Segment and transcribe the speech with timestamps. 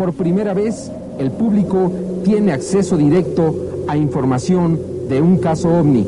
[0.00, 1.92] por primera vez el público
[2.24, 3.54] tiene acceso directo
[3.86, 4.80] a información
[5.10, 6.06] de un caso ovni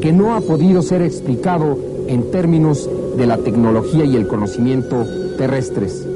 [0.00, 1.76] que no ha podido ser explicado
[2.06, 5.04] en términos de la tecnología y el conocimiento
[5.36, 6.06] terrestres.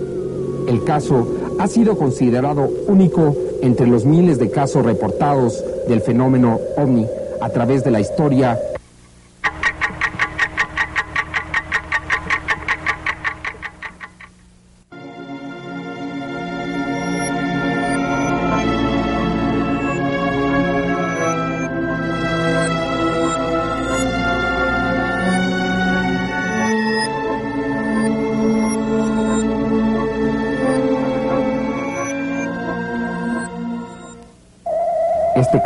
[0.68, 1.26] El caso
[1.58, 7.04] ha sido considerado único entre los miles de casos reportados del fenómeno ovni
[7.40, 8.60] a través de la historia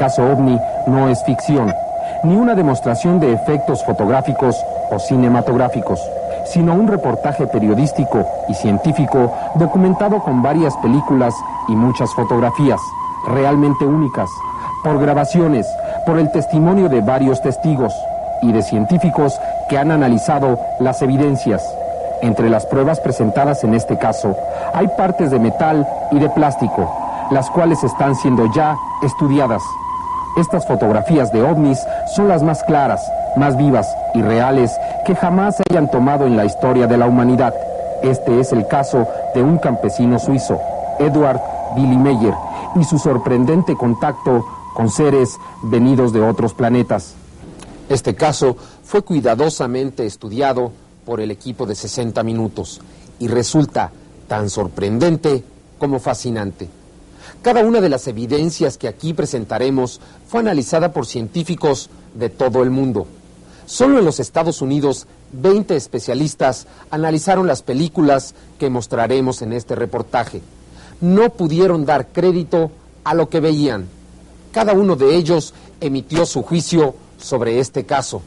[0.02, 1.73] caso ovni no es ficción,
[2.24, 6.01] ni una demostración de efectos fotográficos o cinematográficos,
[6.45, 11.37] sino un reportaje periodístico y científico documentado con varias películas
[11.69, 12.81] y muchas fotografías,
[13.28, 14.28] realmente únicas,
[14.83, 15.69] por grabaciones,
[16.05, 17.94] por el testimonio de varios testigos
[18.42, 21.62] y de científicos que han analizado las evidencias.
[22.22, 24.34] Entre las pruebas presentadas en este caso,
[24.75, 26.92] hay partes de metal y de plástico,
[27.31, 29.62] las cuales están siendo ya estudiadas.
[30.36, 31.78] Estas fotografías de ovnis
[32.16, 33.02] son las más claras,
[33.36, 34.72] más vivas y reales
[35.05, 37.55] que jamás se hayan tomado en la historia de la humanidad.
[38.02, 40.58] Este es el caso de un campesino suizo,
[40.98, 41.41] Edward
[41.77, 42.34] Billy Meyer,
[42.77, 47.14] y su sorprendente contacto con seres venidos de otros planetas.
[47.91, 50.72] Este caso fue cuidadosamente estudiado
[51.05, 52.80] por el equipo de 60 minutos
[53.19, 53.91] y resulta
[54.28, 55.44] tan sorprendente
[55.78, 56.81] como fascinante.
[57.41, 62.70] Cada una de las evidencias que aquí presentaremos fue analizada por científicos de todo el
[62.70, 63.06] mundo.
[63.66, 70.42] Solo en los Estados Unidos, 20 especialistas analizaron las películas que mostraremos en este reportaje.
[71.00, 72.70] No pudieron dar crédito
[73.05, 73.86] a lo que veían.
[74.53, 78.22] Cada uno de ellos emitió su juicio sobre este caso.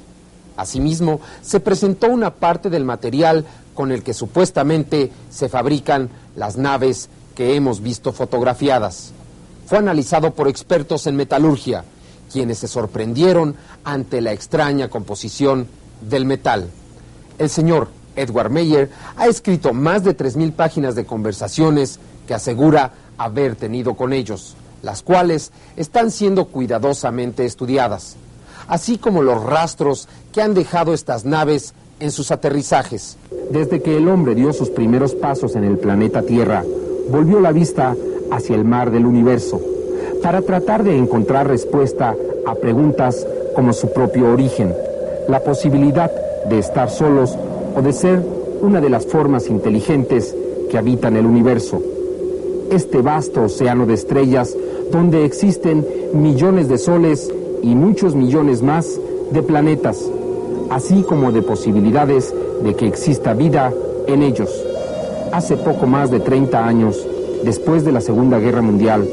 [0.58, 7.10] Asimismo, se presentó una parte del material con el que supuestamente se fabrican las naves
[7.36, 9.12] que hemos visto fotografiadas.
[9.68, 11.84] Fue analizado por expertos en metalurgia,
[12.32, 15.68] quienes se sorprendieron ante la extraña composición
[16.02, 16.70] del metal.
[17.38, 23.56] El señor Edward Meyer ha escrito más de 3.000 páginas de conversaciones que asegura haber
[23.56, 28.16] tenido con ellos, las cuales están siendo cuidadosamente estudiadas,
[28.68, 33.18] así como los rastros que han dejado estas naves en sus aterrizajes.
[33.52, 36.64] Desde que el hombre dio sus primeros pasos en el planeta Tierra,
[37.10, 37.96] volvió la vista
[38.32, 39.62] hacia el mar del universo
[40.22, 44.74] para tratar de encontrar respuesta a preguntas como su propio origen,
[45.28, 46.12] la posibilidad
[46.50, 47.38] de estar solos
[47.76, 48.22] o de ser
[48.62, 50.36] una de las formas inteligentes
[50.70, 51.82] que habitan el universo.
[52.72, 54.56] Este vasto océano de estrellas
[54.92, 59.00] donde existen millones de soles y muchos millones más
[59.32, 60.10] de planetas,
[60.70, 62.34] así como de posibilidades
[62.64, 63.72] de que exista vida
[64.08, 64.50] en ellos
[65.36, 67.06] hace poco más de 30 años,
[67.44, 69.06] después de la Segunda Guerra Mundial,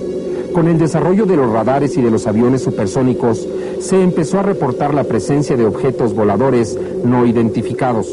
[0.54, 3.48] con el desarrollo de los radares y de los aviones supersónicos,
[3.80, 8.08] se empezó a reportar la presencia de objetos voladores no identificados.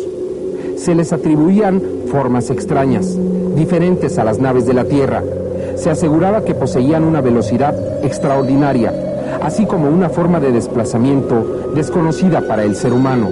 [0.75, 3.16] Se les atribuían formas extrañas,
[3.56, 5.24] diferentes a las naves de la Tierra.
[5.75, 8.92] Se aseguraba que poseían una velocidad extraordinaria,
[9.44, 13.30] así como una forma de desplazamiento desconocida para el ser humano.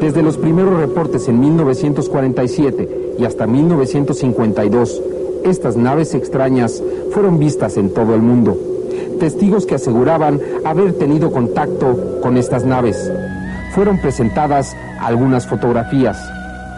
[0.00, 5.02] Desde los primeros reportes en 1947 y hasta 1952,
[5.44, 8.56] estas naves extrañas fueron vistas en todo el mundo.
[9.18, 13.10] Testigos que aseguraban haber tenido contacto con estas naves.
[13.74, 16.18] Fueron presentadas algunas fotografías,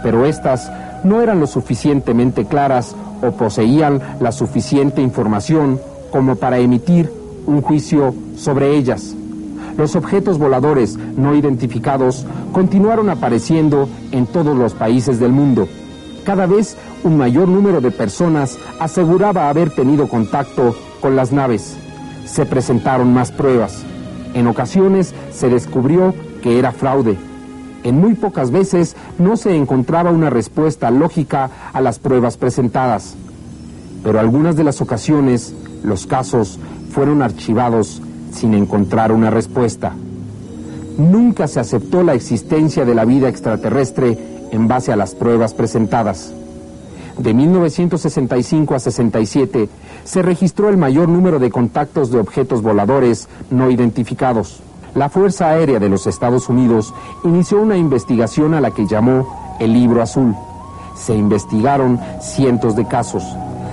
[0.02, 0.70] pero estas
[1.04, 5.80] no eran lo suficientemente claras o poseían la suficiente información
[6.10, 7.10] como para emitir
[7.46, 9.14] un juicio sobre ellas.
[9.76, 15.66] Los objetos voladores no identificados continuaron apareciendo en todos los países del mundo
[16.24, 21.76] cada vez un mayor número de personas aseguraba haber tenido contacto con las naves.
[22.24, 23.84] Se presentaron más pruebas.
[24.34, 27.16] En ocasiones se descubrió que era fraude.
[27.84, 33.14] En muy pocas veces no se encontraba una respuesta lógica a las pruebas presentadas.
[34.02, 36.58] Pero algunas de las ocasiones los casos
[36.90, 38.00] fueron archivados
[38.32, 39.92] sin encontrar una respuesta.
[40.96, 46.32] Nunca se aceptó la existencia de la vida extraterrestre en base a las pruebas presentadas.
[47.18, 49.68] De 1965 a 67
[50.04, 54.60] se registró el mayor número de contactos de objetos voladores no identificados.
[54.94, 59.72] La Fuerza Aérea de los Estados Unidos inició una investigación a la que llamó el
[59.72, 60.34] Libro Azul.
[60.94, 63.24] Se investigaron cientos de casos.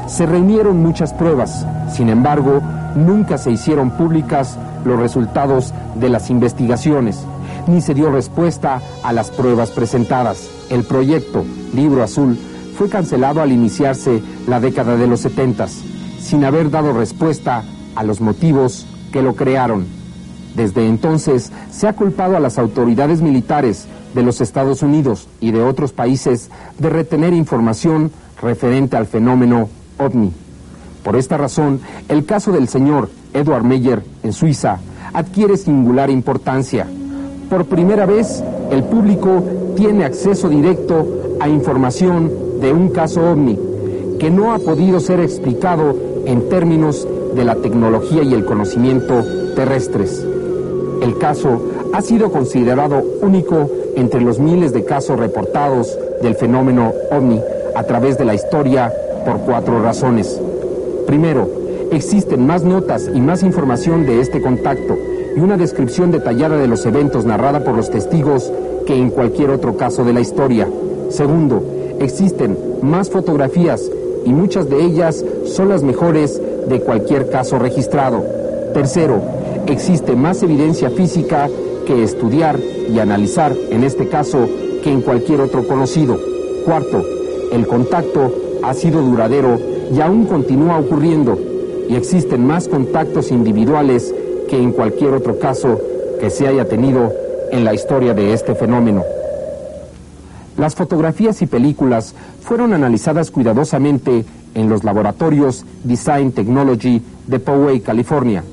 [0.07, 2.59] Se reunieron muchas pruebas, sin embargo,
[2.95, 7.23] nunca se hicieron públicas los resultados de las investigaciones,
[7.67, 10.49] ni se dio respuesta a las pruebas presentadas.
[10.69, 12.37] El proyecto Libro Azul
[12.77, 15.67] fue cancelado al iniciarse la década de los 70,
[16.19, 17.63] sin haber dado respuesta
[17.95, 19.85] a los motivos que lo crearon.
[20.55, 25.61] Desde entonces se ha culpado a las autoridades militares de los Estados Unidos y de
[25.61, 28.11] otros países de retener información
[28.41, 30.33] referente al fenómeno ovni.
[31.03, 31.79] Por esta razón,
[32.09, 34.79] el caso del señor Edward Meyer en Suiza
[35.13, 36.87] adquiere singular importancia.
[37.51, 39.43] Por primera vez, el público
[39.75, 41.05] tiene acceso directo
[41.41, 42.31] a información
[42.61, 43.59] de un caso ovni
[44.17, 45.93] que no ha podido ser explicado
[46.25, 47.05] en términos
[47.35, 49.21] de la tecnología y el conocimiento
[49.53, 50.25] terrestres.
[51.01, 51.61] El caso
[51.91, 57.41] ha sido considerado único entre los miles de casos reportados del fenómeno ovni
[57.75, 58.93] a través de la historia
[59.25, 60.39] por cuatro razones.
[61.05, 61.49] Primero,
[61.91, 64.97] existen más notas y más información de este contacto
[65.35, 68.51] y una descripción detallada de los eventos narrada por los testigos
[68.85, 70.67] que en cualquier otro caso de la historia.
[71.09, 71.61] Segundo,
[71.99, 73.91] existen más fotografías
[74.25, 78.23] y muchas de ellas son las mejores de cualquier caso registrado.
[78.73, 79.21] Tercero,
[79.67, 81.49] existe más evidencia física
[81.85, 84.47] que estudiar y analizar en este caso
[84.81, 86.17] que en cualquier otro conocido.
[86.65, 87.03] Cuarto,
[87.51, 88.33] el contacto
[88.63, 89.59] ha sido duradero
[89.93, 91.50] y aún continúa ocurriendo
[91.89, 94.13] y existen más contactos individuales
[94.49, 95.79] que en cualquier otro caso
[96.19, 97.13] que se haya tenido
[97.51, 99.03] en la historia de este fenómeno.
[100.57, 108.43] Las fotografías y películas fueron analizadas cuidadosamente en los laboratorios Design Technology de Poway, California.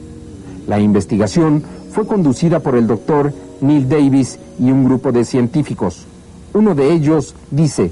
[0.66, 6.06] La investigación fue conducida por el doctor Neil Davis y un grupo de científicos.
[6.54, 7.90] Uno de ellos dice,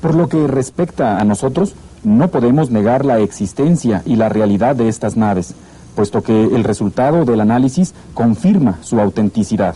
[0.00, 1.74] por lo que respecta a nosotros,
[2.04, 5.54] no podemos negar la existencia y la realidad de estas naves,
[5.94, 9.74] puesto que el resultado del análisis confirma su autenticidad.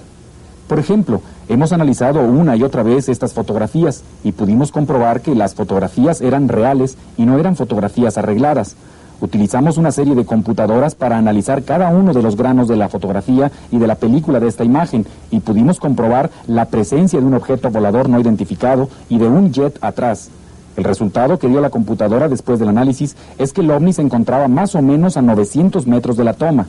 [0.68, 5.54] Por ejemplo, hemos analizado una y otra vez estas fotografías y pudimos comprobar que las
[5.54, 8.74] fotografías eran reales y no eran fotografías arregladas.
[9.20, 13.52] Utilizamos una serie de computadoras para analizar cada uno de los granos de la fotografía
[13.70, 17.70] y de la película de esta imagen y pudimos comprobar la presencia de un objeto
[17.70, 20.30] volador no identificado y de un jet atrás.
[20.76, 24.48] El resultado que dio la computadora después del análisis es que el ovni se encontraba
[24.48, 26.66] más o menos a 900 metros de la toma.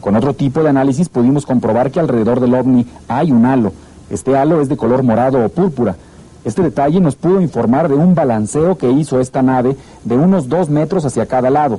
[0.00, 3.72] Con otro tipo de análisis pudimos comprobar que alrededor del ovni hay un halo.
[4.10, 5.96] Este halo es de color morado o púrpura.
[6.44, 10.68] Este detalle nos pudo informar de un balanceo que hizo esta nave de unos dos
[10.68, 11.78] metros hacia cada lado.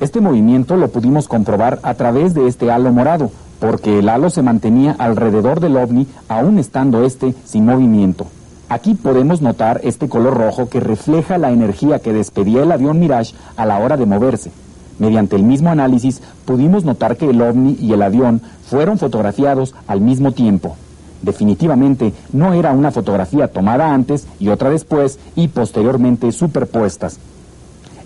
[0.00, 4.42] Este movimiento lo pudimos comprobar a través de este halo morado, porque el halo se
[4.42, 8.26] mantenía alrededor del ovni aún estando este sin movimiento.
[8.70, 13.34] Aquí podemos notar este color rojo que refleja la energía que despedía el avión Mirage
[13.56, 14.50] a la hora de moverse.
[14.98, 20.02] Mediante el mismo análisis pudimos notar que el ovni y el avión fueron fotografiados al
[20.02, 20.76] mismo tiempo.
[21.22, 27.18] Definitivamente no era una fotografía tomada antes y otra después y posteriormente superpuestas.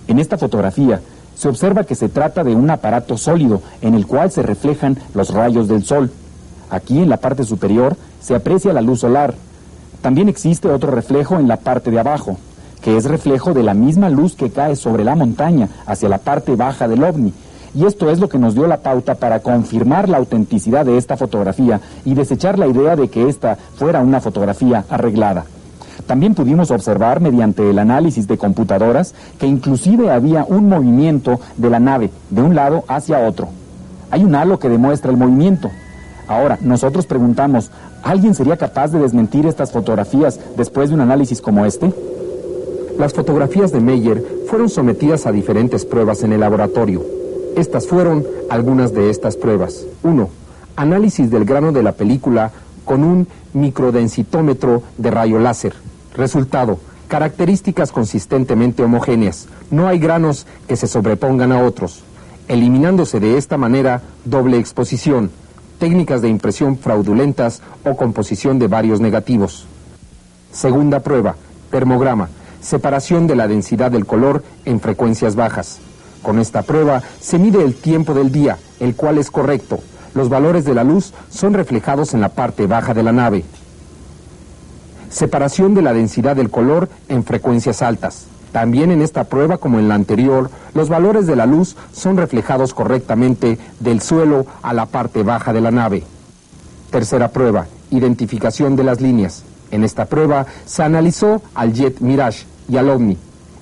[0.06, 1.00] En esta fotografía
[1.34, 5.34] se observa que se trata de un aparato sólido en el cual se reflejan los
[5.34, 6.12] rayos del sol.
[6.70, 9.34] Aquí en la parte superior se aprecia la luz solar,
[10.02, 12.37] también existe otro reflejo en la parte de abajo,
[12.82, 16.56] que es reflejo de la misma luz que cae sobre la montaña hacia la parte
[16.56, 17.32] baja del ovni.
[17.74, 21.17] Y esto es lo que nos dio la pauta para confirmar la autenticidad de esta
[21.17, 25.44] fotografía y desechar la idea de que esta fuera una fotografía arreglada.
[26.06, 31.79] También pudimos observar mediante el análisis de computadoras que inclusive había un movimiento de la
[31.79, 33.48] nave de un lado hacia otro.
[34.10, 35.70] Hay un halo que demuestra el movimiento.
[36.29, 37.70] Ahora, nosotros preguntamos,
[38.02, 41.92] ¿Alguien sería capaz de desmentir estas fotografías después de un análisis como este?
[42.98, 47.04] Las fotografías de Meyer fueron sometidas a diferentes pruebas en el laboratorio.
[47.56, 49.84] Estas fueron algunas de estas pruebas.
[50.02, 50.28] 1.
[50.74, 52.50] Análisis del grano de la película
[52.84, 55.74] con un microdensitómetro de rayo láser.
[56.16, 56.78] Resultado.
[57.06, 59.46] Características consistentemente homogéneas.
[59.70, 62.02] No hay granos que se sobrepongan a otros,
[62.48, 65.30] eliminándose de esta manera doble exposición
[65.79, 69.67] técnicas de impresión fraudulentas o composición de varios negativos.
[70.52, 71.36] Segunda prueba,
[71.70, 72.29] termograma,
[72.60, 75.81] separación de la densidad del color en frecuencias bajas.
[76.22, 79.81] Con esta prueba se mide el tiempo del día, el cual es correcto.
[80.14, 83.44] Los valores de la luz son reflejados en la parte baja de la nave.
[85.10, 88.26] Separación de la densidad del color en frecuencias altas.
[88.52, 92.74] También en esta prueba, como en la anterior, los valores de la luz son reflejados
[92.74, 96.04] correctamente del suelo a la parte baja de la nave.
[96.90, 99.44] Tercera prueba, identificación de las líneas.
[99.70, 103.16] En esta prueba se analizó al Jet Mirage y al OVNI.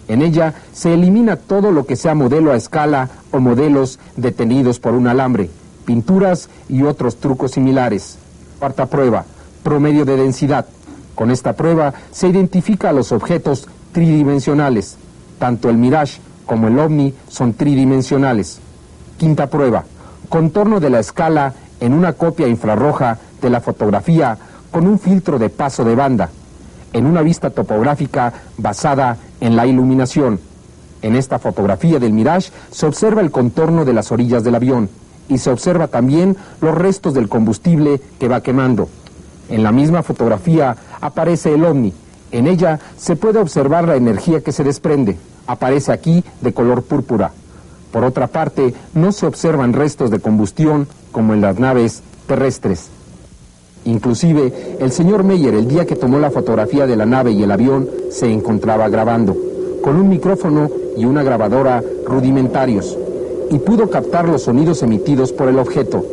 [0.08, 4.94] En ella se elimina todo lo que sea modelo a escala o modelos detenidos por
[4.94, 5.50] un alambre,
[5.84, 8.18] pinturas y otros trucos similares.
[8.58, 9.24] Cuarta prueba,
[9.62, 10.66] promedio de densidad.
[11.14, 14.96] Con esta prueba se identifica a los objetos tridimensionales.
[15.38, 18.60] Tanto el Mirage como el OVNI son tridimensionales.
[19.18, 19.84] Quinta prueba,
[20.28, 24.36] contorno de la escala en una copia infrarroja de la fotografía
[24.70, 26.30] con un filtro de paso de banda
[26.92, 30.40] en una vista topográfica basada en la iluminación.
[31.02, 34.88] En esta fotografía del Mirage se observa el contorno de las orillas del avión
[35.28, 38.88] y se observa también los restos del combustible que va quemando.
[39.48, 41.92] En la misma fotografía aparece el ovni.
[42.32, 45.16] En ella se puede observar la energía que se desprende.
[45.46, 47.32] Aparece aquí de color púrpura.
[47.92, 52.88] Por otra parte, no se observan restos de combustión como en las naves terrestres.
[53.84, 57.50] Inclusive, el señor Meyer, el día que tomó la fotografía de la nave y el
[57.50, 59.36] avión, se encontraba grabando,
[59.82, 62.96] con un micrófono y una grabadora rudimentarios,
[63.50, 66.04] y pudo captar los sonidos emitidos por el objeto.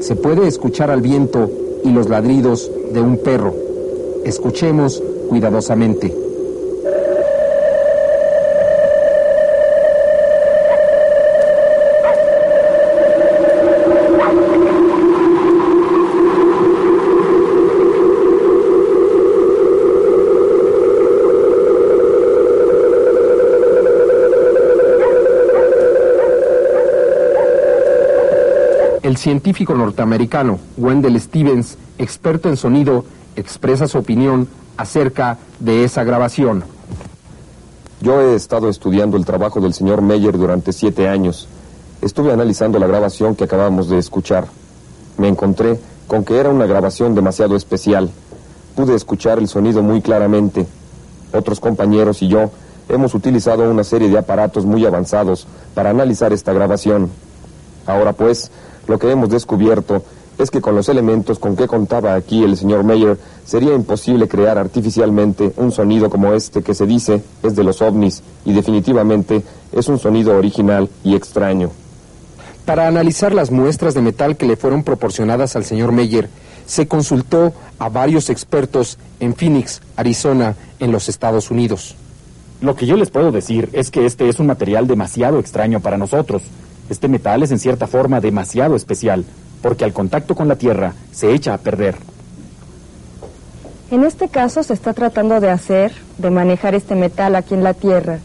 [0.00, 1.50] Se puede escuchar al viento
[1.84, 3.54] y los ladridos de un perro.
[4.24, 6.24] Escuchemos cuidadosamente.
[29.02, 33.04] El científico norteamericano Wendell Stevens, experto en sonido,
[33.36, 36.64] expresa su opinión acerca de esa grabación.
[38.00, 41.48] Yo he estado estudiando el trabajo del señor Meyer durante siete años.
[42.02, 44.46] Estuve analizando la grabación que acabamos de escuchar.
[45.16, 48.10] Me encontré con que era una grabación demasiado especial.
[48.76, 50.66] Pude escuchar el sonido muy claramente.
[51.32, 52.50] Otros compañeros y yo
[52.88, 57.10] hemos utilizado una serie de aparatos muy avanzados para analizar esta grabación.
[57.86, 58.50] Ahora pues,
[58.86, 60.02] lo que hemos descubierto
[60.38, 64.58] es que con los elementos con que contaba aquí el señor Mayer sería imposible crear
[64.58, 69.88] artificialmente un sonido como este que se dice es de los ovnis y definitivamente es
[69.88, 71.70] un sonido original y extraño.
[72.64, 76.30] Para analizar las muestras de metal que le fueron proporcionadas al señor Meyer,
[76.66, 81.94] se consultó a varios expertos en Phoenix, Arizona, en los Estados Unidos.
[82.62, 85.98] Lo que yo les puedo decir es que este es un material demasiado extraño para
[85.98, 86.42] nosotros.
[86.88, 89.26] Este metal es en cierta forma demasiado especial,
[89.64, 91.94] porque al contacto con la Tierra se echa a perder.
[93.90, 97.72] En este caso se está tratando de hacer, de manejar este metal aquí en la
[97.72, 98.18] Tierra.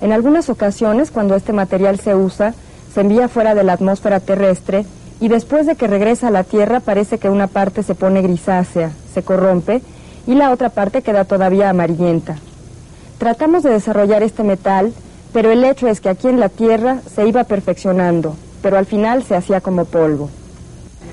[0.00, 2.54] En algunas ocasiones, cuando este material se usa,
[2.94, 4.86] se envía fuera de la atmósfera terrestre
[5.18, 8.92] y después de que regresa a la Tierra parece que una parte se pone grisácea,
[9.12, 9.82] se corrompe
[10.24, 12.36] y la otra parte queda todavía amarillenta.
[13.18, 14.92] Tratamos de desarrollar este metal
[15.32, 19.24] pero el hecho es que aquí en la Tierra se iba perfeccionando, pero al final
[19.24, 20.30] se hacía como polvo.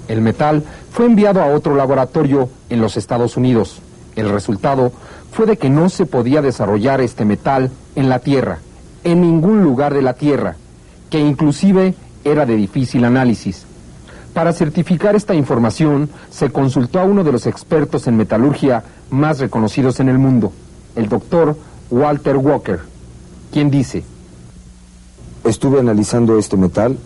[0.07, 3.79] El metal fue enviado a otro laboratorio en los Estados Unidos.
[4.15, 4.91] El resultado
[5.31, 8.59] fue de que no se podía desarrollar este metal en la Tierra,
[9.03, 10.55] en ningún lugar de la Tierra,
[11.09, 13.65] que inclusive era de difícil análisis.
[14.33, 19.99] Para certificar esta información, se consultó a uno de los expertos en metalurgia más reconocidos
[19.99, 20.51] en el mundo,
[20.95, 21.57] el doctor
[21.89, 22.79] Walter Walker,
[23.51, 24.03] quien dice,
[25.43, 26.97] Estuve analizando este metal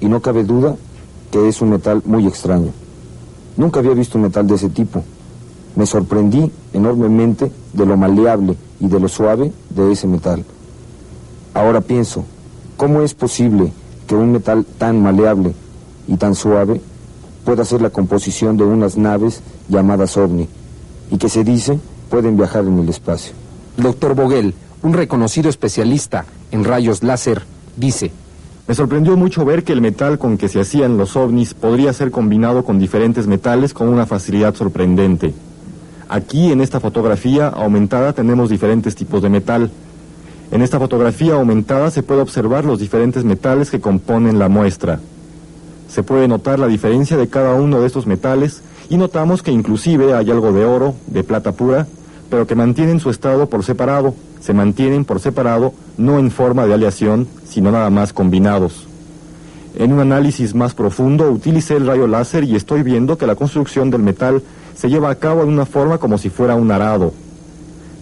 [0.00, 0.76] y no cabe duda
[1.30, 2.72] que es un metal muy extraño.
[3.56, 5.02] Nunca había visto un metal de ese tipo.
[5.76, 10.44] Me sorprendí enormemente de lo maleable y de lo suave de ese metal.
[11.54, 12.24] Ahora pienso,
[12.76, 13.72] ¿cómo es posible
[14.06, 15.54] que un metal tan maleable
[16.06, 16.80] y tan suave
[17.44, 20.48] pueda ser la composición de unas naves llamadas ovni
[21.10, 21.78] y que se dice
[22.10, 23.32] pueden viajar en el espacio?
[23.76, 27.42] Doctor Boguel, un reconocido especialista en rayos láser,
[27.76, 28.12] dice,
[28.68, 32.10] me sorprendió mucho ver que el metal con que se hacían los ovnis podría ser
[32.10, 35.32] combinado con diferentes metales con una facilidad sorprendente.
[36.10, 39.70] Aquí en esta fotografía aumentada tenemos diferentes tipos de metal.
[40.50, 45.00] En esta fotografía aumentada se puede observar los diferentes metales que componen la muestra.
[45.88, 48.60] Se puede notar la diferencia de cada uno de estos metales
[48.90, 51.86] y notamos que inclusive hay algo de oro, de plata pura,
[52.30, 56.74] pero que mantienen su estado por separado, se mantienen por separado, no en forma de
[56.74, 58.86] aleación, sino nada más combinados.
[59.76, 63.90] En un análisis más profundo utilicé el rayo láser y estoy viendo que la construcción
[63.90, 64.42] del metal
[64.74, 67.12] se lleva a cabo de una forma como si fuera un arado.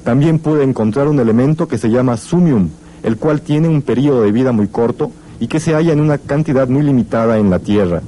[0.05, 2.69] También pude encontrar un elemento que se llama sumium,
[3.03, 6.19] el cual tiene un periodo de vida muy corto y que se halla en una
[6.19, 8.03] cantidad muy limitada en la Tierra.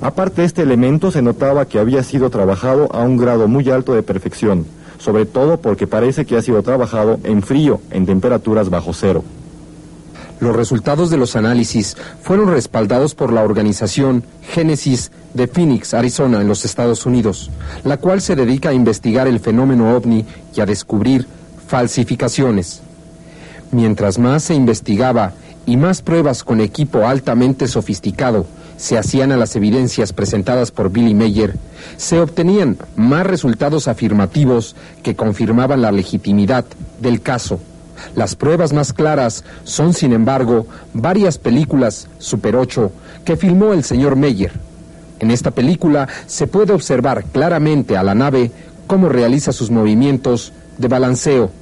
[0.00, 3.94] Aparte de este elemento se notaba que había sido trabajado a un grado muy alto
[3.94, 4.66] de perfección,
[5.02, 9.24] sobre todo porque parece que ha sido trabajado en frío, en temperaturas bajo cero.
[10.38, 16.46] Los resultados de los análisis fueron respaldados por la organización Génesis de Phoenix, Arizona, en
[16.46, 17.50] los Estados Unidos,
[17.84, 21.26] la cual se dedica a investigar el fenómeno ovni y a descubrir
[21.66, 22.82] falsificaciones.
[23.72, 25.32] Mientras más se investigaba
[25.66, 28.46] y más pruebas con equipo altamente sofisticado
[28.82, 31.54] se hacían a las evidencias presentadas por Billy Mayer,
[31.98, 34.74] se obtenían más resultados afirmativos
[35.04, 36.64] que confirmaban la legitimidad
[37.00, 37.60] del caso.
[38.16, 42.90] Las pruebas más claras son, sin embargo, varias películas Super 8
[43.24, 44.50] que filmó el señor Meyer.
[45.20, 48.50] En esta película se puede observar claramente a la nave
[48.88, 51.52] cómo realiza sus movimientos de balanceo.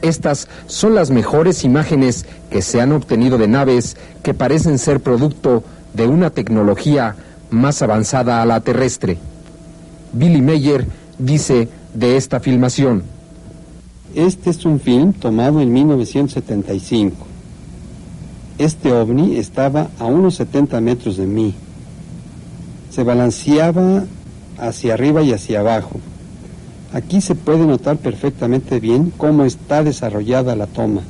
[0.00, 5.56] Estas son las mejores imágenes que se han obtenido de naves que parecen ser producto
[5.56, 7.16] de una tecnología
[7.50, 9.18] más avanzada a la terrestre.
[10.12, 10.86] Billy Meyer
[11.18, 13.02] dice de esta filmación.
[14.14, 17.26] Este es un film tomado en 1975.
[18.58, 21.54] Este ovni estaba a unos 70 metros de mí.
[22.90, 24.04] Se balanceaba
[24.58, 26.00] hacia arriba y hacia abajo.
[26.92, 31.02] Aquí se puede notar perfectamente bien cómo está desarrollada la toma.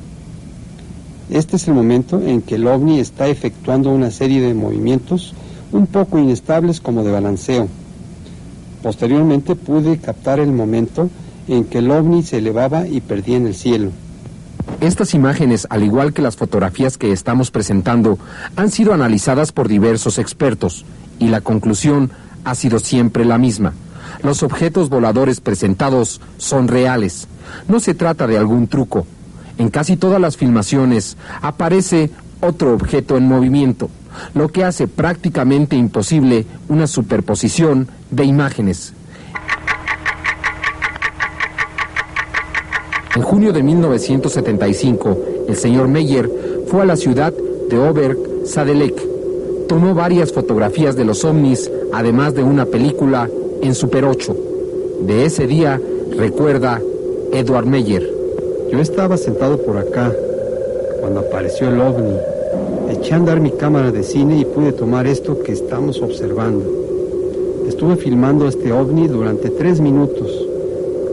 [1.29, 5.33] Este es el momento en que el ovni está efectuando una serie de movimientos
[5.71, 7.67] un poco inestables como de balanceo.
[8.81, 11.09] Posteriormente pude captar el momento
[11.47, 13.91] en que el ovni se elevaba y perdía en el cielo.
[14.79, 18.17] Estas imágenes, al igual que las fotografías que estamos presentando,
[18.55, 20.85] han sido analizadas por diversos expertos
[21.19, 22.11] y la conclusión
[22.43, 23.73] ha sido siempre la misma.
[24.23, 27.27] Los objetos voladores presentados son reales.
[27.67, 29.05] No se trata de algún truco.
[29.57, 32.11] En casi todas las filmaciones aparece
[32.41, 33.89] otro objeto en movimiento,
[34.33, 38.93] lo que hace prácticamente imposible una superposición de imágenes.
[43.15, 46.29] En junio de 1975, el señor Meyer
[46.67, 47.33] fue a la ciudad
[47.67, 49.01] de Oberg Sadelek.
[49.67, 53.27] Tomó varias fotografías de los ovnis, además de una película
[53.61, 54.35] en Super 8.
[55.01, 55.81] De ese día
[56.15, 56.79] recuerda
[57.33, 58.16] Edward Meyer.
[58.71, 60.13] Yo estaba sentado por acá
[60.99, 62.17] cuando apareció el ovni.
[62.89, 66.65] Eché a andar mi cámara de cine y pude tomar esto que estamos observando.
[67.67, 70.29] Estuve filmando este ovni durante tres minutos.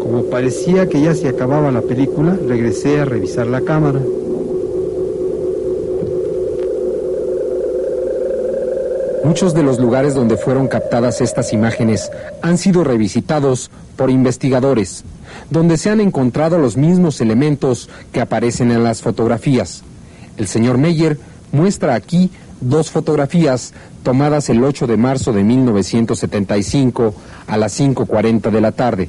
[0.01, 4.01] Como parecía que ya se acababa la película, regresé a revisar la cámara.
[9.25, 12.11] Muchos de los lugares donde fueron captadas estas imágenes
[12.43, 15.03] han sido revisitados por investigadores,
[15.51, 19.83] donde se han encontrado los mismos elementos que aparecen en las fotografías.
[20.37, 21.19] El señor Meyer
[21.53, 27.15] muestra aquí dos fotografías tomadas el 8 de marzo de 1975
[27.47, 29.09] a las 5.40 de la tarde.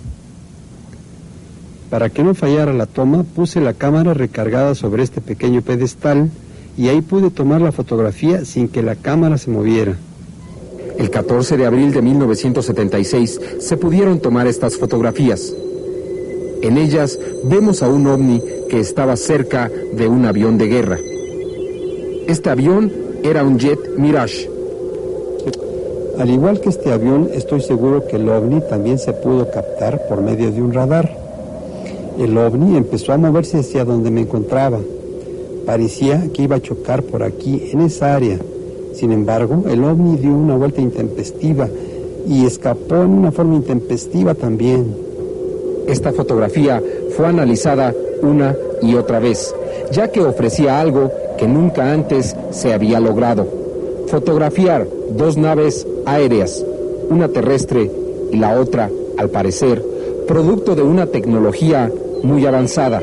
[1.90, 6.30] Para que no fallara la toma, puse la cámara recargada sobre este pequeño pedestal
[6.78, 9.96] y ahí pude tomar la fotografía sin que la cámara se moviera.
[10.98, 15.54] El 14 de abril de 1976 se pudieron tomar estas fotografías.
[16.66, 20.98] En ellas vemos a un ovni que estaba cerca de un avión de guerra.
[22.28, 24.50] Este avión era un jet Mirage.
[26.18, 30.24] Al igual que este avión, estoy seguro que el ovni también se pudo captar por
[30.24, 31.16] medio de un radar.
[32.18, 34.80] El ovni empezó a moverse hacia donde me encontraba.
[35.68, 38.40] Parecía que iba a chocar por aquí, en esa área.
[38.96, 41.70] Sin embargo, el ovni dio una vuelta intempestiva
[42.28, 45.05] y escapó en una forma intempestiva también.
[45.88, 46.82] Esta fotografía
[47.16, 49.54] fue analizada una y otra vez,
[49.92, 53.48] ya que ofrecía algo que nunca antes se había logrado.
[54.08, 56.66] Fotografiar dos naves aéreas,
[57.10, 57.92] una terrestre
[58.32, 59.84] y la otra, al parecer,
[60.28, 61.92] producto de una tecnología
[62.24, 63.02] muy avanzada.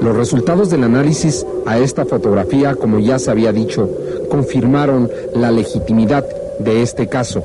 [0.00, 3.88] Los resultados del análisis a esta fotografía, como ya se había dicho,
[4.28, 6.24] confirmaron la legitimidad
[6.58, 7.42] de este caso.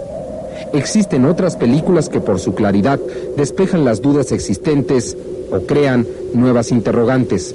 [0.72, 3.00] Existen otras películas que por su claridad
[3.36, 5.18] despejan las dudas existentes
[5.52, 7.54] o crean nuevas interrogantes.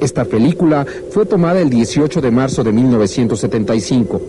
[0.00, 4.20] Esta película fue tomada el 18 de marzo de 1975.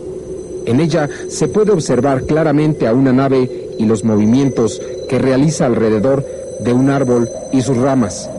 [0.65, 6.25] En ella se puede observar claramente a una nave y los movimientos que realiza alrededor
[6.59, 8.29] de un árbol y sus ramas.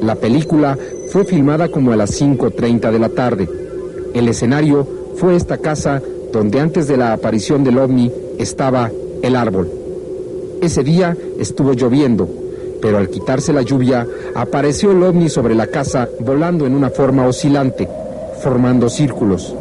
[0.00, 0.78] La película
[1.10, 3.48] fue filmada como a las 5.30 de la tarde.
[4.14, 6.02] El escenario fue esta casa
[6.34, 8.90] donde antes de la aparición del ovni estaba
[9.22, 9.70] el árbol.
[10.60, 12.28] Ese día estuvo lloviendo,
[12.82, 17.24] pero al quitarse la lluvia apareció el ovni sobre la casa volando en una forma
[17.26, 17.88] oscilante,
[18.42, 19.54] formando círculos.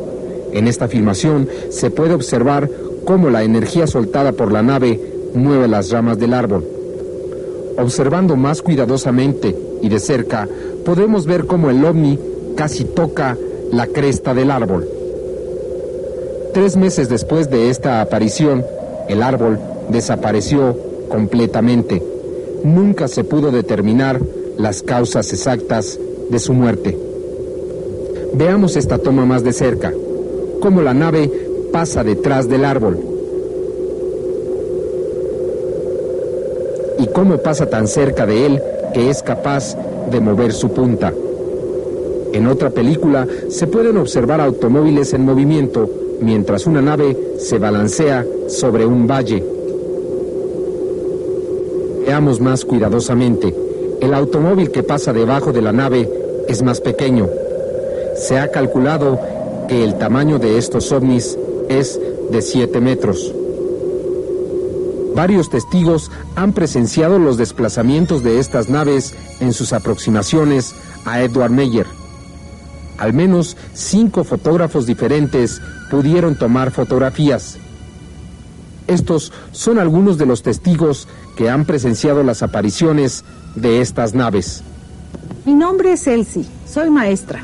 [0.52, 2.68] En esta filmación se puede observar
[3.06, 5.00] cómo la energía soltada por la nave
[5.36, 6.66] mueve las ramas del árbol.
[7.78, 10.48] Observando más cuidadosamente y de cerca,
[10.84, 12.18] podemos ver cómo el ovni
[12.56, 13.38] casi toca
[13.72, 15.03] la cresta del árbol.
[16.54, 18.64] Tres meses después de esta aparición,
[19.10, 19.58] el árbol
[19.90, 20.78] desapareció
[21.10, 22.00] completamente.
[22.64, 24.22] Nunca se pudo determinar
[24.60, 26.96] las causas exactas de su muerte.
[28.36, 29.94] Veamos esta toma más de cerca,
[30.60, 31.32] cómo la nave
[31.72, 33.00] pasa detrás del árbol.
[37.00, 38.62] Y cómo pasa tan cerca de él
[38.94, 39.76] que es capaz
[40.12, 41.12] de mover su punta.
[42.32, 45.90] En otra película se pueden observar automóviles en movimiento
[46.22, 49.44] mientras una nave se balancea sobre un valle.
[52.06, 53.56] Veamos más cuidadosamente.
[54.02, 56.10] El automóvil que pasa debajo de la nave
[56.48, 57.30] es más pequeño.
[58.16, 59.20] Se ha calculado
[59.68, 61.38] que el tamaño de estos ovnis
[61.70, 62.00] es
[62.30, 63.34] de 7 metros.
[65.16, 71.86] Varios testigos han presenciado los desplazamientos de estas naves en sus aproximaciones a Edward Meyer.
[73.04, 75.62] Al menos cinco fotógrafos diferentes
[75.92, 77.58] pudieron tomar fotografías.
[78.88, 84.64] Estos son algunos de los testigos que han presenciado las apariciones de estas naves.
[85.46, 87.44] Mi nombre es Elsie, soy maestra.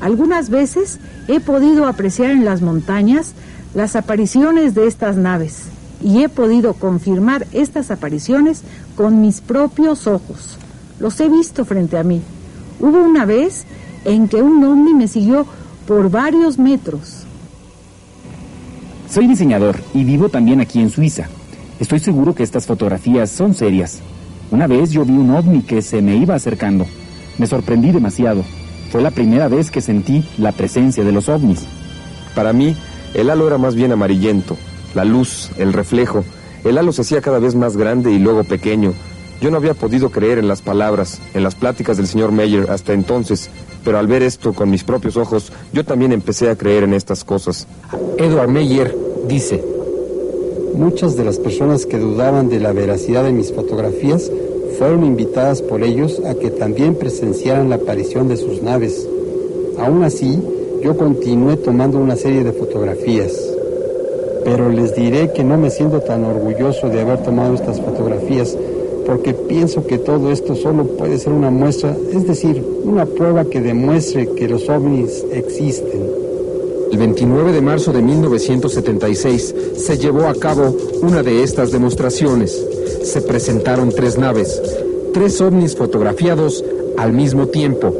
[0.00, 3.34] Algunas veces he podido apreciar en las montañas
[3.76, 5.66] las apariciones de estas naves
[6.02, 8.62] y he podido confirmar estas apariciones
[8.96, 10.58] con mis propios ojos.
[10.98, 12.20] Los he visto frente a mí.
[12.80, 13.64] Hubo una vez
[14.04, 15.46] en que un ovni me siguió
[15.86, 17.24] por varios metros.
[19.10, 21.28] Soy diseñador y vivo también aquí en Suiza.
[21.80, 24.00] Estoy seguro que estas fotografías son serias.
[24.50, 26.86] Una vez yo vi un ovni que se me iba acercando.
[27.38, 28.44] Me sorprendí demasiado.
[28.90, 31.66] Fue la primera vez que sentí la presencia de los ovnis.
[32.34, 32.76] Para mí,
[33.14, 34.56] el halo era más bien amarillento.
[34.94, 36.24] La luz, el reflejo.
[36.64, 38.92] El halo se hacía cada vez más grande y luego pequeño.
[39.40, 42.92] Yo no había podido creer en las palabras, en las pláticas del señor Meyer hasta
[42.92, 43.50] entonces,
[43.84, 47.24] pero al ver esto con mis propios ojos, yo también empecé a creer en estas
[47.24, 47.66] cosas.
[48.18, 48.94] Edward Meyer
[49.28, 49.62] dice,
[50.78, 54.30] Muchas de las personas que dudaban de la veracidad de mis fotografías
[54.78, 59.08] fueron invitadas por ellos a que también presenciaran la aparición de sus naves.
[59.76, 60.40] Aún así,
[60.80, 63.32] yo continué tomando una serie de fotografías.
[64.44, 68.56] Pero les diré que no me siento tan orgulloso de haber tomado estas fotografías
[69.08, 73.62] porque pienso que todo esto solo puede ser una muestra, es decir, una prueba que
[73.62, 76.02] demuestre que los ovnis existen.
[76.92, 82.62] El 29 de marzo de 1976 se llevó a cabo una de estas demostraciones.
[83.02, 84.60] Se presentaron tres naves,
[85.14, 86.62] tres ovnis fotografiados
[86.98, 87.94] al mismo tiempo.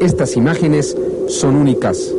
[0.00, 0.96] Estas imágenes
[1.28, 2.14] son únicas.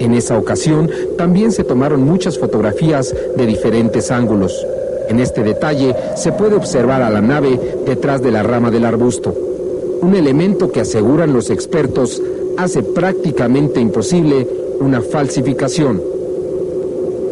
[0.00, 4.66] En esa ocasión también se tomaron muchas fotografías de diferentes ángulos.
[5.08, 9.34] En este detalle se puede observar a la nave detrás de la rama del arbusto,
[10.02, 12.22] un elemento que aseguran los expertos
[12.56, 14.46] hace prácticamente imposible
[14.80, 16.02] una falsificación.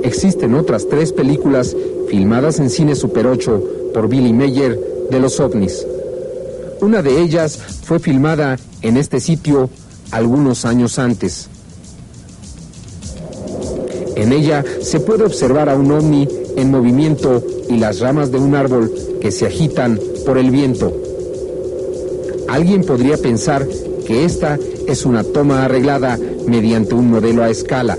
[0.02, 1.76] Existen otras tres películas
[2.08, 4.78] filmadas en cine Super 8 por Billy Meyer
[5.10, 5.87] de los ovnis.
[6.80, 9.70] Una de ellas fue filmada en este sitio
[10.10, 11.48] algunos años antes.
[14.16, 18.55] En ella se puede observar a un ovni en movimiento y las ramas de un
[18.55, 20.92] árbol que se agitan por el viento.
[22.48, 23.66] Alguien podría pensar
[24.07, 27.98] que esta es una toma arreglada mediante un modelo a escala,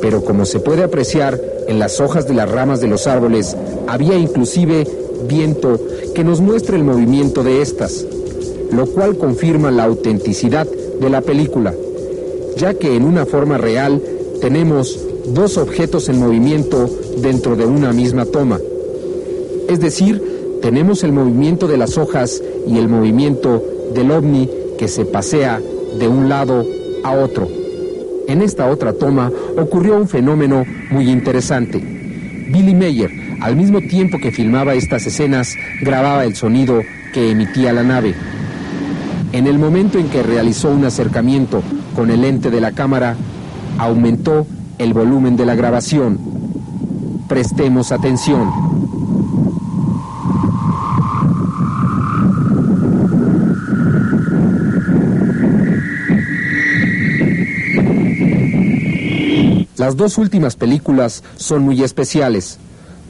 [0.00, 4.16] pero como se puede apreciar en las hojas de las ramas de los árboles, había
[4.16, 4.86] inclusive
[5.26, 5.80] viento
[6.14, 8.04] que nos muestra el movimiento de estas,
[8.70, 11.74] lo cual confirma la autenticidad de la película,
[12.56, 14.02] ya que en una forma real
[14.40, 16.88] tenemos dos objetos en movimiento
[17.22, 18.58] dentro de una misma toma.
[19.68, 20.22] Es decir,
[20.62, 23.62] tenemos el movimiento de las hojas y el movimiento
[23.94, 25.60] del ovni que se pasea
[25.98, 26.64] de un lado
[27.04, 27.48] a otro.
[28.26, 31.78] En esta otra toma ocurrió un fenómeno muy interesante.
[31.78, 37.82] Billy Mayer, al mismo tiempo que filmaba estas escenas, grababa el sonido que emitía la
[37.82, 38.14] nave.
[39.32, 41.62] En el momento en que realizó un acercamiento
[41.94, 43.16] con el lente de la cámara,
[43.78, 44.46] aumentó
[44.78, 46.37] el volumen de la grabación.
[47.28, 48.50] Prestemos atención.
[59.76, 62.58] Las dos últimas películas son muy especiales,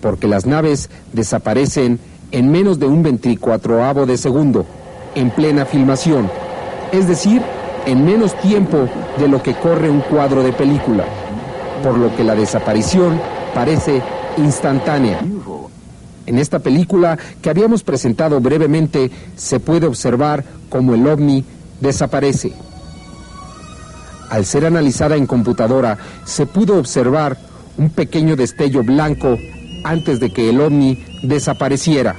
[0.02, 2.00] porque las naves desaparecen
[2.32, 4.66] en menos de un veinticuatroavo de segundo,
[5.14, 6.28] en plena filmación,
[6.92, 7.40] es decir,
[7.86, 11.04] en menos tiempo de lo que corre un cuadro de película,
[11.82, 14.02] por lo que la desaparición parece
[14.36, 15.20] instantánea.
[16.26, 21.44] En esta película que habíamos presentado brevemente se puede observar cómo el ovni
[21.80, 22.52] desaparece.
[24.28, 27.38] Al ser analizada en computadora se pudo observar
[27.78, 29.38] un pequeño destello blanco
[29.84, 32.16] antes de que el ovni desapareciera.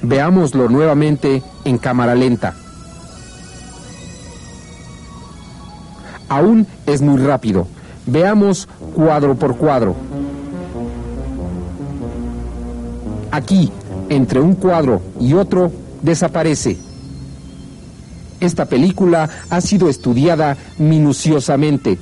[0.00, 2.54] Veámoslo nuevamente en cámara lenta.
[6.28, 7.66] Aún es muy rápido.
[8.08, 9.94] Veamos cuadro por cuadro.
[13.30, 13.70] Aquí,
[14.08, 16.78] entre un cuadro y otro, desaparece.
[18.40, 21.98] Esta película ha sido estudiada minuciosamente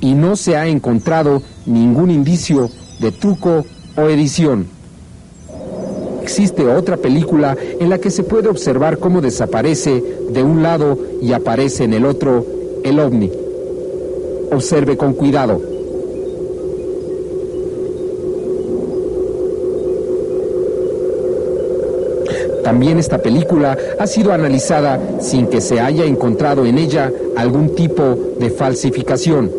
[0.00, 3.64] y no se ha encontrado ningún indicio de truco
[3.96, 4.66] o edición.
[6.22, 11.32] Existe otra película en la que se puede observar cómo desaparece de un lado y
[11.34, 12.44] aparece en el otro
[12.82, 13.45] el ovni.
[14.50, 15.60] Observe con cuidado.
[22.62, 28.02] También esta película ha sido analizada sin que se haya encontrado en ella algún tipo
[28.40, 29.52] de falsificación.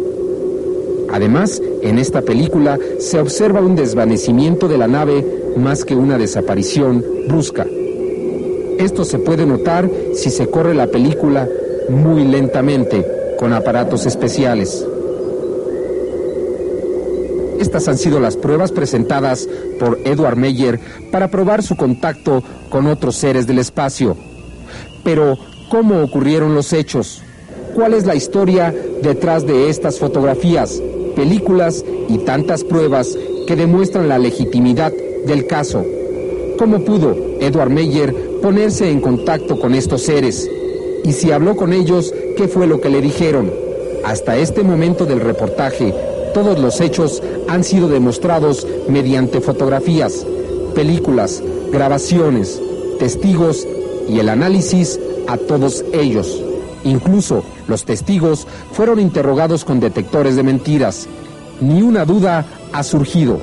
[1.09, 7.03] Además, en esta película se observa un desvanecimiento de la nave más que una desaparición
[7.27, 7.65] brusca.
[8.77, 11.47] Esto se puede notar si se corre la película
[11.89, 14.85] muy lentamente con aparatos especiales.
[17.59, 19.47] Estas han sido las pruebas presentadas
[19.79, 20.79] por Edward Meyer
[21.11, 24.15] para probar su contacto con otros seres del espacio.
[25.03, 25.37] Pero,
[25.69, 27.21] ¿cómo ocurrieron los hechos?
[27.73, 30.81] ¿Cuál es la historia detrás de estas fotografías,
[31.15, 34.93] películas y tantas pruebas que demuestran la legitimidad
[35.25, 35.85] del caso?
[36.57, 40.49] ¿Cómo pudo Edward Meyer ponerse en contacto con estos seres?
[41.03, 43.51] Y si habló con ellos, ¿qué fue lo que le dijeron?
[44.05, 45.93] Hasta este momento del reportaje,
[46.35, 50.25] todos los hechos han sido demostrados mediante fotografías,
[50.75, 52.61] películas, grabaciones,
[52.99, 53.67] testigos
[54.07, 56.41] y el análisis a todos ellos.
[56.83, 61.07] Incluso los testigos fueron interrogados con detectores de mentiras.
[61.59, 63.39] Ni una duda ha surgido.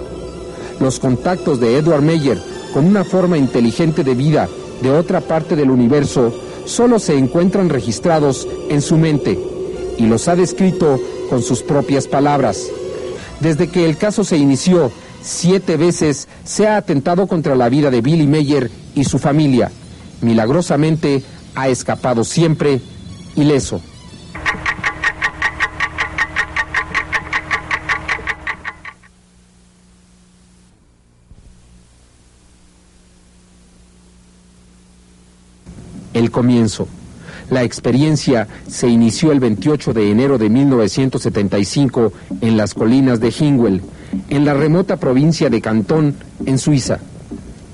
[0.79, 2.39] Los contactos de Edward Meyer
[2.73, 4.49] con una forma inteligente de vida
[4.83, 6.33] de otra parte del universo
[6.67, 9.39] solo se encuentran registrados en su mente
[9.99, 12.67] y los ha descrito con sus propias palabras.
[13.41, 14.91] Desde que el caso se inició,
[15.23, 19.71] siete veces se ha atentado contra la vida de Billy Meyer y su familia.
[20.21, 21.23] Milagrosamente
[21.55, 22.81] ha escapado siempre
[23.37, 23.81] ileso.
[36.35, 36.89] Comienzo.
[37.49, 43.83] La experiencia se inició el 28 de enero de 1975 en las colinas de Hingwell,
[44.29, 46.99] en la remota provincia de Cantón, en Suiza.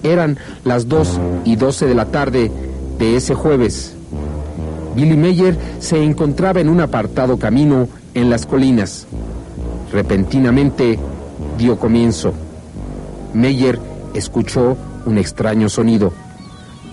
[0.02, 2.50] Eran las 2 y 12 de la tarde
[2.98, 3.94] de ese jueves.
[4.94, 9.06] Billy Meyer se encontraba en un apartado camino en las colinas.
[9.90, 10.98] Repentinamente
[11.56, 12.34] dio comienzo.
[13.32, 13.78] Meyer
[14.12, 16.12] escuchó un extraño sonido,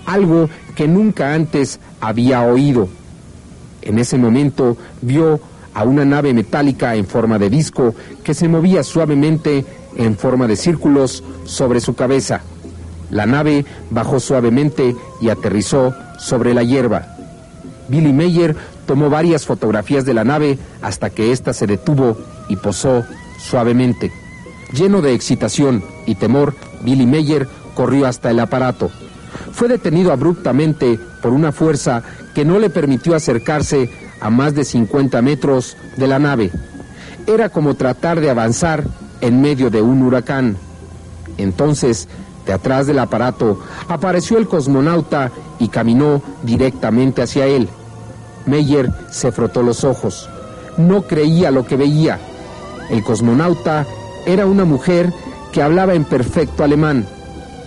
[0.08, 2.88] algo que nunca antes había oído.
[3.82, 5.38] En ese momento vio
[5.74, 7.94] a una nave metálica en forma de disco
[8.24, 9.64] que se movía suavemente
[9.96, 12.40] en forma de círculos sobre su cabeza.
[13.10, 17.16] La nave bajó suavemente y aterrizó sobre la hierba.
[17.88, 22.16] Billy Meyer tomó varias fotografías de la nave hasta que ésta se detuvo
[22.48, 23.04] y posó
[23.38, 24.10] suavemente.
[24.72, 28.90] Lleno de excitación y temor, Billy Meyer corrió hasta el aparato.
[29.58, 33.90] Fue detenido abruptamente por una fuerza que no le permitió acercarse
[34.20, 36.52] a más de 50 metros de la nave.
[37.26, 38.84] Era como tratar de avanzar
[39.20, 40.56] en medio de un huracán.
[41.38, 42.06] Entonces,
[42.46, 47.68] de atrás del aparato, apareció el cosmonauta y caminó directamente hacia él.
[48.46, 50.30] Meyer se frotó los ojos.
[50.76, 52.20] No creía lo que veía.
[52.90, 53.88] El cosmonauta
[54.24, 55.12] era una mujer
[55.50, 57.08] que hablaba en perfecto alemán,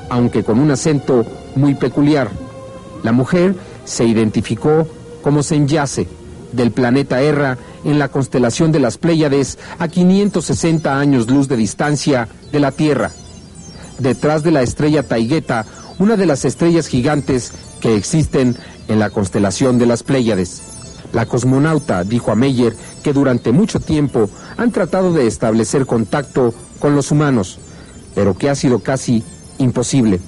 [0.10, 1.26] aunque con un acento
[1.56, 2.30] muy peculiar.
[3.04, 4.88] La mujer se identificó
[5.22, 6.08] como Senyase,
[6.52, 12.28] del planeta Erra, en la constelación de las Pléyades, a 560 años luz de distancia
[12.52, 13.12] de la Tierra.
[14.00, 15.66] Detrás de la estrella Taigueta,
[16.00, 18.56] una de las estrellas gigantes que existen
[18.88, 20.62] en la constelación de las Pléyades.
[21.14, 26.96] La cosmonauta dijo a Meyer que durante mucho tiempo han tratado de establecer contacto con
[26.96, 27.60] los humanos,
[28.16, 29.24] pero que ha sido casi
[29.58, 30.20] imposible.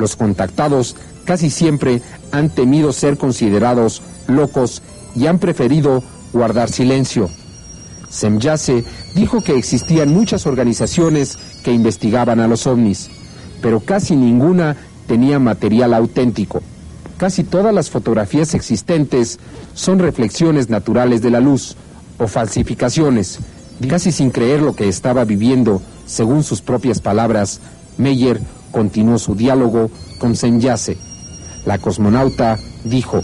[0.00, 2.00] Los contactados casi siempre
[2.32, 4.80] han temido ser considerados locos
[5.14, 7.28] y han preferido guardar silencio.
[8.08, 8.82] Semyase
[9.14, 13.10] dijo que existían muchas organizaciones que investigaban a los ovnis,
[13.60, 14.74] pero casi ninguna
[15.06, 16.62] tenía material auténtico.
[17.18, 19.38] Casi todas las fotografías existentes
[19.74, 21.76] son reflexiones naturales de la luz
[22.16, 23.38] o falsificaciones.
[23.86, 27.60] Casi sin creer lo que estaba viviendo, según sus propias palabras,
[27.98, 30.96] Meyer continuó su diálogo con Semyase.
[31.66, 33.22] La cosmonauta dijo,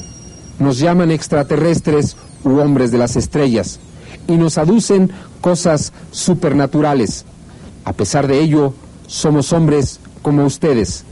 [0.59, 3.81] nos llaman extraterrestres u hombres de las estrellas
[4.29, 7.25] y nos aducen cosas supernaturales.
[7.85, 8.75] A pesar de ello,
[9.07, 11.05] somos hombres como ustedes,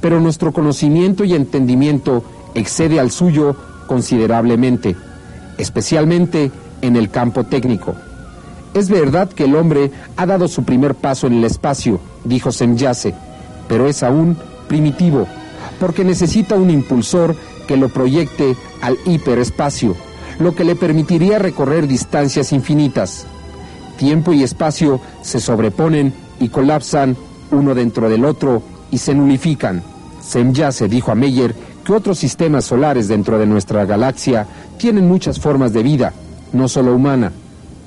[0.00, 2.22] pero nuestro conocimiento y entendimiento
[2.54, 4.96] excede al suyo considerablemente,
[5.58, 6.50] especialmente
[6.82, 7.94] en el campo técnico.
[8.72, 13.14] Es verdad que el hombre ha dado su primer paso en el espacio, dijo Semyase,
[13.70, 14.36] pero es aún
[14.68, 15.26] primitivo,
[15.80, 17.34] porque necesita un impulsor
[17.66, 19.96] que lo proyecte al hiperespacio
[20.40, 23.26] lo que le permitiría recorrer distancias infinitas.
[23.98, 27.16] Tiempo y espacio se sobreponen y colapsan
[27.50, 29.82] uno dentro del otro y se nulifican.
[30.22, 31.54] se dijo a Meyer
[31.84, 34.46] que otros sistemas solares dentro de nuestra galaxia
[34.78, 36.14] tienen muchas formas de vida,
[36.52, 37.32] no solo humana.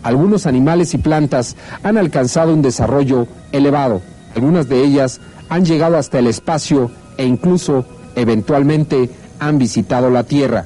[0.04, 4.02] Algunos animales y plantas han alcanzado un desarrollo elevado.
[4.36, 5.22] Algunas de ellas
[5.54, 7.86] han llegado hasta el espacio e incluso,
[8.16, 10.66] eventualmente, han visitado la Tierra.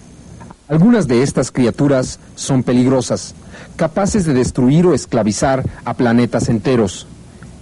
[0.69, 3.35] Algunas de estas criaturas son peligrosas,
[3.75, 7.05] capaces de destruir o esclavizar a planetas enteros.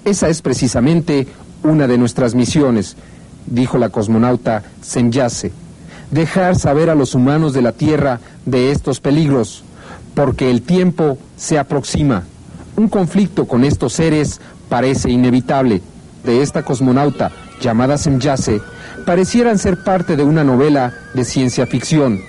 [0.03, 1.27] Esa es precisamente
[1.63, 2.95] una de nuestras misiones,
[3.47, 5.51] dijo la cosmonauta Senyase,
[6.11, 9.63] dejar saber a los humanos de la Tierra de estos peligros,
[10.13, 12.21] porque el tiempo se aproxima.
[12.77, 15.81] Un conflicto con estos seres parece inevitable.
[16.25, 18.61] De esta cosmonauta llamada Semyase,
[19.05, 22.19] parecieran ser parte de una novela de ciencia ficción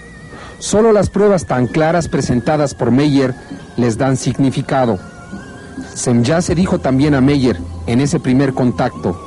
[0.59, 3.35] Solo las pruebas tan claras presentadas por Meyer
[3.77, 4.99] les dan significado.
[6.23, 9.21] ya se dijo también a Meyer en ese primer contacto,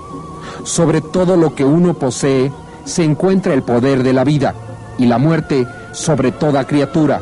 [0.64, 2.52] sobre todo lo que uno posee
[2.84, 4.56] se encuentra el poder de la vida
[4.98, 7.22] y la muerte sobre toda criatura.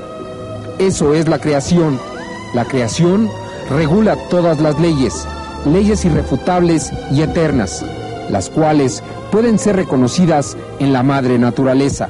[0.80, 2.00] Eso es la creación.
[2.54, 3.30] La creación
[3.70, 5.28] regula todas las leyes,
[5.66, 7.84] leyes irrefutables y eternas,
[8.30, 12.10] las cuales pueden ser reconocidas en la madre naturaleza.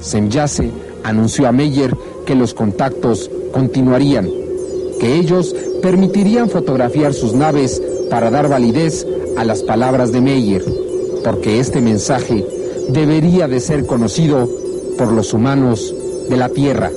[0.00, 0.70] Semyase
[1.04, 4.28] anunció a Meyer que los contactos continuarían,
[5.00, 10.64] que ellos permitirían fotografiar sus naves para dar validez a las palabras de Meyer,
[11.24, 12.44] porque este mensaje
[12.88, 14.48] debería de ser conocido
[14.96, 15.94] por los humanos
[16.28, 16.90] de la Tierra.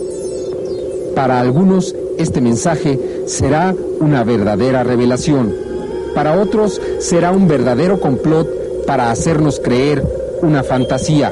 [1.16, 5.54] Para algunos este mensaje será una verdadera revelación,
[6.20, 10.04] para otros será un verdadero complot para hacernos creer
[10.42, 11.32] una fantasía.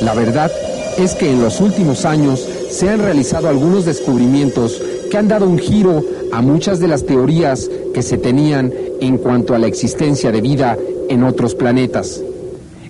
[0.00, 0.48] La verdad
[0.96, 4.80] es que en los últimos años se han realizado algunos descubrimientos
[5.10, 9.56] que han dado un giro a muchas de las teorías que se tenían en cuanto
[9.56, 12.20] a la existencia de vida en otros planetas.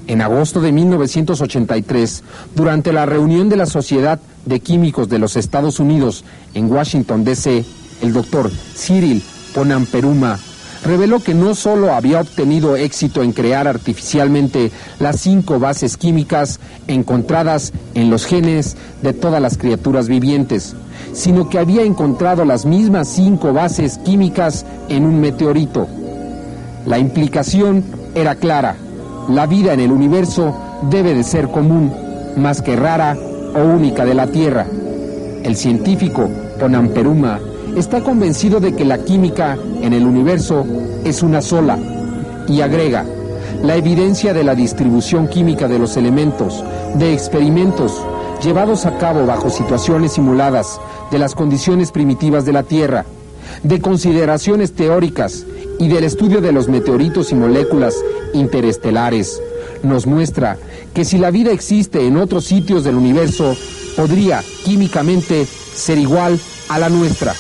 [0.09, 5.81] En agosto de 1983, durante la reunión de la Sociedad de Químicos de los Estados
[5.81, 7.65] Unidos en Washington, D.C.,
[8.03, 9.23] el doctor Cyril
[9.55, 10.39] Ponamperuma
[10.85, 17.73] reveló que no solo había obtenido éxito en crear artificialmente las cinco bases químicas encontradas
[17.95, 20.75] en los genes de todas las criaturas vivientes,
[21.13, 25.87] sino que había encontrado las mismas cinco bases químicas en un meteorito.
[26.87, 28.77] La implicación era clara.
[29.29, 30.57] La vida en el universo
[30.91, 31.93] debe de ser común,
[32.37, 33.17] más que rara
[33.55, 34.67] o única de la Tierra.
[35.45, 37.39] El científico Ponamperuma
[37.77, 40.65] está convencido de que la química en el universo
[41.05, 41.79] es una sola
[42.49, 43.05] y agrega,
[43.63, 46.63] la evidencia de la distribución química de los elementos,
[46.95, 48.01] de experimentos
[48.43, 50.81] llevados a cabo bajo situaciones simuladas
[51.11, 53.05] de las condiciones primitivas de la Tierra,
[53.63, 55.47] de consideraciones teóricas
[55.79, 57.95] y del estudio de los meteoritos y moléculas
[58.35, 59.41] interestelares,
[59.83, 60.59] nos muestra
[60.93, 63.57] que si la vida existe en otros sitios del universo,
[63.97, 67.35] podría químicamente ser igual a la nuestra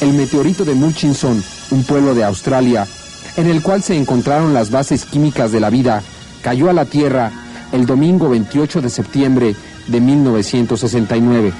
[0.00, 2.86] el meteorito de Murchison, un pueblo de Australia,
[3.36, 6.02] en el cual se encontraron las bases químicas de la vida,
[6.42, 7.30] cayó a la Tierra
[7.72, 11.52] el domingo 28 de septiembre de 1969.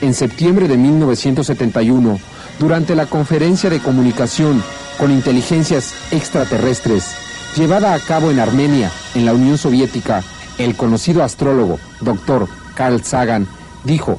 [0.00, 2.18] En septiembre de 1971,
[2.58, 4.62] durante la conferencia de comunicación
[4.98, 7.14] con inteligencias extraterrestres,
[7.56, 10.22] llevada a cabo en Armenia, en la Unión Soviética,
[10.58, 13.46] el conocido astrólogo, doctor Carl Sagan,
[13.84, 14.18] dijo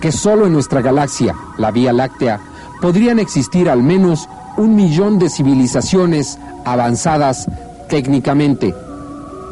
[0.00, 2.40] que solo en nuestra galaxia, la Vía Láctea,
[2.82, 4.28] podrían existir al menos
[4.58, 7.46] un millón de civilizaciones avanzadas
[7.88, 8.74] técnicamente.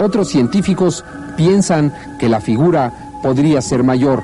[0.00, 1.04] Otros científicos
[1.36, 4.22] piensan que la figura podría ser mayor.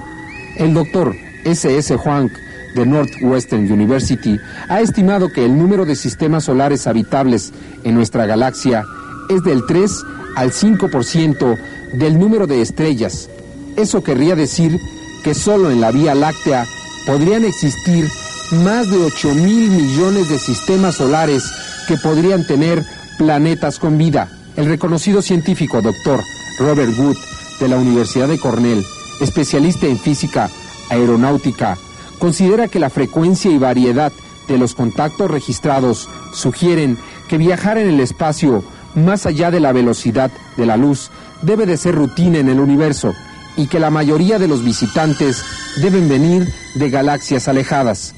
[0.57, 1.96] El doctor S.S.
[1.96, 2.30] Huang
[2.74, 4.38] de Northwestern University
[4.68, 7.52] ha estimado que el número de sistemas solares habitables
[7.84, 8.84] en nuestra galaxia
[9.30, 10.02] es del 3
[10.34, 11.59] al 5%
[11.94, 13.30] del número de estrellas.
[13.76, 14.78] Eso querría decir
[15.22, 16.66] que solo en la Vía Láctea
[17.07, 18.09] podrían existir
[18.53, 21.44] más de 8 mil millones de sistemas solares
[21.88, 22.84] que podrían tener
[23.18, 24.28] planetas con vida.
[24.57, 26.22] El reconocido científico doctor
[26.59, 27.16] Robert Wood
[27.61, 28.84] de la Universidad de Cornell,
[29.20, 30.51] especialista en física
[30.90, 31.76] aeronáutica,
[32.18, 34.12] considera que la frecuencia y variedad
[34.49, 40.30] de los contactos registrados sugieren que viajar en el espacio más allá de la velocidad
[40.57, 41.11] de la luz
[41.42, 43.12] debe de ser rutina en el universo
[43.57, 45.44] y que la mayoría de los visitantes
[45.82, 48.14] deben venir de galaxias alejadas.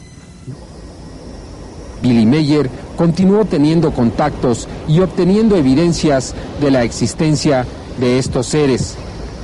[2.03, 7.67] Billy Meyer continuó teniendo contactos y obteniendo evidencias de la existencia
[7.99, 8.97] de estos seres.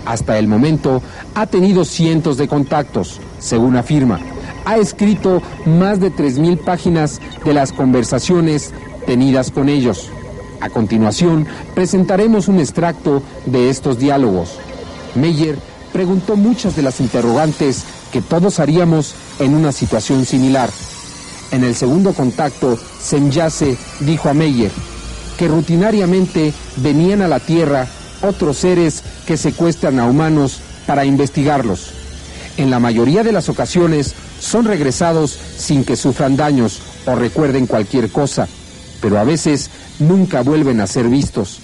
[0.06, 1.02] Hasta el momento
[1.34, 4.20] ha tenido cientos de contactos, según afirma.
[4.64, 8.72] Ha escrito más de 3.000 páginas de las conversaciones
[9.06, 10.10] tenidas con ellos.
[10.60, 14.58] A continuación, presentaremos un extracto de estos diálogos.
[15.14, 15.58] Meyer
[15.92, 20.70] preguntó muchas de las interrogantes que todos haríamos en una situación similar.
[21.50, 24.70] En el segundo contacto, Senyase dijo a Meyer
[25.38, 27.86] que rutinariamente venían a la Tierra
[28.22, 31.92] otros seres que secuestran a humanos para investigarlos.
[32.56, 38.10] En la mayoría de las ocasiones son regresados sin que sufran daños o recuerden cualquier
[38.10, 38.46] cosa,
[39.00, 41.60] pero a veces nunca vuelven a ser vistos.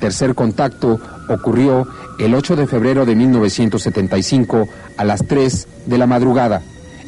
[0.00, 6.62] Tercer contacto ocurrió el 8 de febrero de 1975 a las 3 de la madrugada.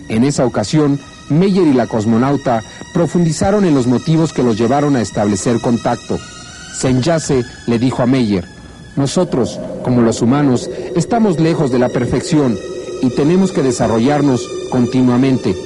[0.08, 0.98] En esa ocasión,
[1.30, 2.62] Meyer y la cosmonauta
[2.92, 6.18] profundizaron en los motivos que los llevaron a establecer contacto.
[6.78, 8.44] Senyase le dijo a Meyer,
[8.96, 12.58] nosotros, como los humanos, estamos lejos de la perfección
[13.02, 15.56] y tenemos que desarrollarnos continuamente.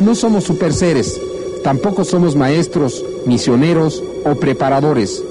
[0.00, 1.20] No somos super seres,
[1.62, 5.22] tampoco somos maestros, misioneros o preparadores.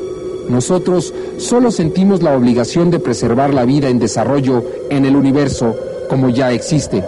[0.47, 5.75] Nosotros solo sentimos la obligación de preservar la vida en desarrollo en el universo
[6.09, 7.03] como ya existe.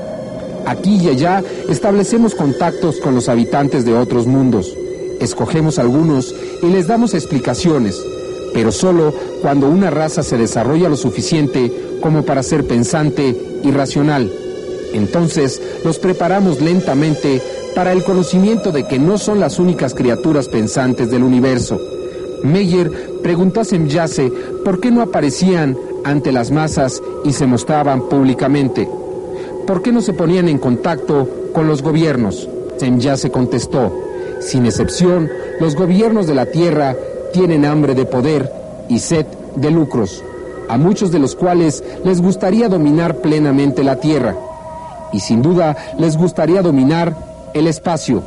[0.65, 4.75] Aquí y allá establecemos contactos con los habitantes de otros mundos.
[5.19, 8.01] Escogemos algunos y les damos explicaciones,
[8.53, 14.31] pero solo cuando una raza se desarrolla lo suficiente como para ser pensante y racional.
[14.93, 17.41] Entonces los preparamos lentamente
[17.75, 21.79] para el conocimiento de que no son las únicas criaturas pensantes del universo.
[22.43, 24.31] Meyer preguntó a Semyase
[24.65, 28.87] por qué no aparecían ante las masas y se mostraban públicamente.
[29.65, 32.49] ¿Por qué no se ponían en contacto con los gobiernos?
[32.77, 33.93] Semyase contestó,
[34.39, 36.95] sin excepción, los gobiernos de la Tierra
[37.31, 38.51] tienen hambre de poder
[38.89, 40.23] y sed de lucros,
[40.67, 44.35] a muchos de los cuales les gustaría dominar plenamente la Tierra.
[45.13, 47.15] Y sin duda les gustaría dominar
[47.53, 48.23] el espacio.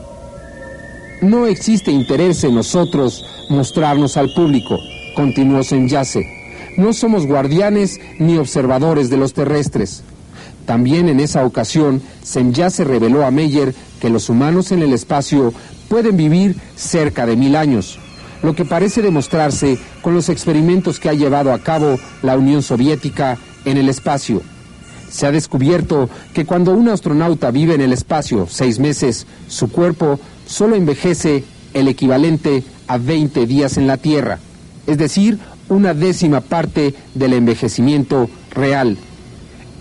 [1.20, 4.78] No existe interés en nosotros mostrarnos al público,
[5.16, 6.24] continuó Senyase.
[6.76, 10.02] No somos guardianes ni observadores de los terrestres.
[10.66, 15.52] También en esa ocasión, Senyase reveló a Meyer que los humanos en el espacio
[15.88, 17.98] pueden vivir cerca de mil años,
[18.42, 23.38] lo que parece demostrarse con los experimentos que ha llevado a cabo la Unión Soviética
[23.64, 24.42] en el espacio.
[25.10, 30.18] Se ha descubierto que cuando un astronauta vive en el espacio seis meses, su cuerpo
[30.46, 31.44] solo envejece
[31.74, 34.38] el equivalente a 20 días en la Tierra,
[34.86, 35.38] es decir,
[35.68, 38.96] una décima parte del envejecimiento real.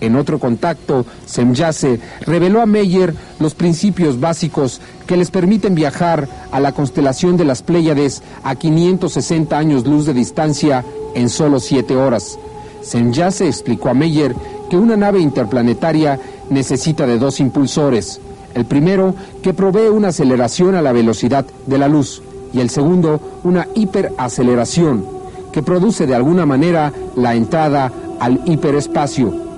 [0.04, 6.60] En otro contacto, Semyase reveló a Meyer los principios básicos que les permiten viajar a
[6.60, 10.84] la constelación de las Pléyades a 560 años luz de distancia
[11.14, 12.38] en solo siete horas.
[12.82, 14.34] Semyase explicó a Meyer
[14.68, 18.20] que una nave interplanetaria necesita de dos impulsores.
[18.52, 23.40] El primero, que provee una aceleración a la velocidad de la luz, y el segundo,
[23.42, 25.06] una hiperaceleración,
[25.50, 27.90] que produce de alguna manera la entrada
[28.20, 29.53] al hiperespacio.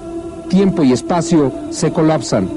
[0.49, 2.49] Tiempo y espacio se colapsan.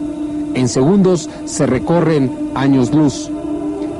[0.53, 3.29] En segundos se recorren años luz.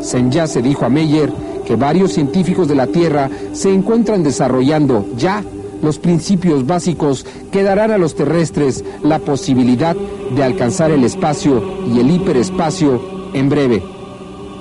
[0.02, 1.32] se dijo a Meyer
[1.66, 5.44] que varios científicos de la Tierra se encuentran desarrollando ya
[5.82, 12.00] los principios básicos que darán a los terrestres la posibilidad de alcanzar el espacio y
[12.00, 13.02] el hiperespacio
[13.34, 13.84] en breve.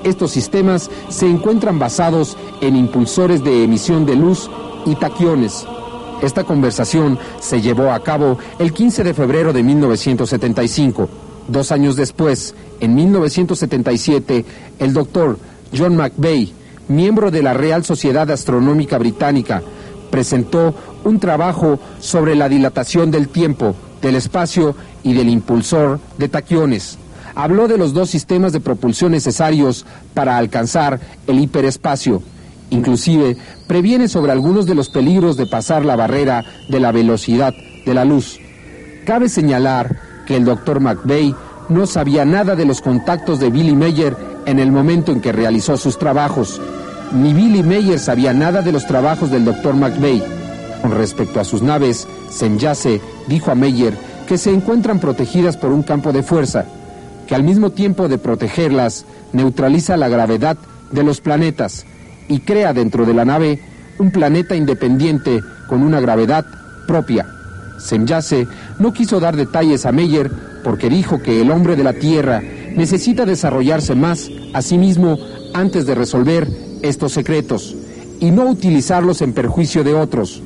[0.03, 4.49] Estos sistemas se encuentran basados en impulsores de emisión de luz
[4.85, 5.65] y taquiones.
[6.21, 11.09] Esta conversación se llevó a cabo el 15 de febrero de 1975.
[11.47, 14.45] Dos años después, en 1977,
[14.79, 15.39] el doctor
[15.75, 16.53] John McVeigh,
[16.89, 19.61] miembro de la Real Sociedad Astronómica Británica,
[20.11, 26.97] presentó un trabajo sobre la dilatación del tiempo, del espacio y del impulsor de taquiones.
[27.35, 32.21] habló de los dos sistemas de propulsión necesarios para alcanzar el hiperespacio.
[32.71, 37.53] Inclusive previene sobre algunos de los peligros de pasar la barrera de la velocidad
[37.85, 38.39] de la luz.
[39.05, 41.35] Cabe señalar que el doctor McVeigh
[41.69, 44.15] no sabía nada de los contactos de Billy Mayer
[44.45, 46.61] en el momento en que realizó sus trabajos.
[47.11, 50.23] Ni Billy Mayer sabía nada de los trabajos del doctor McVeigh.
[50.81, 53.95] Con respecto a sus naves, Semyase dijo a Meyer
[54.27, 56.65] que se encuentran protegidas por un campo de fuerza,
[57.27, 60.57] que al mismo tiempo de protegerlas, neutraliza la gravedad
[60.91, 61.85] de los planetas
[62.29, 63.59] y crea dentro de la nave
[63.97, 66.45] un planeta independiente con una gravedad
[66.87, 67.25] propia.
[67.77, 68.47] Semyase
[68.79, 70.31] no quiso dar detalles a Meyer
[70.63, 72.41] porque dijo que el hombre de la Tierra
[72.75, 75.17] necesita desarrollarse más a sí mismo
[75.53, 76.47] antes de resolver
[76.81, 77.75] estos secretos
[78.19, 80.41] y no utilizarlos en perjuicio de otros,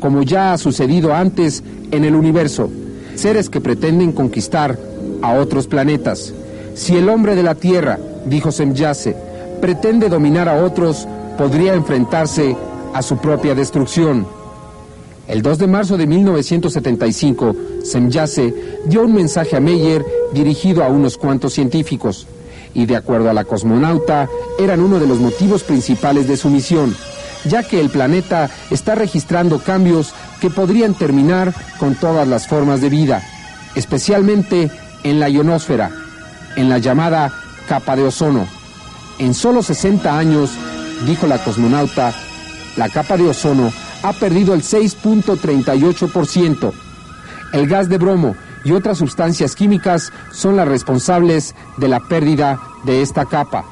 [0.00, 2.70] como ya ha sucedido antes en el universo,
[3.14, 4.78] seres que pretenden conquistar
[5.22, 6.32] a otros planetas.
[6.74, 9.16] Si el hombre de la Tierra, dijo Semyase,
[9.60, 11.06] pretende dominar a otros,
[11.38, 12.56] podría enfrentarse
[12.92, 14.26] a su propia destrucción.
[15.28, 18.54] El 2 de marzo de 1975, Semyase
[18.86, 22.26] dio un mensaje a Meyer dirigido a unos cuantos científicos,
[22.74, 24.28] y de acuerdo a la cosmonauta,
[24.58, 26.96] eran uno de los motivos principales de su misión,
[27.44, 32.88] ya que el planeta está registrando cambios que podrían terminar con todas las formas de
[32.88, 33.22] vida,
[33.76, 34.70] especialmente
[35.04, 35.90] en la ionosfera,
[36.56, 37.32] en la llamada
[37.68, 38.46] capa de ozono.
[39.18, 40.50] En solo 60 años,
[41.06, 42.12] dijo la cosmonauta,
[42.76, 43.72] la capa de ozono
[44.02, 46.72] ha perdido el 6.38%.
[47.52, 53.02] El gas de bromo y otras sustancias químicas son las responsables de la pérdida de
[53.02, 53.64] esta capa.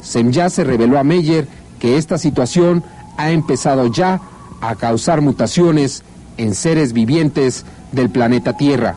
[0.00, 1.46] Semya se reveló a Meyer
[1.78, 2.82] que esta situación
[3.16, 4.20] ha empezado ya
[4.60, 6.02] a causar mutaciones
[6.36, 8.96] en seres vivientes del planeta Tierra.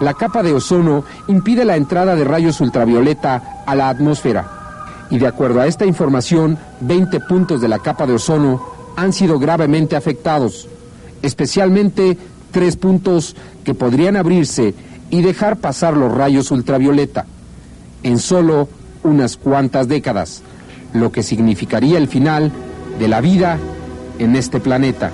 [0.00, 4.63] La capa de ozono impide la entrada de rayos ultravioleta a la atmósfera.
[5.10, 8.60] Y de acuerdo a esta información, 20 puntos de la capa de ozono
[8.96, 10.68] han sido gravemente afectados,
[11.22, 12.16] especialmente
[12.50, 14.74] tres puntos que podrían abrirse
[15.10, 17.26] y dejar pasar los rayos ultravioleta
[18.02, 18.68] en solo
[19.02, 20.42] unas cuantas décadas,
[20.92, 22.52] lo que significaría el final
[22.98, 23.58] de la vida
[24.18, 25.10] en este planeta.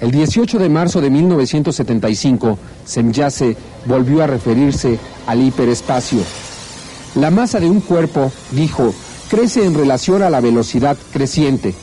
[0.00, 6.20] El 18 de marzo de 1975, Semyase volvió a referirse al hiperespacio.
[7.14, 8.94] La masa de un cuerpo, dijo,
[9.28, 11.74] crece en relación a la velocidad creciente.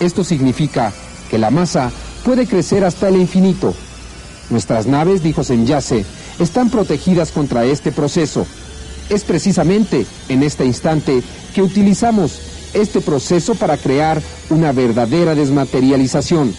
[0.00, 0.92] Esto significa
[1.30, 1.90] que la masa
[2.24, 3.74] puede crecer hasta el infinito.
[4.50, 6.04] Nuestras naves, dijo Semyase,
[6.38, 8.46] están protegidas contra este proceso.
[9.08, 11.22] Es precisamente en este instante
[11.54, 12.40] que utilizamos
[12.74, 14.20] este proceso para crear
[14.50, 16.54] una verdadera desmaterialización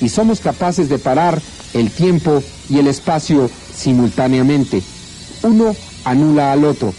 [0.00, 1.40] y somos capaces de parar
[1.74, 4.82] el tiempo y el espacio simultáneamente.
[5.42, 6.94] Uno anula al otro.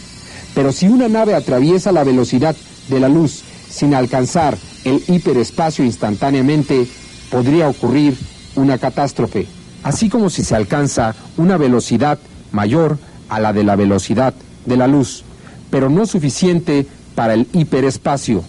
[0.53, 2.55] Pero si una nave atraviesa la velocidad
[2.89, 6.87] de la luz sin alcanzar el hiperespacio instantáneamente,
[7.31, 8.17] podría ocurrir
[8.55, 9.47] una catástrofe.
[9.83, 12.19] Así como si se alcanza una velocidad
[12.51, 12.97] mayor
[13.29, 14.33] a la de la velocidad
[14.65, 15.23] de la luz,
[15.69, 16.85] pero no suficiente
[17.15, 18.43] para el hiperespacio.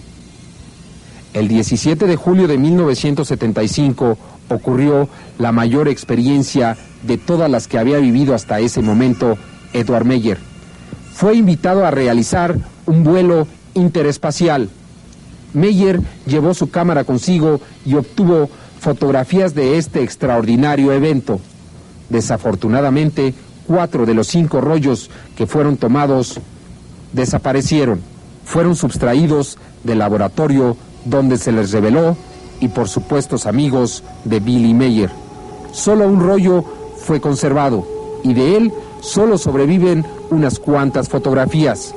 [1.32, 4.18] El 17 de julio de 1975
[4.50, 9.36] ocurrió la mayor experiencia de todas las que había vivido hasta ese momento
[9.72, 10.38] Edward Meyer.
[11.14, 12.56] Fue invitado a realizar
[12.86, 14.68] un vuelo interespacial.
[15.52, 18.50] Meyer llevó su cámara consigo y obtuvo
[18.80, 21.38] fotografías de este extraordinario evento.
[22.10, 23.32] Desafortunadamente,
[23.64, 26.40] cuatro de los cinco rollos que fueron tomados
[27.12, 28.00] desaparecieron.
[28.44, 32.16] Fueron sustraídos del laboratorio donde se les reveló
[32.60, 35.10] y por supuestos amigos de Billy Mayer.
[35.70, 36.64] Solo un rollo
[36.96, 37.86] fue conservado
[38.24, 38.72] y de él
[39.04, 41.94] solo sobreviven unas cuantas fotografías.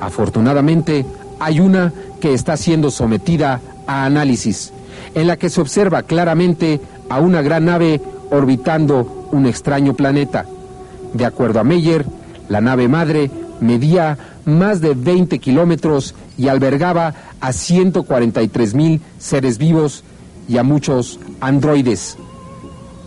[0.00, 1.06] Afortunadamente,
[1.38, 4.72] hay una que está siendo sometida a análisis,
[5.14, 8.00] en la que se observa claramente a una gran nave
[8.30, 10.46] orbitando un extraño planeta.
[11.14, 12.04] De acuerdo a Meyer,
[12.48, 13.30] la nave madre
[13.60, 20.02] medía más de 20 kilómetros y albergaba a 143 mil seres vivos
[20.48, 22.16] y a muchos androides.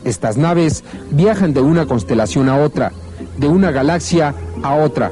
[0.06, 2.92] Estas naves viajan de una constelación a otra,
[3.38, 5.12] de una galaxia a otra.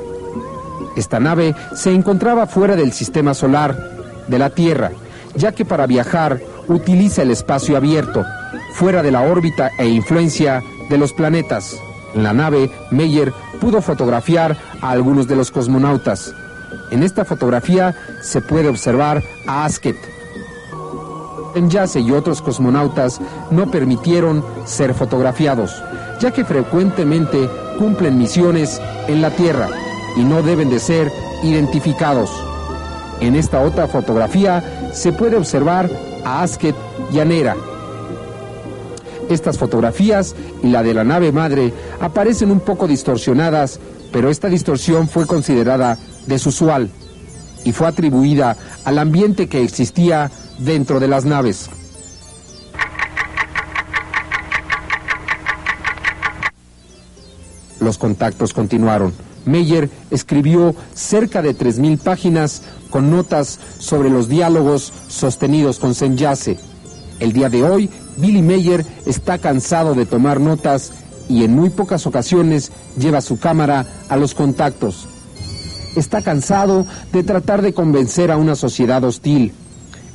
[0.96, 3.78] Esta nave se encontraba fuera del sistema solar
[4.28, 4.92] de la Tierra,
[5.36, 8.26] ya que para viajar utiliza el espacio abierto,
[8.74, 11.78] fuera de la órbita e influencia de los planetas.
[12.14, 13.32] En la nave, Meyer
[13.62, 16.34] pudo fotografiar a algunos de los cosmonautas.
[16.92, 19.96] En esta fotografía se puede observar a Asket.
[21.70, 25.82] Yase y otros cosmonautas no permitieron ser fotografiados,
[26.20, 29.68] ya que frecuentemente cumplen misiones en la Tierra
[30.16, 31.12] y no deben de ser
[31.44, 32.30] identificados.
[33.20, 35.90] En esta otra fotografía se puede observar
[36.26, 36.76] a Asket
[37.12, 37.56] y a Nera.
[39.30, 43.80] Estas fotografías y la de la nave madre aparecen un poco distorsionadas,
[44.12, 45.98] pero esta distorsión fue considerada
[46.28, 46.90] desusual
[47.64, 50.32] y fue atribuida al ambiente que existía
[50.66, 51.70] dentro de las naves.
[57.80, 59.14] Los contactos continuaron.
[59.46, 66.60] Meyer escribió cerca de 3.000 páginas con notas sobre los diálogos sostenidos con Senyase.
[67.20, 70.92] El día de hoy, Billy Meyer está cansado de tomar notas
[71.28, 75.08] y en muy pocas ocasiones lleva su cámara a los contactos.
[75.96, 79.54] Está cansado de tratar de convencer a una sociedad hostil.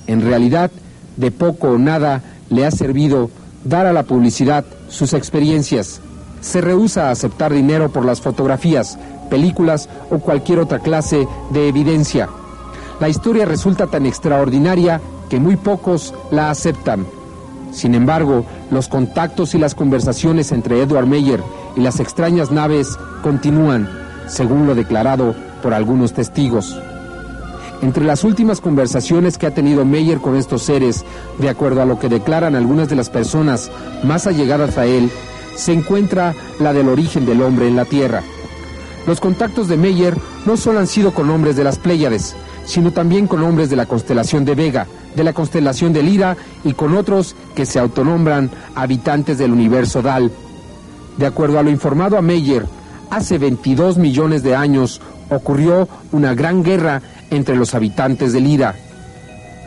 [0.06, 0.70] En realidad,
[1.16, 3.30] de poco o nada le ha servido
[3.64, 6.00] dar a la publicidad sus experiencias.
[6.40, 8.98] Se rehúsa a aceptar dinero por las fotografías,
[9.28, 12.28] películas o cualquier otra clase de evidencia.
[13.00, 17.06] La historia resulta tan extraordinaria que muy pocos la aceptan.
[17.72, 21.42] Sin embargo, los contactos y las conversaciones entre Edward Meyer
[21.76, 23.88] y las extrañas naves continúan,
[24.28, 26.80] según lo declarado por algunos testigos.
[27.82, 31.04] Entre las últimas conversaciones que ha tenido Meyer con estos seres,
[31.38, 33.70] de acuerdo a lo que declaran algunas de las personas
[34.02, 35.10] más allegadas a él,
[35.56, 38.22] se encuentra la del origen del hombre en la Tierra.
[39.06, 40.16] Los contactos de Meyer
[40.46, 43.86] no solo han sido con hombres de las Pléyades, sino también con hombres de la
[43.86, 49.38] constelación de Vega, de la constelación de Lira y con otros que se autonombran habitantes
[49.38, 50.30] del universo Dal.
[51.16, 52.66] De acuerdo a lo informado a Meyer,
[53.10, 55.00] hace 22 millones de años
[55.30, 58.74] ocurrió una gran guerra entre los habitantes de Lira.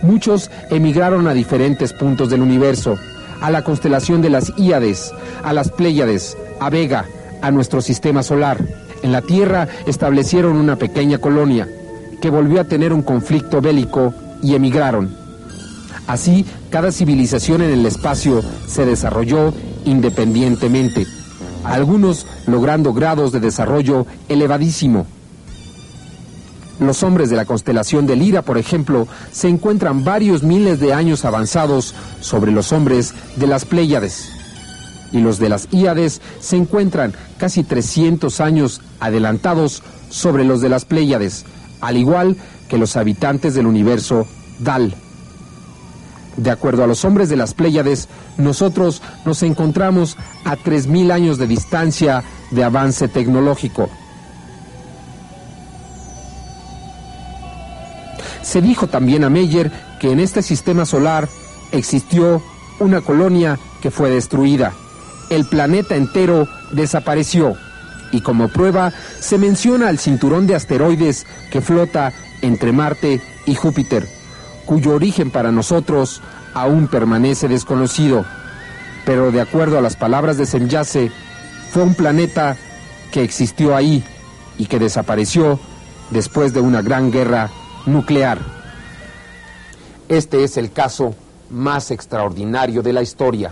[0.01, 2.97] Muchos emigraron a diferentes puntos del universo,
[3.41, 5.11] a la constelación de las Íades,
[5.43, 7.05] a las Pléyades, a Vega,
[7.41, 8.59] a nuestro sistema solar.
[9.03, 11.67] En la Tierra establecieron una pequeña colonia
[12.21, 15.15] que volvió a tener un conflicto bélico y emigraron.
[16.07, 19.53] Así, cada civilización en el espacio se desarrolló
[19.85, 21.05] independientemente,
[21.63, 25.05] algunos logrando grados de desarrollo elevadísimo.
[26.79, 31.25] Los hombres de la constelación de Lira, por ejemplo, se encuentran varios miles de años
[31.25, 34.29] avanzados sobre los hombres de las Pléyades.
[35.11, 40.85] Y los de las Íades se encuentran casi 300 años adelantados sobre los de las
[40.85, 41.45] Pléyades,
[41.81, 42.37] al igual
[42.69, 44.25] que los habitantes del universo
[44.59, 44.95] Dal.
[46.37, 48.07] De acuerdo a los hombres de las Pléyades,
[48.37, 50.15] nosotros nos encontramos
[50.45, 53.89] a 3.000 años de distancia de avance tecnológico.
[58.49, 61.29] Se dijo también a Meyer que en este sistema solar
[61.71, 62.41] existió
[62.79, 64.73] una colonia que fue destruida.
[65.29, 67.55] El planeta entero desapareció
[68.11, 74.09] y como prueba se menciona el cinturón de asteroides que flota entre Marte y Júpiter,
[74.65, 76.19] cuyo origen para nosotros
[76.55, 78.25] aún permanece desconocido.
[79.05, 81.11] Pero de acuerdo a las palabras de Semyase,
[81.69, 82.57] fue un planeta
[83.11, 84.03] que existió ahí
[84.57, 85.59] y que desapareció
[86.09, 87.51] después de una gran guerra
[87.89, 88.39] nuclear.
[90.07, 91.15] Este es el caso
[91.49, 93.51] más extraordinario de la historia.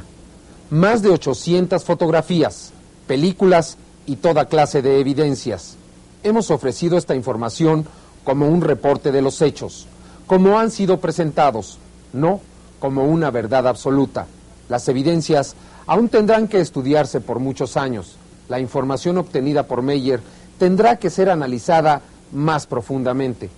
[0.70, 2.72] Más de 800 fotografías,
[3.08, 5.76] películas y toda clase de evidencias.
[6.24, 7.86] Hemos ofrecido esta información
[8.24, 9.88] como un reporte de los hechos,
[10.26, 11.80] como han sido presentados,
[12.14, 12.42] no
[12.80, 14.28] como una verdad absoluta.
[14.70, 18.18] Las evidencias aún tendrán que estudiarse por muchos años.
[18.50, 20.20] La información obtenida por Meyer
[20.60, 23.50] tendrá que ser analizada más profundamente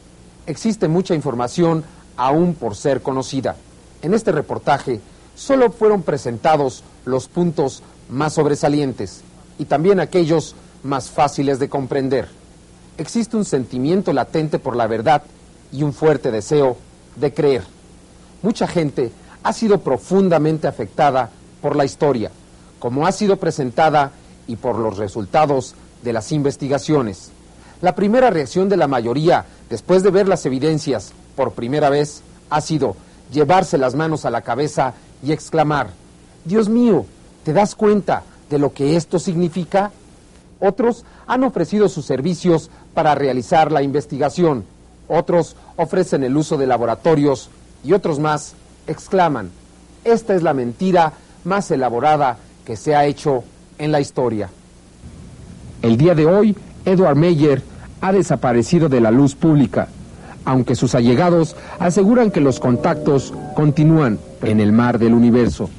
[0.49, 1.83] existe mucha información
[2.17, 3.55] aún por ser conocida.
[4.01, 4.99] En este reportaje
[5.35, 9.21] solo fueron presentados los puntos más sobresalientes
[9.59, 12.27] y también aquellos más fáciles de comprender.
[12.97, 15.21] Existe un sentimiento latente por la verdad
[15.71, 16.77] y un fuerte deseo
[17.15, 17.63] de creer.
[18.41, 19.11] Mucha gente
[19.43, 21.29] ha sido profundamente afectada
[21.61, 22.31] por la historia,
[22.79, 24.13] como ha sido presentada
[24.47, 27.31] y por los resultados de las investigaciones.
[27.81, 32.59] La primera reacción de la mayoría después de ver las evidencias por primera vez ha
[32.59, 32.95] sido
[33.31, 35.91] llevarse las manos a la cabeza y exclamar,
[36.43, 37.05] Dios mío,
[37.43, 39.91] ¿te das cuenta de lo que esto significa?
[40.59, 44.65] Otros han ofrecido sus servicios para realizar la investigación,
[45.07, 47.49] otros ofrecen el uso de laboratorios
[47.83, 48.55] y otros más
[48.87, 49.51] exclaman,
[50.03, 51.13] esta es la mentira
[51.43, 53.43] más elaborada que se ha hecho
[53.77, 54.49] en la historia.
[55.81, 56.55] El día de hoy,
[56.85, 57.61] Edward Meyer
[58.01, 59.87] ha desaparecido de la luz pública,
[60.45, 65.69] aunque sus allegados aseguran que los contactos continúan en el mar del universo.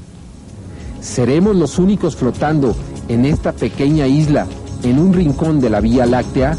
[1.01, 2.77] ¿Seremos los únicos flotando
[3.09, 4.47] en esta pequeña isla
[4.83, 6.57] en un rincón de la Vía Láctea?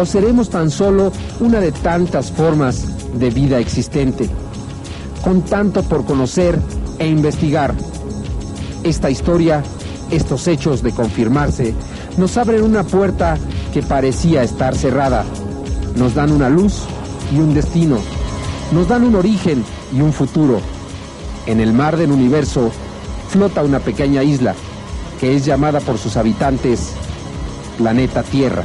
[0.00, 2.86] ¿O seremos tan solo una de tantas formas
[3.18, 4.30] de vida existente?
[5.22, 6.58] Con tanto por conocer
[6.98, 7.74] e investigar.
[8.82, 9.62] Esta historia,
[10.10, 11.74] estos hechos de confirmarse,
[12.20, 13.38] nos abren una puerta
[13.72, 15.24] que parecía estar cerrada.
[15.96, 16.82] Nos dan una luz
[17.32, 17.98] y un destino.
[18.72, 20.60] Nos dan un origen y un futuro.
[21.46, 22.70] En el mar del universo
[23.30, 24.54] flota una pequeña isla
[25.18, 26.92] que es llamada por sus habitantes
[27.78, 28.64] planeta Tierra.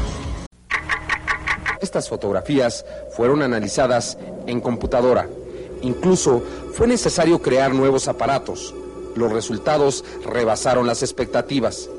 [1.80, 2.86] Estas fotografías
[3.16, 5.30] fueron analizadas en computadora.
[5.82, 6.44] Incluso
[6.74, 8.76] fue necesario crear nuevos aparatos.
[9.16, 11.90] Los resultados rebasaron las expectativas.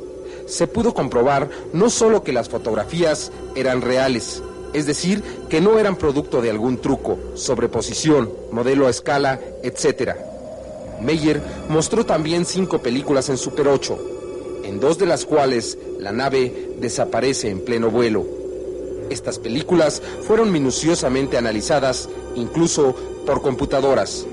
[0.46, 4.42] Se pudo comprobar no solo que las fotografías eran reales,
[4.72, 10.12] es decir, que no eran producto de algún truco, sobreposición, modelo a escala, etc.
[11.00, 13.98] Meyer mostró también cinco películas en Super 8,
[14.64, 18.26] en dos de las cuales la nave desaparece en pleno vuelo.
[19.10, 22.94] Estas películas fueron minuciosamente analizadas, incluso
[23.24, 24.26] por computadoras.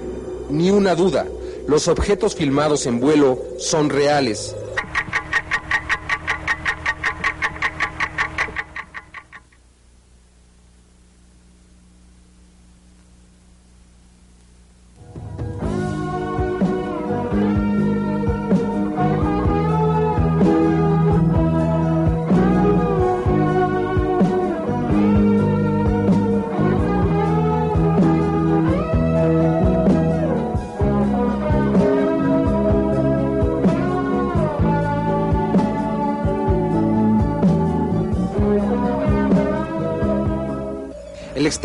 [0.49, 1.28] Ni una duda,
[1.68, 4.55] los objetos filmados en vuelo son reales,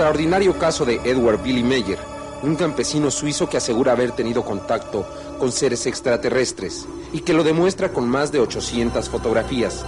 [0.09, 1.99] extraordinario caso de Edward Billy Meyer,
[2.43, 5.07] un campesino suizo que asegura haber tenido contacto
[5.39, 9.85] con seres extraterrestres y que lo demuestra con más de 800 fotografías,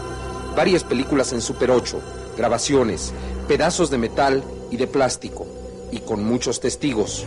[0.55, 2.03] varias películas en Super 8,
[2.37, 3.15] grabaciones,
[3.49, 5.47] pedazos de metal y de plástico,
[5.91, 7.25] y con muchos testigos,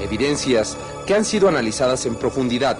[0.00, 0.76] evidencias
[1.08, 2.78] que han sido analizadas en profundidad.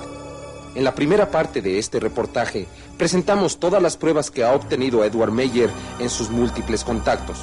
[0.77, 5.33] En la primera parte de este reportaje presentamos todas las pruebas que ha obtenido Edward
[5.33, 7.39] Meyer en sus múltiples contactos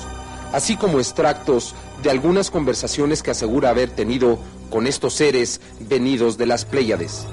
[0.55, 4.39] así como extractos de algunas conversaciones que asegura haber tenido
[4.69, 7.25] con estos seres venidos de las Pléyades.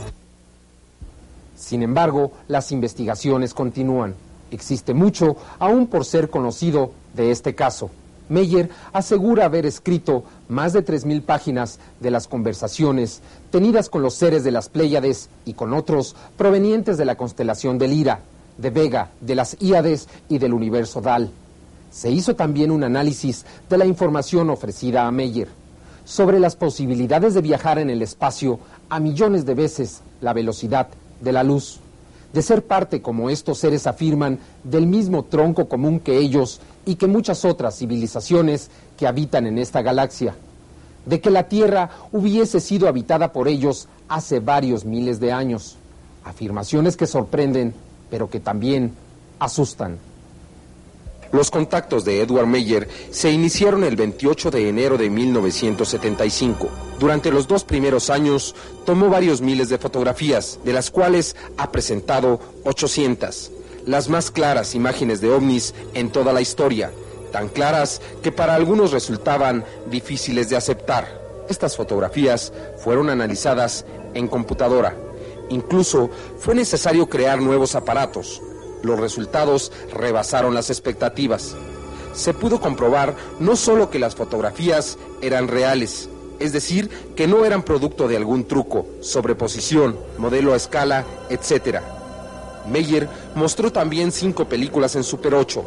[1.56, 4.16] Sin embargo, las investigaciones continúan.
[4.50, 7.90] Existe mucho aún por ser conocido de este caso.
[8.28, 13.20] Meyer asegura haber escrito más de 3.000 páginas de las conversaciones
[13.52, 17.86] tenidas con los seres de las Pléyades y con otros provenientes de la constelación de
[17.86, 18.18] Lira,
[18.58, 21.30] de Vega, de las Íades y del universo Dal.
[21.92, 25.48] Se hizo también un análisis de la información ofrecida a Meyer
[26.04, 30.88] sobre las posibilidades de viajar en el espacio a millones de veces la velocidad
[31.20, 31.78] de la luz,
[32.32, 37.06] de ser parte, como estos seres afirman, del mismo tronco común que ellos y que
[37.06, 40.34] muchas otras civilizaciones que habitan en esta galaxia,
[41.04, 45.76] de que la Tierra hubiese sido habitada por ellos hace varios miles de años.
[46.24, 47.74] Afirmaciones que sorprenden,
[48.10, 48.92] pero que también
[49.38, 49.98] asustan.
[51.32, 56.68] Los contactos de Edward Meyer se iniciaron el 28 de enero de 1975.
[57.00, 58.54] Durante los dos primeros años
[58.84, 63.50] tomó varios miles de fotografías, de las cuales ha presentado 800,
[63.86, 66.92] las más claras imágenes de ovnis en toda la historia,
[67.32, 71.22] tan claras que para algunos resultaban difíciles de aceptar.
[71.48, 72.52] Estas fotografías
[72.84, 74.94] fueron analizadas en computadora.
[75.48, 78.42] Incluso fue necesario crear nuevos aparatos,
[78.82, 81.54] los resultados rebasaron las expectativas.
[82.14, 86.08] Se pudo comprobar no solo que las fotografías eran reales,
[86.40, 91.78] es decir, que no eran producto de algún truco, sobreposición, modelo a escala, etc.
[92.70, 95.64] Meyer mostró también cinco películas en Super 8,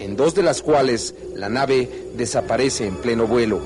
[0.00, 3.60] en dos de las cuales la nave desaparece en pleno vuelo.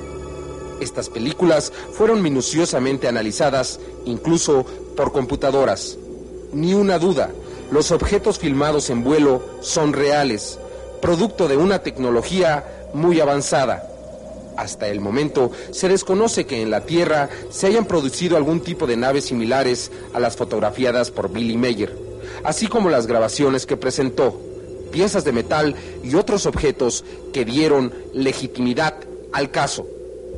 [0.80, 4.64] Estas películas fueron minuciosamente analizadas, incluso
[4.96, 5.98] por computadoras.
[6.52, 7.30] Ni una duda,
[7.70, 10.58] los objetos filmados en vuelo son reales,
[11.00, 12.64] producto de una tecnología
[12.94, 13.88] muy avanzada.
[14.56, 18.96] Hasta el momento se desconoce que en la Tierra se hayan producido algún tipo de
[18.96, 21.92] naves similares a las fotografiadas por Billy Meyer,
[22.42, 24.40] así como las grabaciones que presentó,
[24.90, 28.94] piezas de metal y otros objetos que dieron legitimidad
[29.32, 29.86] al caso.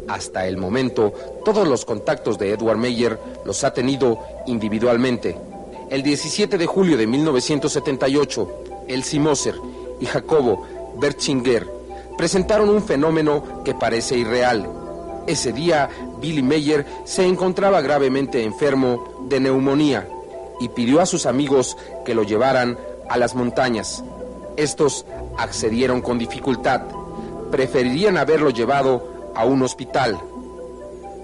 [0.09, 1.12] Hasta el momento,
[1.45, 5.37] todos los contactos de Edward Meyer los ha tenido individualmente.
[5.91, 8.49] El 17 de julio de 1978,
[8.89, 9.55] Elsie Moser
[9.99, 10.66] y Jacobo
[10.99, 11.66] Berchinger
[12.18, 14.68] presentaron un fenómeno que parece irreal.
[15.26, 15.89] Ese día,
[16.20, 20.07] Billy Meyer se encontraba gravemente enfermo de neumonía
[20.61, 22.78] y pidió a sus amigos que lo llevaran
[23.09, 24.05] a las montañas.
[24.59, 25.07] Estos
[25.39, 26.82] accedieron con dificultad.
[27.51, 30.18] Preferirían haberlo llevado a un hospital.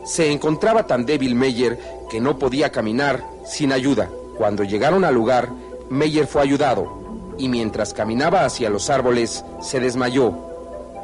[0.07, 4.09] Se encontraba tan débil Meyer que no podía caminar sin ayuda.
[4.37, 5.51] Cuando llegaron al lugar,
[5.91, 7.05] Meyer fue ayudado
[7.39, 10.35] y mientras caminaba hacia los árboles se desmayó.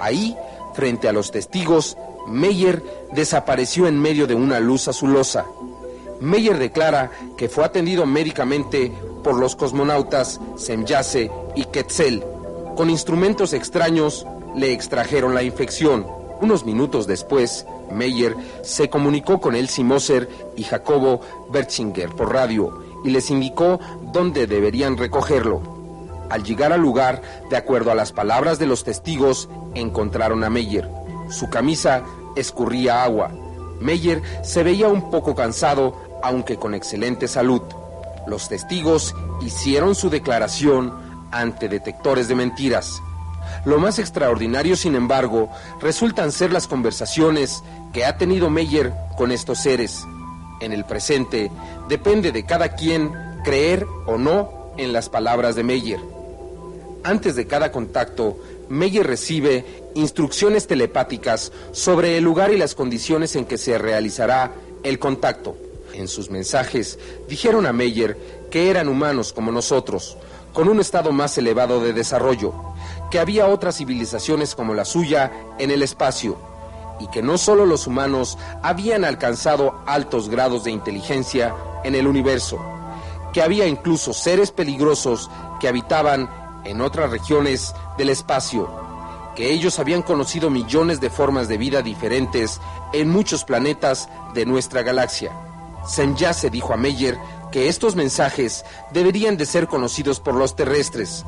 [0.00, 0.36] Ahí,
[0.74, 5.46] frente a los testigos, Meyer desapareció en medio de una luz azulosa.
[6.20, 12.24] Meyer declara que fue atendido médicamente por los cosmonautas Semyase y Quetzal.
[12.76, 16.06] Con instrumentos extraños le extrajeron la infección.
[16.40, 21.20] Unos minutos después, Meyer se comunicó con Elsie Moser y Jacobo
[21.50, 23.80] Bertzinger por radio y les indicó
[24.12, 25.60] dónde deberían recogerlo.
[26.30, 30.88] Al llegar al lugar, de acuerdo a las palabras de los testigos, encontraron a Meyer.
[31.28, 32.04] Su camisa
[32.36, 33.32] escurría agua.
[33.80, 37.62] Meyer se veía un poco cansado, aunque con excelente salud.
[38.26, 40.92] Los testigos hicieron su declaración
[41.32, 43.02] ante detectores de mentiras.
[43.64, 49.58] Lo más extraordinario, sin embargo, resultan ser las conversaciones que ha tenido Meyer con estos
[49.58, 50.04] seres.
[50.60, 51.50] En el presente,
[51.88, 53.12] depende de cada quien
[53.44, 56.00] creer o no en las palabras de Meyer.
[57.02, 58.36] Antes de cada contacto,
[58.68, 64.52] Meyer recibe instrucciones telepáticas sobre el lugar y las condiciones en que se realizará
[64.82, 65.56] el contacto.
[65.94, 66.98] En sus mensajes
[67.28, 68.16] dijeron a Meyer
[68.50, 70.16] que eran humanos como nosotros,
[70.52, 72.52] con un estado más elevado de desarrollo,
[73.10, 76.36] que había otras civilizaciones como la suya en el espacio,
[77.00, 82.58] y que no solo los humanos habían alcanzado altos grados de inteligencia en el universo,
[83.32, 86.30] que había incluso seres peligrosos que habitaban
[86.64, 88.68] en otras regiones del espacio,
[89.34, 92.60] que ellos habían conocido millones de formas de vida diferentes
[92.92, 95.32] en muchos planetas de nuestra galaxia.
[95.86, 97.18] se dijo a Meyer
[97.50, 101.24] que estos mensajes deberían de ser conocidos por los terrestres,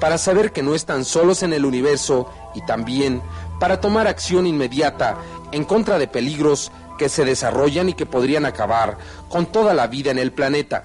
[0.00, 3.22] para saber que no están solos en el universo y también
[3.58, 5.16] para tomar acción inmediata
[5.52, 8.98] en contra de peligros que se desarrollan y que podrían acabar
[9.28, 10.84] con toda la vida en el planeta.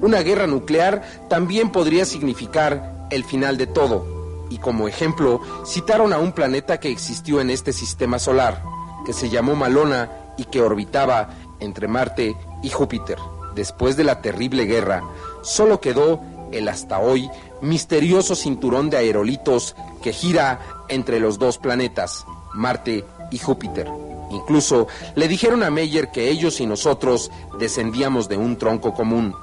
[0.00, 6.18] Una guerra nuclear también podría significar el final de todo, y como ejemplo citaron a
[6.18, 8.62] un planeta que existió en este sistema solar,
[9.04, 11.30] que se llamó Malona y que orbitaba
[11.60, 13.18] entre Marte y Júpiter.
[13.54, 15.02] Después de la terrible guerra,
[15.42, 16.20] solo quedó
[16.52, 17.30] el hasta hoy
[17.60, 23.88] misterioso cinturón de aerolitos que gira entre los dos planetas, Marte y Júpiter.
[24.30, 24.86] Incluso
[25.16, 29.34] le dijeron a Meyer que ellos y nosotros descendíamos de un tronco común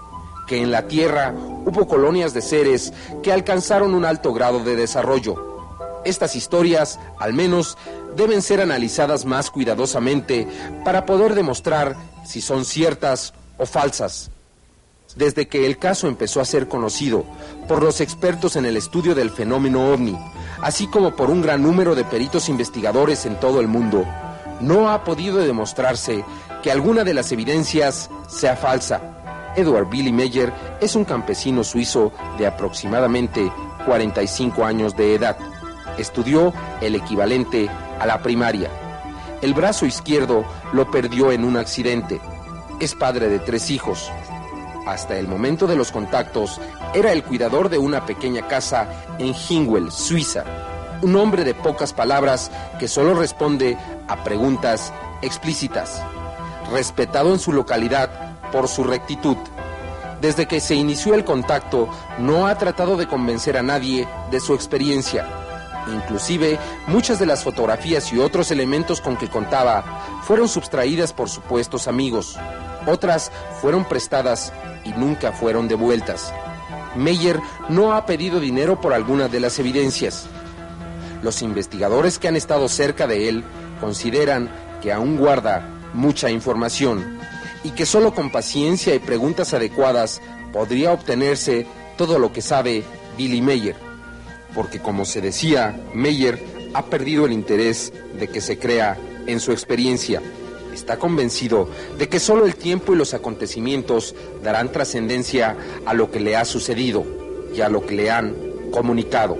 [0.47, 1.35] que en la Tierra
[1.65, 5.35] hubo colonias de seres que alcanzaron un alto grado de desarrollo.
[6.05, 7.77] Estas historias, al menos,
[8.15, 10.47] deben ser analizadas más cuidadosamente
[10.85, 14.31] para poder demostrar si son ciertas o falsas.
[15.17, 17.25] Desde que el caso empezó a ser conocido
[17.67, 20.17] por los expertos en el estudio del fenómeno ovni,
[20.61, 24.05] así como por un gran número de peritos investigadores en todo el mundo,
[24.61, 26.23] no ha podido demostrarse
[26.63, 29.17] que alguna de las evidencias sea falsa
[29.57, 33.51] Edward Billy Meyer es un campesino suizo de aproximadamente
[33.87, 35.35] 45 años de edad.
[35.97, 37.67] Estudió el equivalente
[37.99, 38.69] a la primaria.
[39.41, 42.21] El brazo izquierdo lo perdió en un accidente.
[42.79, 44.11] Es padre de tres hijos.
[44.87, 46.61] Hasta el momento de los contactos,
[46.93, 48.87] era el cuidador de una pequeña casa
[49.19, 50.45] en Hingwell, Suiza.
[51.01, 53.77] Un hombre de pocas palabras que solo responde
[54.07, 56.01] a preguntas explícitas.
[56.71, 58.09] Respetado en su localidad,
[58.51, 59.35] por su rectitud.
[60.21, 64.53] Desde que se inició el contacto, no ha tratado de convencer a nadie de su
[64.53, 65.27] experiencia.
[65.93, 66.57] Inclusive,
[66.87, 69.83] muchas de las fotografías y otros elementos con que contaba
[70.23, 72.37] fueron sustraídas por supuestos amigos.
[72.85, 73.31] Otras
[73.61, 74.53] fueron prestadas
[74.87, 76.33] y nunca fueron devueltas.
[76.95, 80.27] Meyer no ha pedido dinero por alguna de las evidencias.
[81.21, 83.43] Los investigadores que han estado cerca de él
[83.79, 84.49] consideran
[84.81, 87.19] que aún guarda mucha información
[87.63, 90.21] y que solo con paciencia y preguntas adecuadas
[90.53, 91.65] podría obtenerse
[91.97, 92.83] todo lo que sabe
[93.17, 93.75] Billy Mayer.
[94.53, 96.41] Porque como se decía, Mayer
[96.73, 100.21] ha perdido el interés de que se crea en su experiencia.
[100.77, 101.67] Está convencido
[101.97, 104.13] de que solo el tiempo y los acontecimientos
[104.43, 105.57] darán trascendencia
[105.87, 107.03] a lo que le ha sucedido
[107.53, 108.35] y a lo que le han
[108.69, 109.39] comunicado.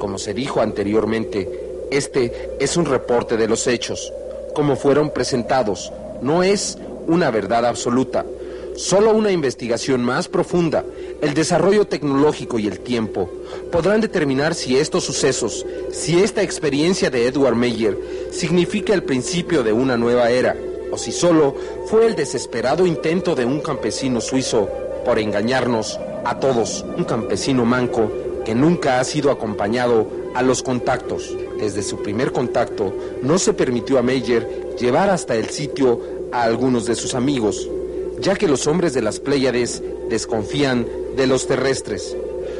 [0.00, 1.48] Como se dijo anteriormente,
[1.92, 4.12] este es un reporte de los hechos,
[4.52, 5.92] como fueron presentados,
[6.22, 8.26] no es una verdad absoluta.
[8.74, 10.84] Solo una investigación más profunda,
[11.20, 13.28] el desarrollo tecnológico y el tiempo
[13.72, 17.98] podrán determinar si estos sucesos, si esta experiencia de Edward Meyer
[18.30, 20.56] significa el principio de una nueva era,
[20.90, 21.54] o si solo
[21.86, 24.68] fue el desesperado intento de un campesino suizo
[25.04, 28.10] por engañarnos a todos, un campesino manco
[28.44, 31.36] que nunca ha sido acompañado a los contactos.
[31.58, 36.00] Desde su primer contacto, no se permitió a Meyer llevar hasta el sitio
[36.32, 37.68] a algunos de sus amigos,
[38.20, 40.86] ya que los hombres de las Pléyades desconfían
[41.16, 42.16] de los terrestres.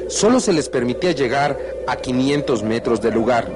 [0.08, 3.50] Solo se les permitía llegar a 500 metros del lugar,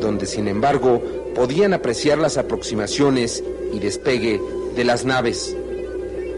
[0.00, 1.02] donde sin embargo
[1.34, 4.40] podían apreciar las aproximaciones y despegue
[4.74, 5.56] de las naves.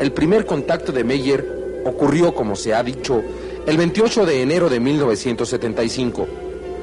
[0.00, 3.22] El primer contacto de Meyer ocurrió, como se ha dicho,
[3.66, 6.26] el 28 de enero de 1975.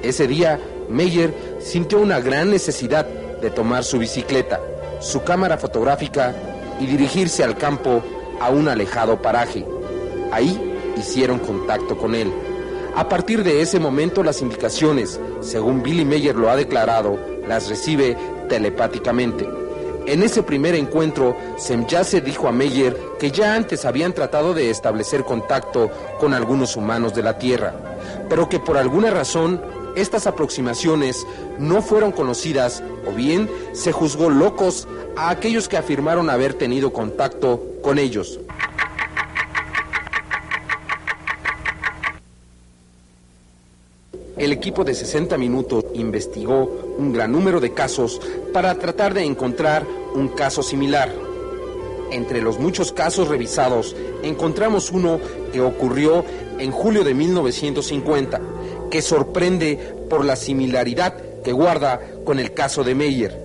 [0.04, 4.60] Ese día, Meyer sintió una gran necesidad de tomar su bicicleta,
[5.02, 6.36] su cámara fotográfica
[6.80, 8.02] y dirigirse al campo
[8.40, 9.66] a un alejado paraje.
[10.32, 12.32] Ahí hicieron contacto con él.
[12.96, 17.18] A partir de ese momento las indicaciones, según Billy Meyer lo ha declarado,
[17.48, 18.18] las recibe
[18.50, 19.48] telepáticamente.
[20.06, 25.24] En ese primer encuentro, Semyase dijo a Meyer que ya antes habían tratado de establecer
[25.24, 27.76] contacto con algunos humanos de la Tierra,
[28.28, 29.62] pero que por alguna razón
[29.96, 31.28] estas aproximaciones
[31.60, 37.64] no fueron conocidas o bien se juzgó locos a aquellos que afirmaron haber tenido contacto
[37.84, 38.40] con ellos.
[44.40, 48.22] El equipo de 60 minutos investigó un gran número de casos
[48.54, 49.86] para tratar de encontrar
[50.16, 51.14] un caso similar.
[52.10, 55.20] Entre los muchos casos revisados, encontramos uno
[55.52, 56.24] que ocurrió
[56.58, 58.40] en julio de 1950,
[58.90, 59.76] que sorprende
[60.10, 63.38] por la similaridad que guarda con el caso de Meyer.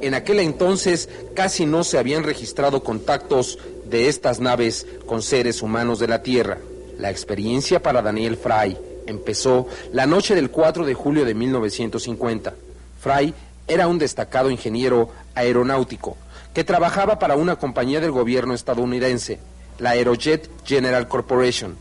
[0.00, 3.58] En aquel entonces casi no se habían registrado contactos
[3.90, 6.58] de estas naves con seres humanos de la Tierra.
[6.96, 8.76] La experiencia para Daniel Fry
[9.08, 12.54] empezó la noche del 4 de julio de 1950.
[13.00, 13.34] Fry
[13.66, 16.16] era un destacado ingeniero aeronáutico
[16.54, 19.38] que trabajaba para una compañía del gobierno estadounidense,
[19.78, 21.76] la Aerojet General Corporation.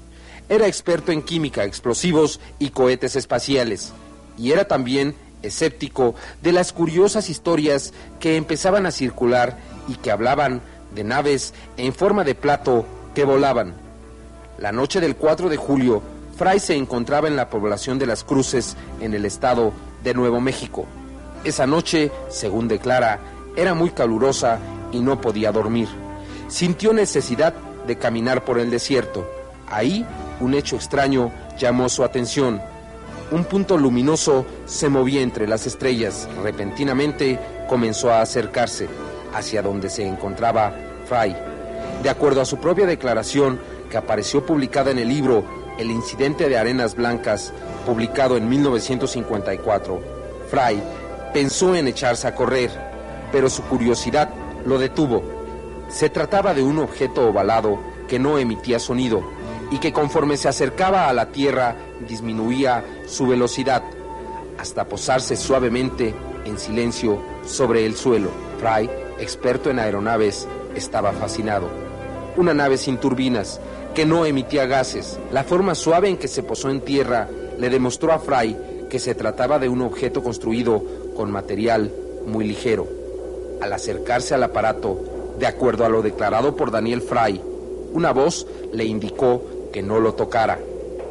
[0.50, 3.92] Era experto en química, explosivos y cohetes espaciales,
[4.38, 9.58] y era también escéptico de las curiosas historias que empezaban a circular
[9.88, 10.62] y que hablaban
[10.96, 13.74] de naves en forma de plato que volaban.
[14.58, 16.02] La noche del 4 de julio,
[16.38, 19.74] Fry se encontraba en la población de Las Cruces, en el estado
[20.04, 20.86] de Nuevo México.
[21.44, 23.20] Esa noche, según declara,
[23.56, 24.60] era muy calurosa
[24.92, 25.88] y no podía dormir.
[26.48, 27.56] Sintió necesidad
[27.88, 29.28] de caminar por el desierto.
[29.68, 30.06] Ahí,
[30.40, 32.62] un hecho extraño llamó su atención.
[33.32, 36.30] Un punto luminoso se movía entre las estrellas.
[36.44, 38.88] Repentinamente comenzó a acercarse
[39.34, 40.72] hacia donde se encontraba
[41.08, 41.36] Fry.
[42.04, 43.60] De acuerdo a su propia declaración,
[43.90, 47.54] que apareció publicada en el libro el incidente de Arenas Blancas,
[47.86, 50.02] publicado en 1954,
[50.50, 50.82] Fry
[51.34, 52.72] pensó en echarse a correr,
[53.32, 54.30] pero su curiosidad
[54.66, 55.24] lo detuvo.
[55.90, 59.24] Se trataba de un objeto ovalado que no emitía sonido
[59.72, 61.76] y que conforme se acercaba a la Tierra
[62.08, 63.84] disminuía su velocidad
[64.58, 66.16] hasta posarse suavemente
[66.46, 68.32] en silencio sobre el suelo.
[68.60, 71.70] Fry, experto en aeronaves, estaba fascinado.
[72.36, 73.60] Una nave sin turbinas,
[73.98, 75.18] que no emitía gases.
[75.32, 77.28] La forma suave en que se posó en tierra
[77.58, 78.56] le demostró a Fry
[78.92, 80.84] que se trataba de un objeto construido
[81.16, 81.92] con material
[82.28, 82.88] muy ligero.
[83.60, 85.00] Al acercarse al aparato,
[85.40, 87.42] de acuerdo a lo declarado por Daniel Fry,
[87.92, 89.42] una voz le indicó
[89.74, 90.60] que no lo tocara.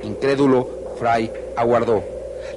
[0.04, 0.68] Incrédulo,
[1.00, 2.04] Fry aguardó.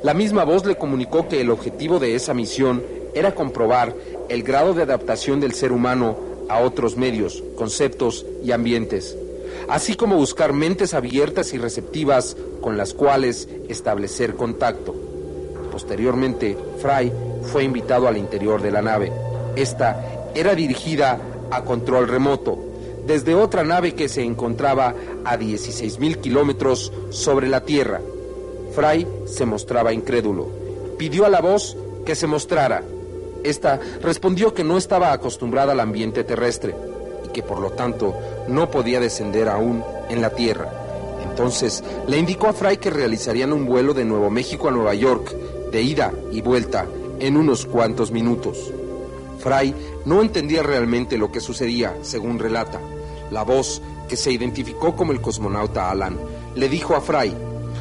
[0.03, 2.83] La misma voz le comunicó que el objetivo de esa misión
[3.15, 3.95] era comprobar
[4.29, 6.17] el grado de adaptación del ser humano
[6.49, 9.17] a otros medios, conceptos y ambientes
[9.67, 14.95] así como buscar mentes abiertas y receptivas con las cuales establecer contacto.
[15.71, 17.11] Posteriormente, Fry
[17.43, 19.11] fue invitado al interior de la nave.
[19.55, 21.19] Esta era dirigida
[21.51, 22.57] a control remoto,
[23.05, 24.93] desde otra nave que se encontraba
[25.25, 28.01] a 16.000 kilómetros sobre la Tierra.
[28.75, 30.47] Fry se mostraba incrédulo.
[30.97, 32.83] Pidió a la voz que se mostrara.
[33.43, 36.75] Esta respondió que no estaba acostumbrada al ambiente terrestre
[37.29, 38.13] que por lo tanto
[38.47, 40.71] no podía descender aún en la tierra.
[41.29, 45.35] Entonces le indicó a Fry que realizarían un vuelo de Nuevo México a Nueva York,
[45.71, 46.85] de ida y vuelta,
[47.19, 48.71] en unos cuantos minutos.
[49.39, 49.73] Fry
[50.05, 52.79] no entendía realmente lo que sucedía, según relata.
[53.31, 56.17] La voz, que se identificó como el cosmonauta Alan,
[56.55, 57.33] le dijo a Fry,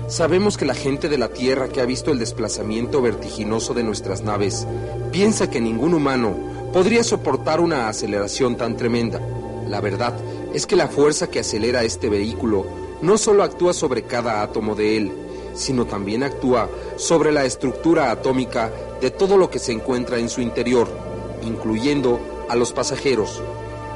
[0.09, 4.23] Sabemos que la gente de la Tierra que ha visto el desplazamiento vertiginoso de nuestras
[4.23, 4.67] naves
[5.13, 6.35] piensa que ningún humano
[6.73, 9.21] podría soportar una aceleración tan tremenda.
[9.69, 10.15] La verdad
[10.55, 12.65] es que la fuerza que acelera este vehículo
[13.03, 15.13] no solo actúa sobre cada átomo de él,
[15.55, 18.71] sino también actúa sobre la estructura atómica
[19.01, 20.89] de todo lo que se encuentra en su interior,
[21.43, 23.43] incluyendo a los pasajeros.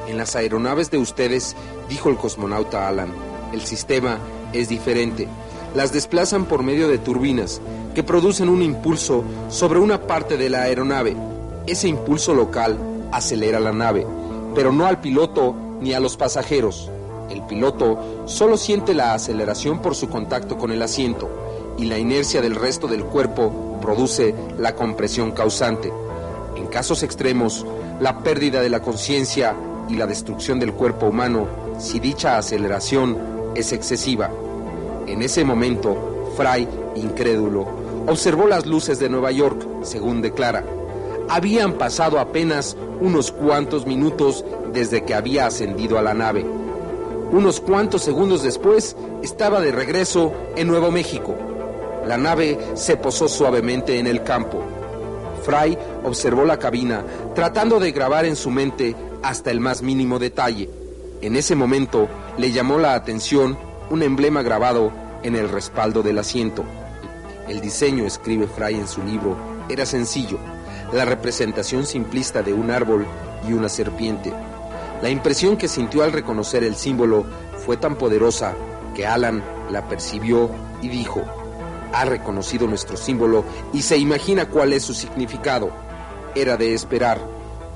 [0.09, 1.57] En las aeronaves de ustedes,
[1.89, 3.13] dijo el cosmonauta Alan,
[3.53, 4.19] el sistema
[4.53, 5.29] es diferente.
[5.75, 7.63] las desplazan por medio de turbinas
[7.95, 11.17] que producen un impulso sobre una parte de la aeronave.
[11.67, 12.79] Ese impulso local
[13.11, 14.07] acelera la nave,
[14.55, 16.91] pero no al piloto ni a los pasajeros.
[17.31, 21.29] El piloto solo siente la aceleración por su contacto con el asiento
[21.79, 25.93] y la inercia del resto del cuerpo produce la compresión causante.
[26.57, 27.67] En casos extremos,
[28.01, 29.57] la pérdida de la conciencia
[29.89, 31.47] y la destrucción del cuerpo humano
[31.79, 33.19] si dicha aceleración
[33.55, 34.31] es excesiva.
[35.07, 37.67] En ese momento, Fry, incrédulo,
[38.07, 40.65] observó las luces de Nueva York, según declara.
[41.35, 46.45] Habían pasado apenas unos cuantos minutos desde que había ascendido a la nave.
[47.31, 51.35] Unos cuantos segundos después estaba de regreso en Nuevo México.
[52.07, 54.63] La nave se posó suavemente en el campo.
[55.43, 57.03] Fry observó la cabina,
[57.35, 60.69] tratando de grabar en su mente hasta el más mínimo detalle.
[61.23, 63.57] En ese momento le llamó la atención
[63.89, 66.63] un emblema grabado en el respaldo del asiento.
[67.49, 69.35] El diseño, escribe Fry en su libro,
[69.71, 70.39] era sencillo,
[70.93, 73.07] la representación simplista de un árbol
[73.49, 74.33] y una serpiente.
[75.03, 77.25] La impresión que sintió al reconocer el símbolo
[77.65, 78.55] fue tan poderosa
[78.95, 80.51] que Alan la percibió
[80.83, 81.23] y dijo,
[81.93, 85.71] ha reconocido nuestro símbolo y se imagina cuál es su significado.
[86.35, 87.21] Era de esperar.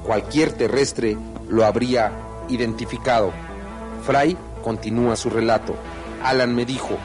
[0.04, 1.16] Cualquier terrestre
[1.48, 2.12] lo habría
[2.48, 3.32] identificado.
[4.06, 5.74] Fry continúa su relato.
[6.22, 6.96] Alan me dijo,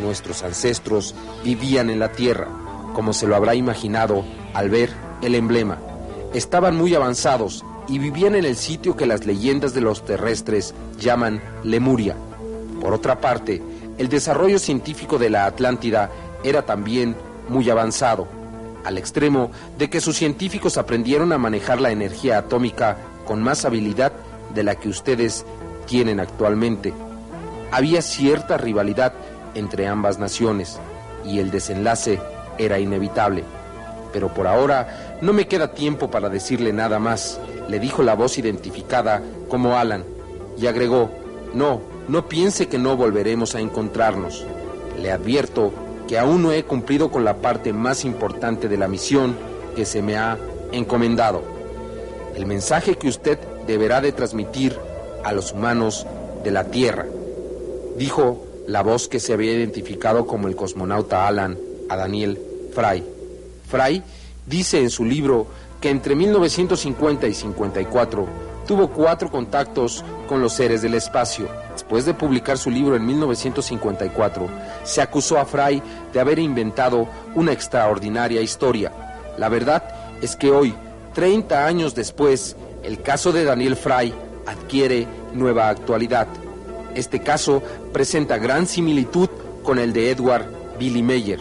[0.00, 2.48] nuestros ancestros vivían en la Tierra,
[2.94, 4.24] como se lo habrá imaginado
[4.54, 5.78] al ver el emblema.
[6.34, 11.42] Estaban muy avanzados y vivían en el sitio que las leyendas de los terrestres llaman
[11.64, 12.16] Lemuria.
[12.80, 13.62] Por otra parte,
[13.96, 16.10] el desarrollo científico de la Atlántida
[16.44, 17.16] era también
[17.48, 18.28] muy avanzado,
[18.84, 24.12] al extremo de que sus científicos aprendieron a manejar la energía atómica con más habilidad
[24.54, 25.44] de la que ustedes
[25.86, 26.92] tienen actualmente.
[27.72, 29.12] Había cierta rivalidad
[29.54, 30.78] entre ambas naciones
[31.24, 32.20] y el desenlace
[32.58, 33.44] era inevitable.
[34.12, 38.38] Pero por ahora no me queda tiempo para decirle nada más, le dijo la voz
[38.38, 40.04] identificada como Alan,
[40.56, 41.10] y agregó,
[41.54, 44.44] no, no piense que no volveremos a encontrarnos.
[45.00, 45.72] Le advierto
[46.06, 49.36] que aún no he cumplido con la parte más importante de la misión
[49.76, 50.38] que se me ha
[50.72, 51.42] encomendado.
[52.34, 54.76] El mensaje que usted deberá de transmitir
[55.24, 56.06] a los humanos
[56.42, 57.06] de la Tierra,
[57.96, 61.58] dijo la voz que se había identificado como el cosmonauta Alan
[61.88, 62.38] a Daniel
[62.74, 63.02] Fry.
[63.68, 64.02] Fry
[64.48, 65.46] dice en su libro
[65.80, 68.26] que entre 1950 y 54
[68.66, 71.48] tuvo cuatro contactos con los seres del espacio.
[71.72, 74.46] Después de publicar su libro en 1954,
[74.84, 75.82] se acusó a Fry
[76.12, 78.92] de haber inventado una extraordinaria historia.
[79.38, 79.84] La verdad
[80.20, 80.74] es que hoy,
[81.14, 84.12] 30 años después, el caso de Daniel Fry
[84.46, 86.26] adquiere nueva actualidad.
[86.94, 89.30] Este caso presenta gran similitud
[89.62, 90.46] con el de Edward
[90.78, 91.40] Billy Meyer,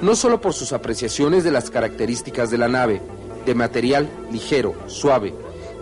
[0.00, 3.00] no solo por sus apreciaciones de las características de la nave,
[3.46, 5.34] de material ligero, suave,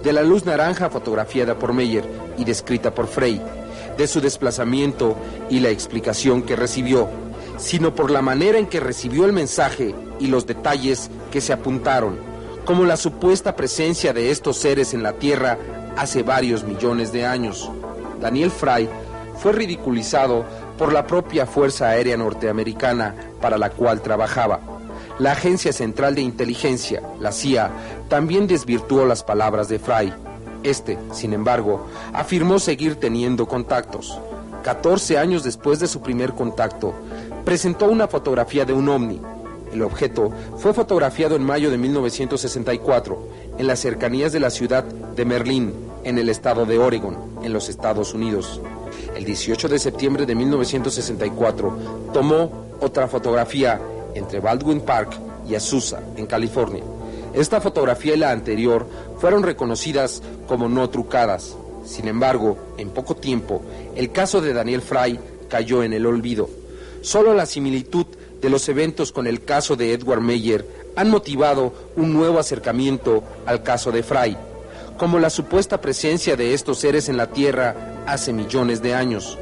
[0.03, 2.05] de la luz naranja fotografiada por Meyer
[2.37, 3.41] y descrita por Frey,
[3.97, 5.17] de su desplazamiento
[5.49, 7.09] y la explicación que recibió,
[7.59, 12.19] sino por la manera en que recibió el mensaje y los detalles que se apuntaron,
[12.65, 15.59] como la supuesta presencia de estos seres en la Tierra
[15.97, 17.71] hace varios millones de años.
[18.21, 18.89] Daniel Fry
[19.37, 20.45] fue ridiculizado
[20.83, 24.59] por la propia Fuerza Aérea Norteamericana para la cual trabajaba
[25.21, 27.71] la Agencia Central de Inteligencia, la CIA,
[28.09, 30.13] también desvirtuó las palabras de Fry.
[30.65, 34.19] Este, sin embargo, afirmó seguir teniendo contactos.
[34.65, 36.95] 14 años después de su primer contacto,
[37.45, 39.21] presentó una fotografía de un ovni.
[39.73, 45.25] El objeto fue fotografiado en mayo de 1964 en las cercanías de la ciudad de
[45.25, 48.61] Merlín, en el estado de Oregon, en los Estados Unidos.
[49.17, 51.79] El 18 de septiembre de 1964
[52.13, 53.81] tomó otra fotografía
[54.15, 55.13] entre Baldwin Park
[55.49, 56.83] y Azusa, en California.
[57.35, 58.87] Esta fotografía y la anterior
[59.19, 61.57] fueron reconocidas como no trucadas.
[61.85, 63.63] Sin embargo, en poco tiempo,
[63.97, 65.19] el caso de Daniel Fry
[65.49, 66.49] cayó en el olvido.
[67.03, 68.07] Solo la similitud
[68.41, 70.67] de los eventos con el caso de Edward Meyer
[70.97, 74.37] han motivado un nuevo acercamiento al caso de Fry,
[74.97, 79.39] como la supuesta presencia de estos seres en la Tierra hace millones de años.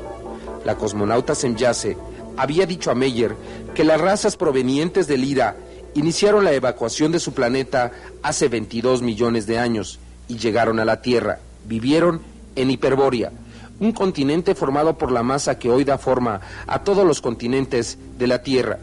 [0.64, 1.96] La cosmonauta Semyase
[2.36, 3.34] había dicho a Meyer
[3.74, 5.56] que las razas provenientes del Ira
[5.94, 9.98] iniciaron la evacuación de su planeta hace 22 millones de años
[10.28, 11.40] y llegaron a la Tierra.
[11.66, 12.20] Vivieron
[12.56, 13.32] en Hiperbórea,
[13.80, 18.26] un continente formado por la masa que hoy da forma a todos los continentes de
[18.26, 18.78] la Tierra.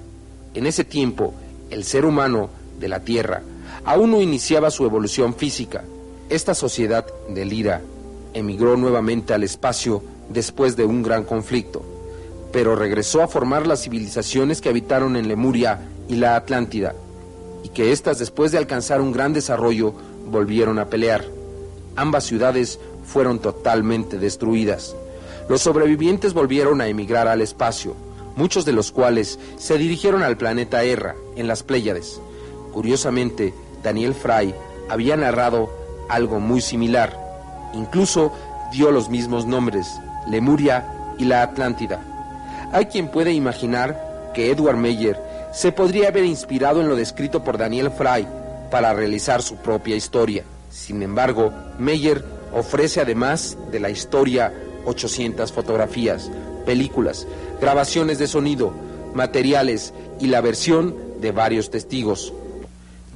[0.53, 1.33] En ese tiempo,
[1.69, 2.49] el ser humano
[2.79, 3.41] de la Tierra
[3.85, 5.83] aún no iniciaba su evolución física.
[6.29, 7.81] Esta sociedad del Ira
[8.33, 11.83] emigró nuevamente al espacio después de un gran conflicto.
[12.51, 16.95] pero regresó a formar las civilizaciones que habitaron en Lemuria y la Atlántida,
[17.63, 19.93] y que éstas después de alcanzar un gran desarrollo
[20.31, 21.25] volvieron a pelear.
[21.95, 24.95] Ambas ciudades fueron totalmente destruidas.
[25.49, 27.95] Los sobrevivientes volvieron a emigrar al espacio,
[28.35, 32.19] muchos de los cuales se dirigieron al planeta Erra, en las Pléyades.
[32.73, 34.53] Curiosamente, Daniel Fry
[34.89, 35.69] había narrado
[36.09, 37.17] algo muy similar.
[37.73, 38.33] Incluso
[38.71, 40.85] dio los mismos nombres, Lemuria
[41.17, 42.01] y la Atlántida.
[42.71, 45.19] Hay quien puede imaginar que Edward Meyer
[45.51, 48.27] se podría haber inspirado en lo descrito por Daniel Fry
[48.69, 50.43] para realizar su propia historia.
[50.69, 52.23] Sin embargo, Meyer
[52.53, 54.53] ofrece además de la historia
[54.85, 56.29] 800 fotografías,
[56.65, 57.27] películas,
[57.59, 58.73] grabaciones de sonido,
[59.13, 62.33] materiales y la versión de varios testigos.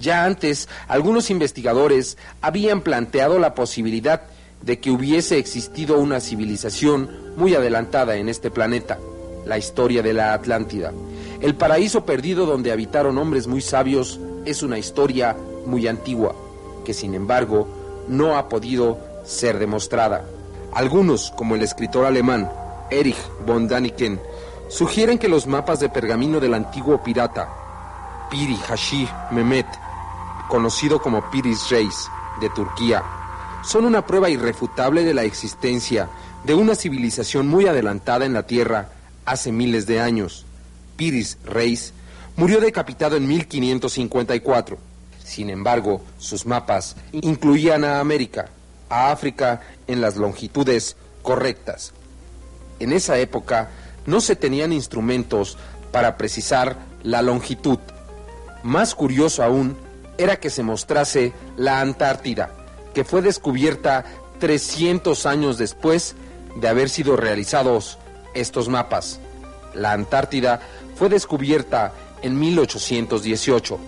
[0.01, 4.23] Ya antes, algunos investigadores habían planteado la posibilidad
[4.63, 8.97] de que hubiese existido una civilización muy adelantada en este planeta,
[9.45, 10.91] la historia de la Atlántida.
[11.39, 15.37] El paraíso perdido donde habitaron hombres muy sabios es una historia
[15.67, 16.35] muy antigua,
[16.83, 17.67] que sin embargo
[18.07, 20.25] no ha podido ser demostrada.
[20.73, 22.51] Algunos, como el escritor alemán
[22.89, 24.19] Erich von Daniken,
[24.67, 27.49] sugieren que los mapas de pergamino del antiguo pirata
[28.31, 29.67] Piri Hashi Mehmet,
[30.51, 32.09] conocido como Piris Reis
[32.41, 33.01] de Turquía,
[33.63, 36.09] son una prueba irrefutable de la existencia
[36.43, 38.89] de una civilización muy adelantada en la Tierra
[39.23, 40.45] hace miles de años.
[40.97, 41.93] Piris Reis
[42.35, 44.77] murió decapitado en 1554.
[45.23, 48.49] Sin embargo, sus mapas incluían a América,
[48.89, 51.93] a África en las longitudes correctas.
[52.81, 53.69] En esa época
[54.05, 55.57] no se tenían instrumentos
[55.93, 57.79] para precisar la longitud.
[58.63, 59.77] Más curioso aún
[60.23, 62.51] era que se mostrase la Antártida,
[62.93, 64.05] que fue descubierta
[64.39, 66.15] 300 años después
[66.55, 67.97] de haber sido realizados
[68.33, 69.19] estos mapas.
[69.73, 70.61] La Antártida
[70.95, 73.79] fue descubierta en 1818.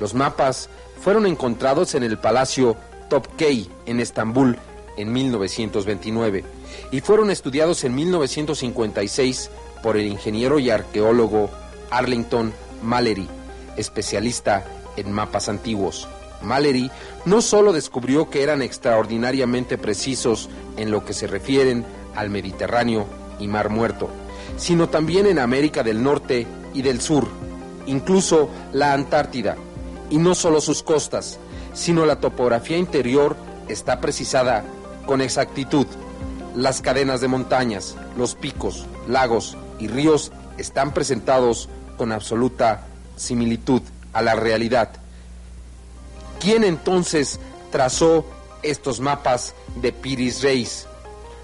[0.00, 0.68] Los mapas
[1.00, 2.76] fueron encontrados en el Palacio
[3.08, 4.58] Topkapı en Estambul
[4.96, 6.44] en 1929
[6.90, 9.50] y fueron estudiados en 1956
[9.82, 11.50] por el ingeniero y arqueólogo
[11.90, 13.28] Arlington Mallory,
[13.76, 14.64] especialista
[14.98, 16.08] en mapas antiguos.
[16.42, 16.90] Mallory
[17.24, 21.84] no solo descubrió que eran extraordinariamente precisos en lo que se refieren
[22.14, 23.06] al Mediterráneo
[23.38, 24.08] y Mar Muerto,
[24.56, 27.28] sino también en América del Norte y del Sur,
[27.86, 29.56] incluso la Antártida,
[30.10, 31.38] y no solo sus costas,
[31.74, 33.36] sino la topografía interior
[33.68, 34.64] está precisada
[35.06, 35.86] con exactitud.
[36.54, 43.82] Las cadenas de montañas, los picos, lagos y ríos están presentados con absoluta similitud
[44.18, 44.90] a la realidad.
[46.40, 47.38] ¿Quién entonces
[47.70, 48.24] trazó
[48.62, 50.86] estos mapas de Piris Reis?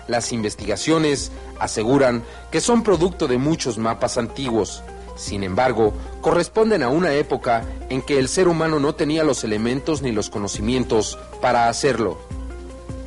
[0.09, 4.82] Las investigaciones aseguran que son producto de muchos mapas antiguos.
[5.16, 10.02] Sin embargo, corresponden a una época en que el ser humano no tenía los elementos
[10.02, 12.18] ni los conocimientos para hacerlo.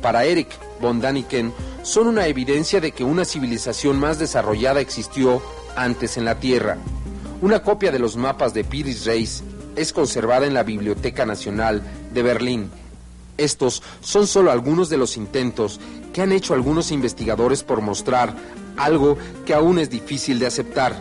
[0.00, 0.48] Para Eric
[0.80, 5.42] von Daniken, son una evidencia de que una civilización más desarrollada existió
[5.76, 6.78] antes en la Tierra.
[7.40, 9.44] Una copia de los mapas de Piris Reis
[9.78, 11.82] es conservada en la Biblioteca Nacional
[12.12, 12.70] de Berlín.
[13.36, 15.80] Estos son solo algunos de los intentos
[16.12, 18.34] que han hecho algunos investigadores por mostrar
[18.76, 20.96] algo que aún es difícil de aceptar,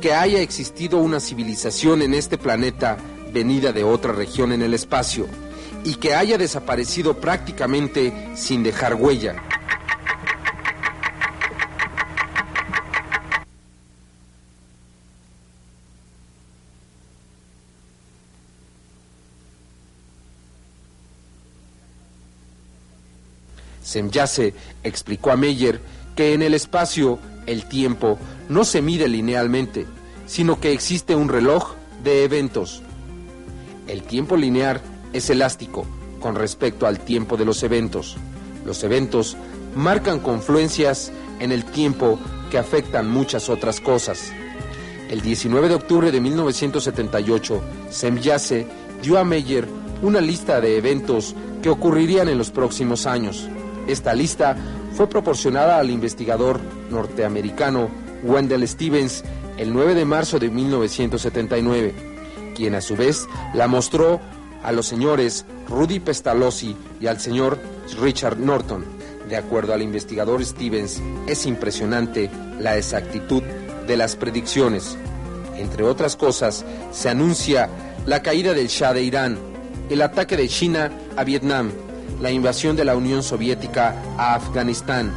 [0.00, 2.98] que haya existido una civilización en este planeta
[3.32, 5.26] venida de otra región en el espacio
[5.84, 9.42] y que haya desaparecido prácticamente sin dejar huella.
[23.94, 25.80] Semyase explicó a Meyer
[26.16, 28.18] que en el espacio el tiempo
[28.48, 29.86] no se mide linealmente,
[30.26, 32.82] sino que existe un reloj de eventos.
[33.86, 34.80] El tiempo lineal
[35.12, 35.86] es elástico
[36.18, 38.16] con respecto al tiempo de los eventos.
[38.66, 39.36] Los eventos
[39.76, 42.18] marcan confluencias en el tiempo
[42.50, 44.32] que afectan muchas otras cosas.
[45.08, 48.66] El 19 de octubre de 1978, Semyase
[49.02, 49.68] dio a Meyer
[50.02, 53.48] una lista de eventos que ocurrirían en los próximos años.
[53.86, 54.56] Esta lista
[54.94, 57.88] fue proporcionada al investigador norteamericano
[58.22, 59.24] Wendell Stevens
[59.58, 61.92] el 9 de marzo de 1979,
[62.54, 64.20] quien a su vez la mostró
[64.62, 67.58] a los señores Rudy Pestalozzi y al señor
[68.00, 68.84] Richard Norton.
[69.28, 73.42] De acuerdo al investigador Stevens, es impresionante la exactitud
[73.86, 74.96] de las predicciones.
[75.56, 77.68] Entre otras cosas, se anuncia
[78.06, 79.38] la caída del Shah de Irán,
[79.88, 81.70] el ataque de China a Vietnam,
[82.24, 85.12] la invasión de la Unión Soviética a Afganistán,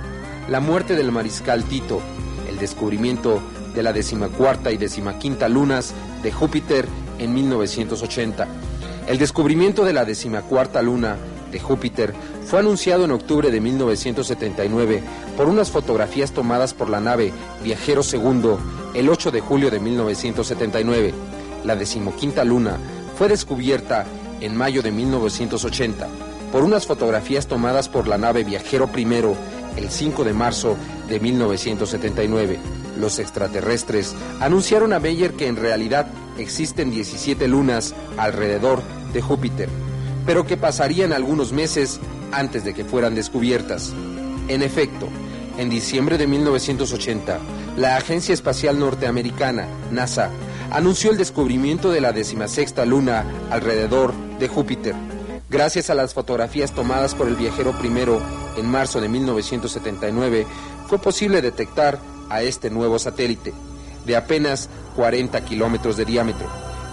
[0.49, 2.01] la muerte del mariscal Tito,
[2.49, 3.39] el descubrimiento
[3.73, 6.85] de la decimacuarta y decimaquinta lunas de Júpiter
[7.17, 8.45] en 1980.
[9.07, 11.15] El descubrimiento de la decimacuarta luna
[11.49, 12.13] de Júpiter
[12.45, 15.01] fue anunciado en octubre de 1979
[15.37, 17.31] por unas fotografías tomadas por la nave
[17.63, 18.57] Viajero II
[18.95, 21.13] el 8 de julio de 1979.
[21.63, 22.75] La decimoquinta luna
[23.17, 24.05] fue descubierta
[24.41, 29.05] en mayo de 1980 por unas fotografías tomadas por la nave Viajero I
[29.77, 30.75] el 5 de marzo
[31.07, 32.59] de 1979.
[32.99, 36.07] Los extraterrestres anunciaron a Meyer que en realidad
[36.37, 38.81] existen 17 lunas alrededor
[39.13, 39.69] de Júpiter,
[40.25, 41.99] pero que pasarían algunos meses
[42.31, 43.93] antes de que fueran descubiertas.
[44.47, 45.07] En efecto,
[45.57, 47.39] en diciembre de 1980,
[47.77, 50.29] la Agencia Espacial Norteamericana, NASA,
[50.71, 54.95] anunció el descubrimiento de la decimasexta luna alrededor de Júpiter.
[55.49, 58.21] Gracias a las fotografías tomadas por el viajero primero
[58.57, 60.45] en marzo de 1979,
[60.87, 61.99] fue posible detectar
[62.29, 63.53] a este nuevo satélite,
[64.05, 66.47] de apenas 40 kilómetros de diámetro.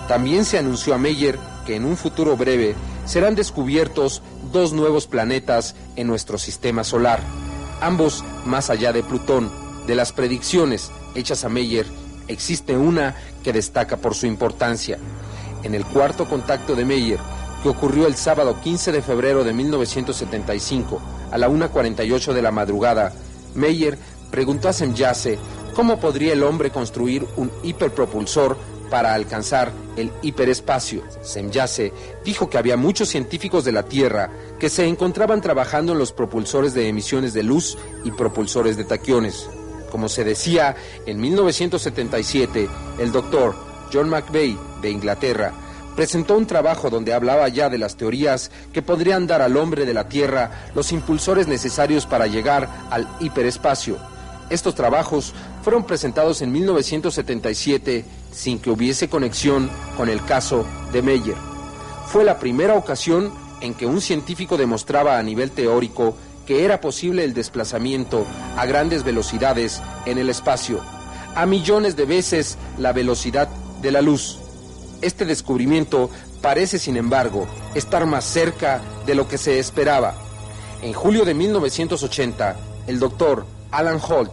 [0.06, 1.36] También se anunció a Meyer
[1.66, 2.76] que en un futuro breve
[3.06, 4.22] serán descubiertos
[4.52, 7.20] dos nuevos planetas en nuestro sistema solar,
[7.80, 9.50] ambos más allá de Plutón.
[9.88, 11.86] De las predicciones hechas a Meyer,
[12.28, 14.98] existe una que destaca por su importancia.
[15.64, 17.18] En el cuarto contacto de Meyer,
[17.64, 21.00] que ocurrió el sábado 15 de febrero de 1975
[21.32, 23.14] a la 1.48 de la madrugada,
[23.54, 23.96] Meyer
[24.30, 25.38] preguntó a Semyase
[25.74, 28.58] cómo podría el hombre construir un hiperpropulsor
[28.90, 31.04] para alcanzar el hiperespacio.
[31.22, 34.30] Semyase dijo que había muchos científicos de la Tierra
[34.60, 39.48] que se encontraban trabajando en los propulsores de emisiones de luz y propulsores de taquiones.
[39.90, 40.76] Como se decía,
[41.06, 42.68] en 1977,
[42.98, 43.54] el doctor
[43.90, 45.63] John McVeigh de Inglaterra
[45.96, 49.94] presentó un trabajo donde hablaba ya de las teorías que podrían dar al hombre de
[49.94, 53.98] la Tierra los impulsores necesarios para llegar al hiperespacio.
[54.50, 61.36] Estos trabajos fueron presentados en 1977 sin que hubiese conexión con el caso de Meyer.
[62.06, 66.16] Fue la primera ocasión en que un científico demostraba a nivel teórico
[66.46, 68.26] que era posible el desplazamiento
[68.56, 70.80] a grandes velocidades en el espacio,
[71.34, 73.48] a millones de veces la velocidad
[73.80, 74.43] de la luz.
[75.02, 76.10] Este descubrimiento
[76.40, 80.14] parece, sin embargo, estar más cerca de lo que se esperaba.
[80.82, 82.56] En julio de 1980,
[82.86, 84.32] el doctor Alan Holt,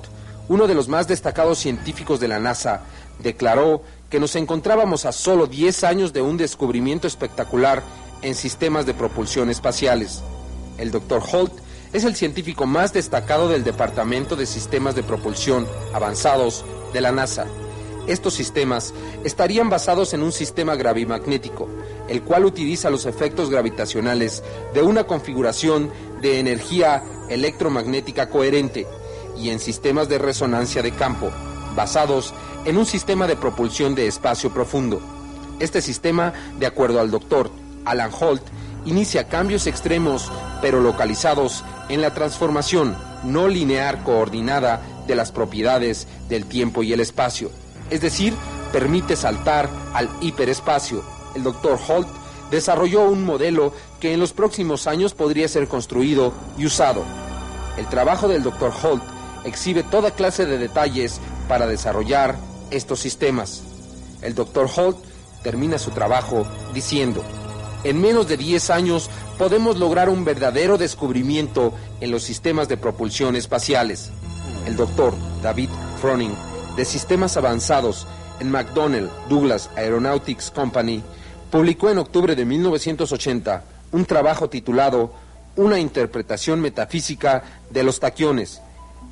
[0.49, 2.81] uno de los más destacados científicos de la NASA,
[3.19, 7.83] declaró que nos encontrábamos a solo 10 años de un descubrimiento espectacular
[8.21, 10.21] en sistemas de propulsión espaciales.
[10.77, 11.53] El doctor Holt
[11.93, 17.47] es el científico más destacado del Departamento de Sistemas de Propulsión Avanzados de la NASA.
[18.07, 21.69] Estos sistemas estarían basados en un sistema gravimagnético,
[22.07, 25.91] el cual utiliza los efectos gravitacionales de una configuración
[26.21, 28.87] de energía electromagnética coherente
[29.37, 31.31] y en sistemas de resonancia de campo,
[31.75, 32.33] basados
[32.65, 34.99] en un sistema de propulsión de espacio profundo.
[35.59, 37.51] Este sistema, de acuerdo al doctor
[37.85, 38.41] Alan Holt,
[38.85, 46.45] inicia cambios extremos pero localizados en la transformación no lineal coordinada de las propiedades del
[46.45, 47.51] tiempo y el espacio.
[47.91, 48.33] Es decir,
[48.71, 51.03] permite saltar al hiperespacio.
[51.35, 52.07] El doctor Holt
[52.49, 57.03] desarrolló un modelo que en los próximos años podría ser construido y usado.
[57.77, 59.03] El trabajo del doctor Holt
[59.43, 62.37] exhibe toda clase de detalles para desarrollar
[62.71, 63.63] estos sistemas.
[64.21, 64.97] El doctor Holt
[65.43, 67.23] termina su trabajo diciendo,
[67.83, 73.35] en menos de 10 años podemos lograr un verdadero descubrimiento en los sistemas de propulsión
[73.35, 74.11] espaciales.
[74.67, 75.69] El doctor David
[75.99, 76.35] Froning,
[76.81, 78.07] de Sistemas Avanzados
[78.39, 81.03] en McDonnell Douglas Aeronautics Company,
[81.51, 85.13] publicó en octubre de 1980 un trabajo titulado
[85.57, 88.63] Una interpretación metafísica de los taquiones,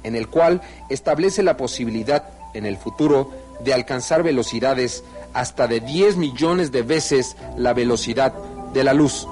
[0.02, 2.24] en el cual establece la posibilidad
[2.56, 3.30] en el futuro
[3.64, 5.04] de alcanzar velocidades
[5.36, 8.34] hasta de 10 millones de veces la velocidad
[8.74, 9.28] de la luz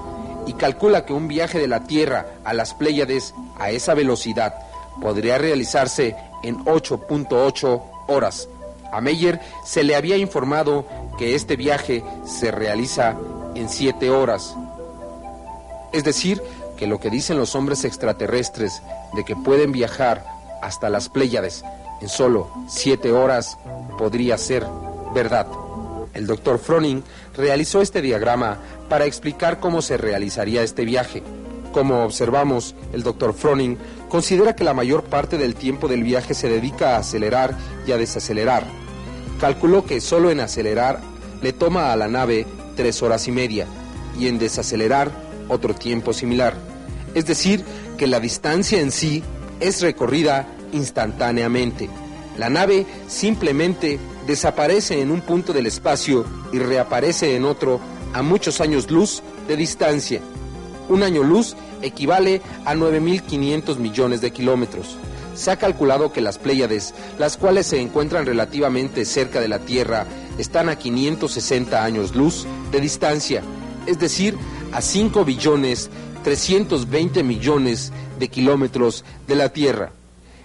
[0.46, 4.54] y calcula que un viaje de la Tierra a las Pléyades a esa velocidad
[5.02, 8.50] podría realizarse en 8.8 horas.
[8.92, 10.86] A Meyer se le había informado
[11.18, 13.16] que este viaje se realiza
[13.56, 14.56] en 7 horas.
[15.92, 16.42] Es decir,
[16.78, 18.82] que lo que dicen los hombres extraterrestres
[19.14, 20.26] de que pueden viajar
[20.62, 21.64] hasta las Pléyades
[22.02, 23.58] en solo 7 horas
[23.98, 24.66] podría ser
[25.14, 25.48] verdad.
[26.14, 27.04] El doctor Froning
[27.36, 28.58] realizó este diagrama
[28.90, 31.24] para explicar cómo se realizaría este viaje.
[31.74, 33.78] Como observamos, el doctor Froning
[34.10, 37.98] considera que la mayor parte del tiempo del viaje se dedica a acelerar y a
[37.98, 38.66] desacelerar.
[39.40, 41.00] Calculó que solo en acelerar
[41.42, 43.68] le toma a la nave tres horas y media
[44.18, 45.12] y en desacelerar
[45.48, 46.56] otro tiempo similar.
[47.14, 47.64] Es decir,
[47.98, 49.24] que la distancia en sí
[49.60, 51.90] es recorrida instantáneamente.
[52.38, 57.80] La nave simplemente desaparece en un punto del espacio y reaparece en otro
[58.14, 60.22] a muchos años luz de distancia.
[60.90, 64.98] Un año luz equivale a 9.500 millones de kilómetros.
[65.36, 70.06] Se ha calculado que las Pléyades, las cuales se encuentran relativamente cerca de la Tierra,
[70.38, 73.44] están a 560 años luz de distancia,
[73.86, 74.36] es decir,
[74.72, 75.90] a 5 billones
[76.24, 79.92] 320 millones de kilómetros de la Tierra.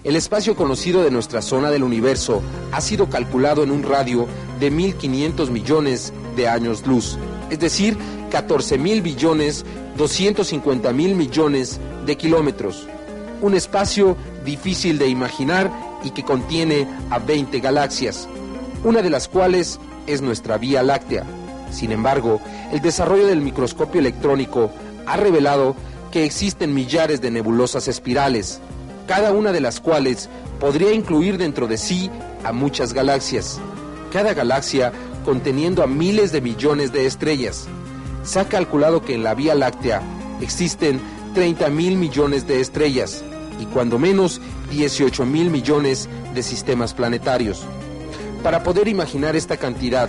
[0.05, 2.43] El espacio conocido de nuestra zona del universo
[2.73, 4.27] ha sido calculado en un radio
[4.59, 7.19] de 1.500 millones de años luz,
[7.51, 7.97] es decir,
[8.33, 9.63] 14 mil billones
[9.99, 12.89] 250 mil millones de kilómetros.
[13.43, 15.71] Un espacio difícil de imaginar
[16.03, 18.27] y que contiene a 20 galaxias,
[18.85, 21.25] una de las cuales es nuestra Vía Láctea.
[21.71, 22.41] Sin embargo,
[22.73, 24.71] el desarrollo del microscopio electrónico
[25.07, 25.77] ha revelado
[26.11, 28.61] que existen millares de nebulosas espirales,
[29.07, 32.11] cada una de las cuales podría incluir dentro de sí
[32.45, 33.61] a muchas galaxias,
[34.11, 34.91] cada galaxia
[35.23, 37.69] conteniendo a miles de millones de estrellas.
[38.23, 40.01] Se ha calculado que en la Vía Láctea
[40.41, 41.01] existen
[41.35, 43.25] 30 mil millones de estrellas
[43.59, 44.41] y cuando menos
[44.71, 47.63] 18 mil millones de sistemas planetarios.
[48.43, 50.09] Para poder imaginar esta cantidad,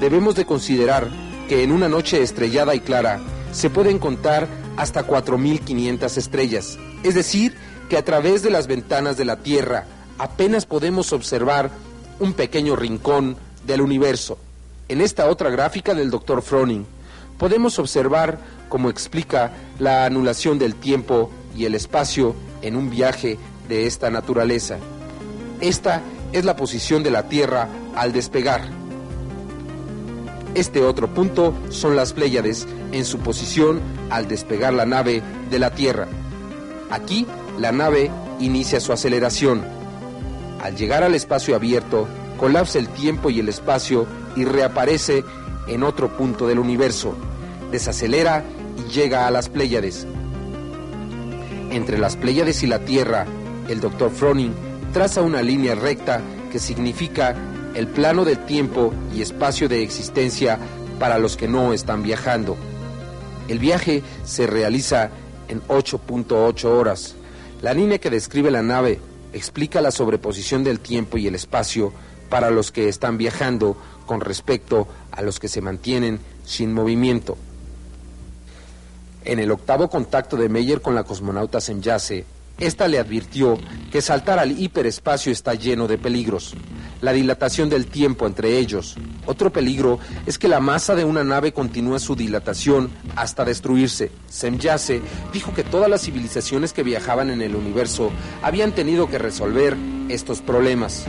[0.00, 1.08] debemos de considerar
[1.48, 3.20] que en una noche estrellada y clara
[3.52, 6.78] se pueden contar hasta 4.500 estrellas.
[7.02, 7.54] Es decir,
[7.88, 9.86] que a través de las ventanas de la Tierra
[10.18, 11.70] apenas podemos observar
[12.20, 13.36] un pequeño rincón
[13.66, 14.38] del universo.
[14.88, 16.42] En esta otra gráfica del Dr.
[16.42, 16.86] Froning
[17.38, 18.38] podemos observar
[18.68, 23.38] cómo explica la anulación del tiempo y el espacio en un viaje
[23.68, 24.78] de esta naturaleza.
[25.60, 26.02] Esta
[26.32, 28.62] es la posición de la Tierra al despegar.
[30.54, 33.80] Este otro punto son las Pléyades en su posición
[34.10, 36.06] al despegar la nave de la Tierra.
[36.90, 37.26] Aquí
[37.58, 39.62] la nave inicia su aceleración.
[40.62, 42.08] Al llegar al espacio abierto,
[42.38, 44.06] colapsa el tiempo y el espacio
[44.36, 45.24] y reaparece
[45.66, 47.14] en otro punto del universo.
[47.70, 48.44] Desacelera
[48.78, 50.06] y llega a las Pléyades.
[51.70, 53.26] Entre las Pléyades y la Tierra,
[53.68, 54.10] el Dr.
[54.10, 54.54] Froning
[54.92, 56.20] traza una línea recta
[56.52, 57.34] que significa
[57.74, 60.58] el plano del tiempo y espacio de existencia
[60.98, 62.56] para los que no están viajando.
[63.48, 65.10] El viaje se realiza
[65.48, 67.16] en 8.8 horas.
[67.60, 69.00] La línea que describe la nave
[69.32, 71.92] explica la sobreposición del tiempo y el espacio
[72.30, 77.36] para los que están viajando con respecto a los que se mantienen sin movimiento.
[79.24, 82.26] En el octavo contacto de Meyer con la cosmonauta Semyase,
[82.58, 83.58] esta le advirtió
[83.90, 86.54] que saltar al hiperespacio está lleno de peligros.
[87.00, 88.96] La dilatación del tiempo entre ellos.
[89.26, 94.12] Otro peligro es que la masa de una nave continúa su dilatación hasta destruirse.
[94.28, 95.02] Semyase
[95.32, 98.10] dijo que todas las civilizaciones que viajaban en el universo
[98.40, 99.76] habían tenido que resolver
[100.08, 101.06] estos problemas.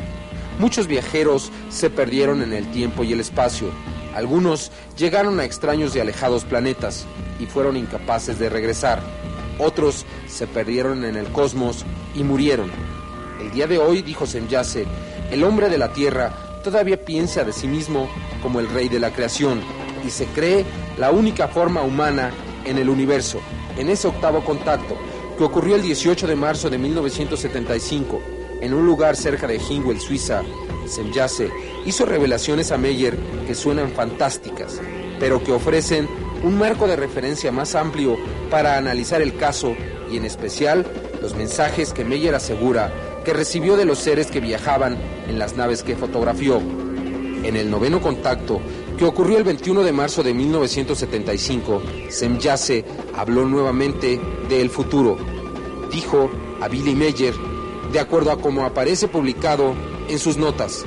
[0.59, 3.69] Muchos viajeros se perdieron en el tiempo y el espacio.
[4.15, 7.05] Algunos llegaron a extraños y alejados planetas
[7.39, 9.01] y fueron incapaces de regresar.
[9.59, 12.71] Otros se perdieron en el cosmos y murieron.
[13.41, 14.85] El día de hoy, dijo Semyase,
[15.29, 18.09] el hombre de la Tierra todavía piensa de sí mismo
[18.41, 19.59] como el rey de la creación
[20.05, 20.65] y se cree
[20.97, 22.31] la única forma humana
[22.63, 23.41] en el universo.
[23.77, 24.97] En ese octavo contacto,
[25.37, 28.21] que ocurrió el 18 de marzo de 1975,
[28.61, 30.43] en un lugar cerca de Hingwell, Suiza,
[30.87, 31.49] Semyase
[31.85, 33.17] hizo revelaciones a Meyer
[33.47, 34.81] que suenan fantásticas,
[35.19, 36.07] pero que ofrecen
[36.43, 38.17] un marco de referencia más amplio
[38.49, 39.75] para analizar el caso
[40.11, 40.85] y en especial
[41.21, 45.81] los mensajes que Meyer asegura que recibió de los seres que viajaban en las naves
[45.83, 46.57] que fotografió.
[46.57, 48.59] En el noveno contacto,
[48.97, 55.17] que ocurrió el 21 de marzo de 1975, Semyase habló nuevamente del futuro.
[55.91, 56.29] Dijo
[56.61, 57.33] a Billy Meyer,
[57.95, 59.73] de acuerdo a como aparece publicado
[60.09, 60.83] en sus notas,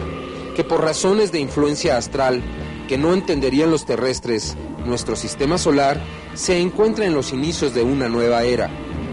[0.54, 2.42] que por razones de influencia astral
[2.86, 5.98] que no entenderían los terrestres, nuestro sistema solar
[6.34, 8.68] se encuentra en los inicios de una nueva era,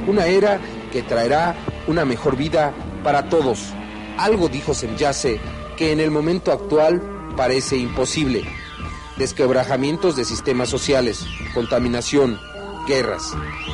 [0.08, 0.60] una era
[0.92, 1.56] que traerá
[1.88, 3.70] una mejor vida para todos.
[4.18, 5.40] Algo dijo Semyase
[5.78, 7.02] que en el momento actual
[7.38, 8.44] parece imposible.
[9.16, 12.42] Desquebrajamientos de sistemas sociales, contaminación,
[12.86, 13.34] guerras.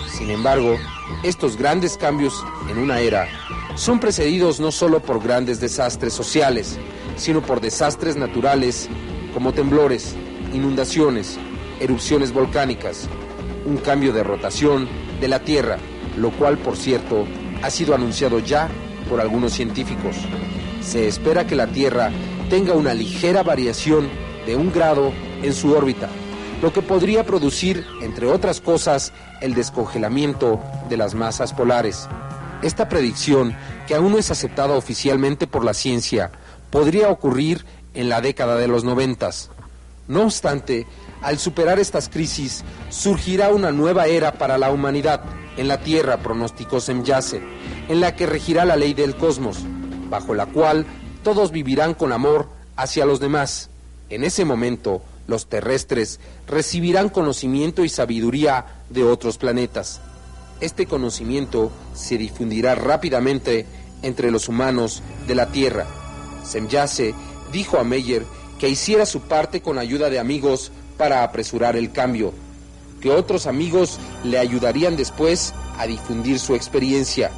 [0.09, 0.77] Sin embargo,
[1.23, 3.27] estos grandes cambios en una era
[3.75, 6.77] son precedidos no solo por grandes desastres sociales,
[7.15, 8.89] sino por desastres naturales
[9.33, 10.15] como temblores,
[10.53, 11.37] inundaciones,
[11.79, 13.07] erupciones volcánicas,
[13.65, 14.87] un cambio de rotación
[15.19, 15.77] de la Tierra,
[16.17, 17.25] lo cual, por cierto,
[17.61, 18.69] ha sido anunciado ya
[19.09, 20.15] por algunos científicos.
[20.81, 22.11] Se espera que la Tierra
[22.49, 24.09] tenga una ligera variación
[24.45, 26.09] de un grado en su órbita,
[26.61, 30.59] lo que podría producir, entre otras cosas, el descongelamiento
[30.89, 32.07] de las masas polares.
[32.61, 33.55] Esta predicción,
[33.87, 36.31] que aún no es aceptada oficialmente por la ciencia,
[36.69, 37.65] podría ocurrir
[37.95, 39.49] en la década de los noventas.
[40.07, 40.85] No obstante,
[41.21, 45.21] al superar estas crisis, surgirá una nueva era para la humanidad
[45.57, 47.41] en la Tierra, pronosticó Semyase,
[47.89, 49.59] en la que regirá la ley del cosmos,
[50.09, 50.85] bajo la cual
[51.23, 53.69] todos vivirán con amor hacia los demás.
[54.09, 55.01] En ese momento,
[55.31, 59.99] los terrestres recibirán conocimiento y sabiduría de otros planetas.
[60.59, 63.65] Este conocimiento se difundirá rápidamente
[64.03, 65.87] entre los humanos de la Tierra.
[66.43, 67.15] Semyase
[67.51, 68.23] dijo a Meyer
[68.59, 72.31] que hiciera su parte con ayuda de amigos para apresurar el cambio,
[72.99, 77.31] que otros amigos le ayudarían después a difundir su experiencia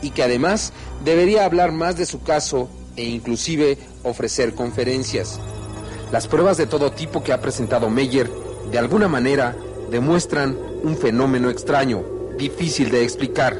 [0.00, 0.72] y que además
[1.04, 5.38] debería hablar más de su caso e inclusive ofrecer conferencias.
[6.12, 8.28] Las pruebas de todo tipo que ha presentado Meyer,
[8.70, 9.56] de alguna manera,
[9.90, 12.04] demuestran un fenómeno extraño,
[12.36, 13.58] difícil de explicar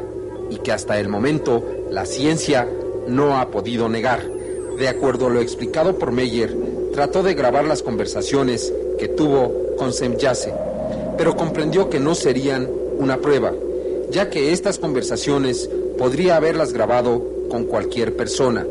[0.51, 2.69] y que hasta el momento la ciencia
[3.09, 4.29] no ha podido negar.
[4.79, 6.55] De acuerdo a lo explicado por Meyer,
[6.93, 10.53] trató de grabar las conversaciones que tuvo con Semyase,
[11.17, 12.69] pero comprendió que no serían
[12.99, 13.55] una prueba,
[14.11, 18.67] ya que estas conversaciones podría haberlas grabado con cualquier persona.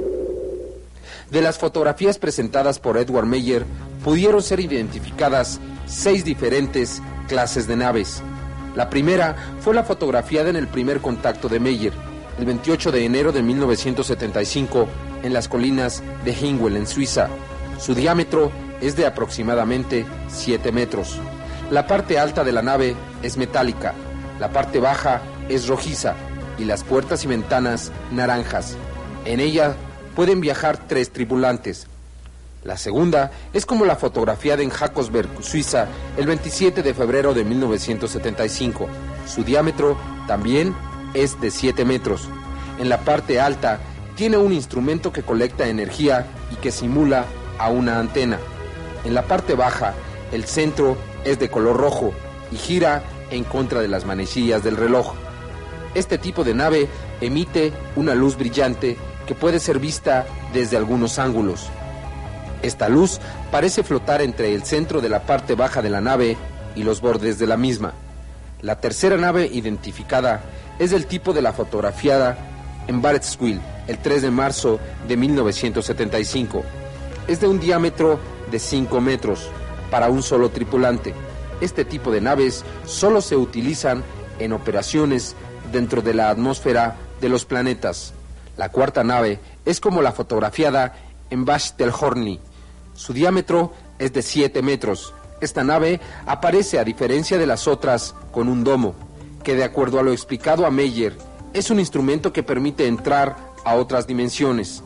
[1.32, 3.66] De las fotografías presentadas por Edward Meyer,
[4.03, 8.22] pudieron ser identificadas seis diferentes clases de naves.
[8.76, 11.94] La primera fue la fotografiada en el primer contacto de Meyer,
[12.38, 14.90] el 28 de enero de 1975,
[15.24, 17.30] en las colinas de Hingwell, en Suiza.
[17.80, 18.52] Su diámetro
[18.82, 21.18] es de aproximadamente 7 metros.
[21.70, 22.94] La parte alta de la nave
[23.24, 23.94] es metálica,
[24.38, 26.14] la parte baja es rojiza
[26.58, 28.76] y las puertas y ventanas naranjas.
[29.24, 29.78] En ella
[30.15, 31.88] pueden viajar tres tripulantes.
[32.63, 38.88] La segunda es como la fotografiada en Jacobsberg, Suiza, el 27 de febrero de 1975.
[39.25, 39.97] Su diámetro
[40.27, 40.75] también
[41.15, 42.29] es de 7 metros.
[42.79, 43.79] En la parte alta
[44.15, 47.25] tiene un instrumento que colecta energía y que simula
[47.57, 48.38] a una antena.
[49.05, 49.95] En la parte baja,
[50.31, 52.13] el centro es de color rojo
[52.51, 55.13] y gira en contra de las manecillas del reloj.
[55.95, 56.88] Este tipo de nave
[57.21, 58.97] emite una luz brillante
[59.36, 61.68] puede ser vista desde algunos ángulos.
[62.62, 63.20] Esta luz
[63.52, 66.38] parece flotar entre el centro de la parte baja de la nave
[66.76, 67.94] y los bordes de la misma.
[68.62, 70.41] La tercera nave identificada
[70.78, 72.38] es del tipo de la fotografiada
[72.88, 76.64] en Barrettsville el 3 de marzo de 1975.
[77.28, 78.20] Es de un diámetro
[78.52, 79.49] de 5 metros
[79.90, 81.14] para un solo tripulante.
[81.60, 84.03] Este tipo de naves solo se utilizan
[84.40, 85.36] en operaciones
[85.72, 88.14] dentro de la atmósfera de los planetas.
[88.57, 90.95] La cuarta nave es como la fotografiada
[91.30, 91.45] en
[91.99, 92.40] Horny.
[92.94, 95.14] Su diámetro es de 7 metros.
[95.40, 98.94] Esta nave aparece, a diferencia de las otras, con un domo,
[99.44, 101.18] que de acuerdo a lo explicado a Meyer,
[101.53, 104.84] es un instrumento que permite entrar a otras dimensiones.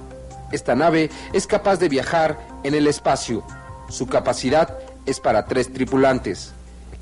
[0.52, 3.44] Esta nave es capaz de viajar en el espacio.
[3.90, 6.54] Su capacidad es para tres tripulantes.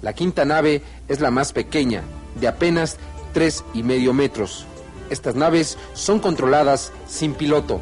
[0.01, 2.01] La quinta nave es la más pequeña,
[2.39, 2.97] de apenas
[3.33, 4.65] tres y medio metros.
[5.13, 7.79] Estas naves son controladas sin piloto.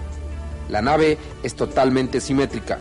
[0.67, 2.77] La nave es totalmente simétrica.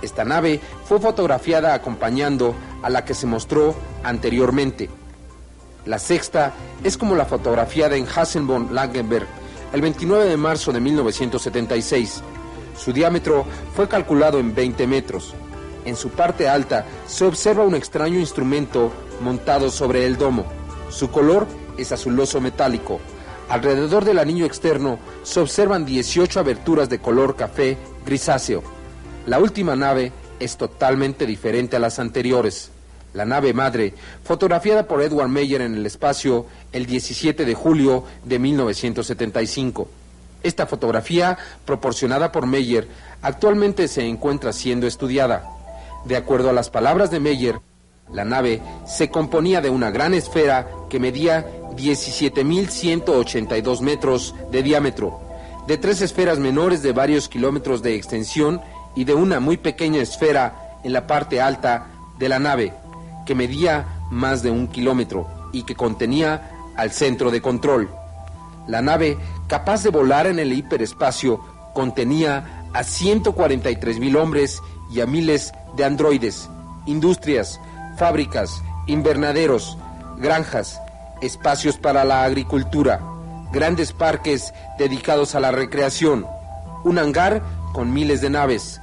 [0.00, 3.74] Esta nave fue fotografiada acompañando a la que se mostró
[4.04, 4.90] anteriormente.
[5.86, 6.52] La sexta
[6.84, 9.26] es como la fotografiada en Hasselborn-Langenberg
[9.72, 12.22] el 29 de marzo de 1976.
[12.78, 13.44] Su diámetro
[13.74, 15.34] fue calculado en 20 metros.
[15.84, 20.46] En su parte alta se observa un extraño instrumento montado sobre el domo.
[20.90, 23.00] Su color es azuloso metálico.
[23.48, 27.76] Alrededor del anillo externo se observan 18 aberturas de color café
[28.06, 28.62] grisáceo.
[29.26, 32.70] La última nave es totalmente diferente a las anteriores.
[33.12, 33.94] La nave madre,
[34.24, 39.88] fotografiada por Edward Meyer en el espacio el 17 de julio de 1975.
[40.42, 42.88] Esta fotografía, proporcionada por Meyer,
[43.22, 45.48] actualmente se encuentra siendo estudiada.
[46.04, 47.60] De acuerdo a las palabras de Meyer,
[48.12, 51.46] la nave se componía de una gran esfera que medía
[51.76, 55.20] 17.182 metros de diámetro,
[55.66, 58.60] de tres esferas menores de varios kilómetros de extensión
[58.94, 61.86] y de una muy pequeña esfera en la parte alta
[62.18, 62.74] de la nave,
[63.26, 67.88] que medía más de un kilómetro y que contenía al centro de control.
[68.66, 69.16] La nave,
[69.48, 71.40] capaz de volar en el hiperespacio,
[71.74, 76.48] contenía a 143 mil hombres y a miles de androides,
[76.86, 77.60] industrias,
[77.96, 79.76] fábricas, invernaderos,
[80.18, 80.80] granjas,
[81.20, 83.00] espacios para la agricultura,
[83.52, 86.26] grandes parques dedicados a la recreación,
[86.84, 87.42] un hangar
[87.72, 88.80] con miles de naves.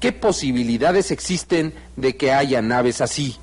[0.00, 3.38] ¿Qué posibilidades existen de que haya naves así?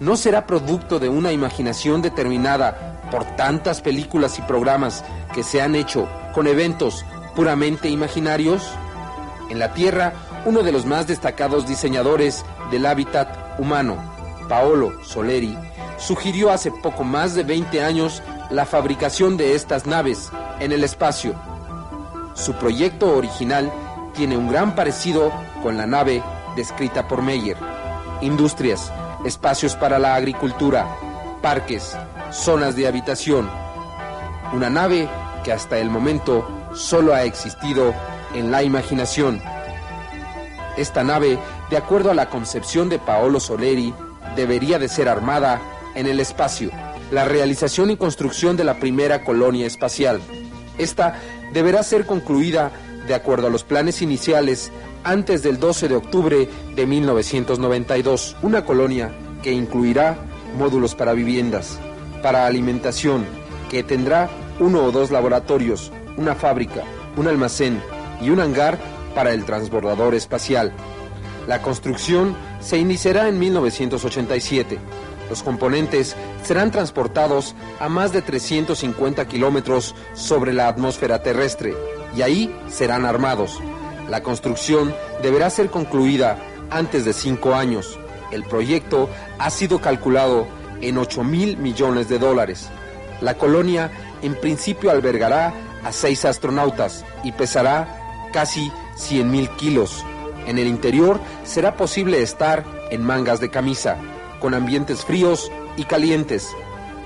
[0.00, 5.04] ¿No será producto de una imaginación determinada por tantas películas y programas
[5.34, 7.04] que se han hecho con eventos
[7.34, 8.68] puramente imaginarios?
[9.50, 10.12] En la Tierra,
[10.44, 13.96] uno de los más destacados diseñadores del hábitat humano,
[14.48, 15.56] Paolo Soleri,
[15.98, 20.30] sugirió hace poco más de 20 años la fabricación de estas naves
[20.60, 21.34] en el espacio.
[22.34, 23.70] Su proyecto original
[24.14, 26.22] tiene un gran parecido con la nave
[26.56, 27.56] descrita por Meyer.
[28.20, 28.92] Industrias,
[29.24, 30.86] espacios para la agricultura,
[31.42, 31.96] parques,
[32.30, 33.50] zonas de habitación.
[34.52, 35.08] Una nave
[35.44, 37.94] que hasta el momento solo ha existido
[38.34, 39.40] en la imaginación.
[40.76, 41.38] Esta nave,
[41.70, 43.92] de acuerdo a la concepción de Paolo Soleri,
[44.36, 45.60] debería de ser armada
[45.94, 46.70] en el espacio.
[47.10, 50.20] La realización y construcción de la primera colonia espacial.
[50.78, 51.20] Esta
[51.52, 52.70] deberá ser concluida
[53.06, 54.70] de acuerdo a los planes iniciales
[55.04, 58.36] antes del 12 de octubre de 1992.
[58.42, 59.12] Una colonia
[59.42, 60.18] que incluirá
[60.56, 61.78] módulos para viviendas,
[62.22, 63.24] para alimentación,
[63.70, 64.28] que tendrá
[64.60, 66.82] uno o dos laboratorios, una fábrica,
[67.16, 67.80] un almacén
[68.20, 68.78] y un hangar
[69.14, 70.72] para el transbordador espacial.
[71.46, 74.78] La construcción se iniciará en 1987.
[75.28, 81.74] Los componentes serán transportados a más de 350 kilómetros sobre la atmósfera terrestre
[82.16, 83.60] y ahí serán armados.
[84.08, 86.38] La construcción deberá ser concluida
[86.70, 87.98] antes de cinco años.
[88.32, 90.46] El proyecto ha sido calculado
[90.80, 92.68] en 8 mil millones de dólares.
[93.20, 93.90] La colonia
[94.22, 95.52] en principio albergará
[95.84, 100.04] a seis astronautas y pesará casi 100 mil kilos.
[100.46, 103.96] En el interior será posible estar en mangas de camisa,
[104.40, 106.50] con ambientes fríos y calientes.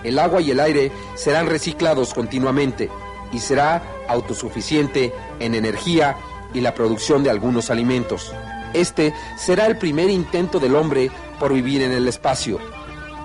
[0.04, 2.90] El agua y el aire serán reciclados continuamente
[3.32, 6.16] y será autosuficiente en energía
[6.52, 8.32] y la producción de algunos alimentos.
[8.74, 12.59] Este será el primer intento del hombre por vivir en el espacio.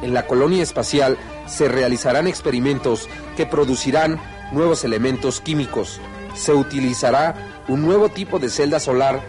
[0.02, 1.18] En la colonia espacial
[1.48, 4.20] se realizarán experimentos que producirán
[4.52, 6.00] nuevos elementos químicos.
[6.36, 9.22] Se utilizará un nuevo tipo de celda solar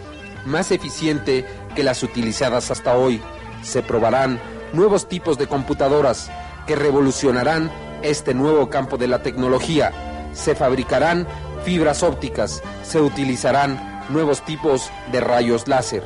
[0.45, 1.45] más eficiente
[1.75, 3.21] que las utilizadas hasta hoy.
[3.63, 4.39] Se probarán
[4.73, 6.31] nuevos tipos de computadoras
[6.67, 7.71] que revolucionarán
[8.01, 9.91] este nuevo campo de la tecnología.
[10.33, 11.27] Se fabricarán
[11.63, 16.03] fibras ópticas, se utilizarán nuevos tipos de rayos láser.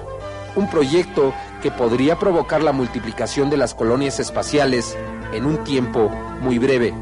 [0.55, 4.95] Un proyecto que podría provocar la multiplicación de las colonias espaciales
[5.33, 6.09] en un tiempo
[6.41, 6.93] muy breve.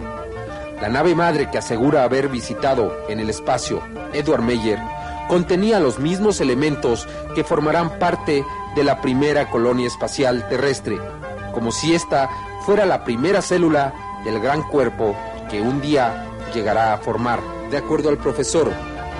[0.82, 3.82] La nave madre que asegura haber visitado en el espacio
[4.14, 4.80] Edward Meyer
[5.28, 8.44] contenía los mismos elementos que formarán parte
[8.76, 10.98] de la primera colonia espacial terrestre,
[11.52, 12.30] como si esta
[12.65, 15.15] fuera la primera célula del gran cuerpo
[15.49, 17.41] que un día llegará a formar.
[17.69, 18.72] De acuerdo al profesor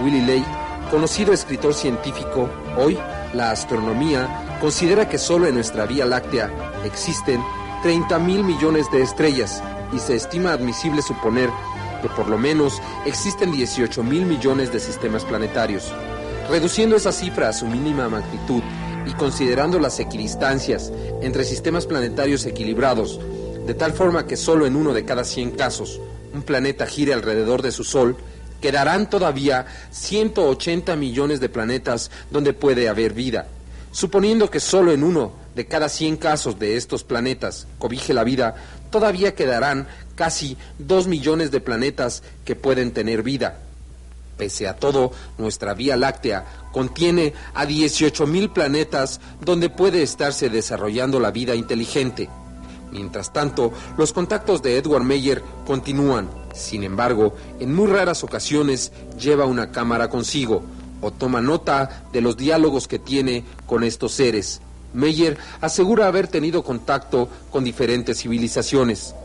[0.04, 0.46] Willy Ley,
[0.90, 2.98] conocido escritor científico, hoy
[3.34, 6.50] la astronomía considera que solo en nuestra Vía Láctea
[6.84, 7.42] existen
[7.84, 11.50] 30 mil millones de estrellas y se estima admisible suponer
[12.02, 15.92] que por lo menos existen 18 mil millones de sistemas planetarios.
[16.50, 18.62] Reduciendo esa cifra a su mínima magnitud
[19.06, 20.92] y considerando las equidistancias
[21.22, 23.20] entre sistemas planetarios equilibrados,
[23.66, 26.00] de tal forma que solo en uno de cada 100 casos
[26.34, 28.16] un planeta gire alrededor de su Sol,
[28.62, 33.48] quedarán todavía 180 millones de planetas donde puede haber vida.
[33.92, 38.56] Suponiendo que solo en uno de cada 100 casos de estos planetas cobije la vida,
[38.90, 43.60] todavía quedarán casi 2 millones de planetas que pueden tener vida.
[44.38, 51.20] Pese a todo, nuestra Vía Láctea contiene a 18 mil planetas donde puede estarse desarrollando
[51.20, 52.30] la vida inteligente.
[52.92, 56.30] Mientras tanto, los contactos de Edward Meyer continúan.
[56.54, 60.62] Sin embargo, en muy raras ocasiones lleva una cámara consigo
[61.02, 64.62] o toma nota de los diálogos que tiene con estos seres.
[64.94, 69.16] Meyer asegura haber tenido contacto con diferentes civilizaciones.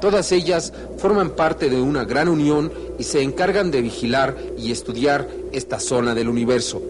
[0.00, 5.26] Todas ellas forman parte de una gran unión y se encargan de vigilar y estudiar
[5.52, 6.82] esta zona del universo.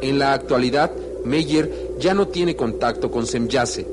[0.00, 0.92] En la actualidad,
[1.24, 3.86] Meyer ya no tiene contacto con Semyase.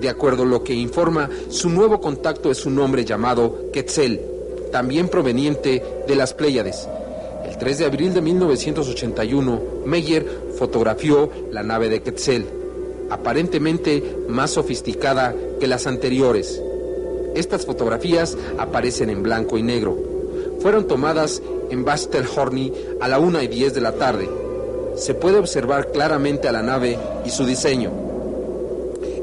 [0.00, 4.20] De acuerdo a lo que informa, su nuevo contacto es un hombre llamado Quetzal,
[4.72, 6.88] también proveniente de las Pléyades.
[7.46, 12.46] El 3 de abril de 1981, Meyer fotografió la nave de Quetzal,
[13.10, 16.62] aparentemente más sofisticada que las anteriores.
[17.34, 19.96] Estas fotografías aparecen en blanco y negro.
[20.60, 24.28] Fueron tomadas en Bastelhorny a la 1 y 10 de la tarde.
[24.96, 27.90] Se puede observar claramente a la nave y su diseño.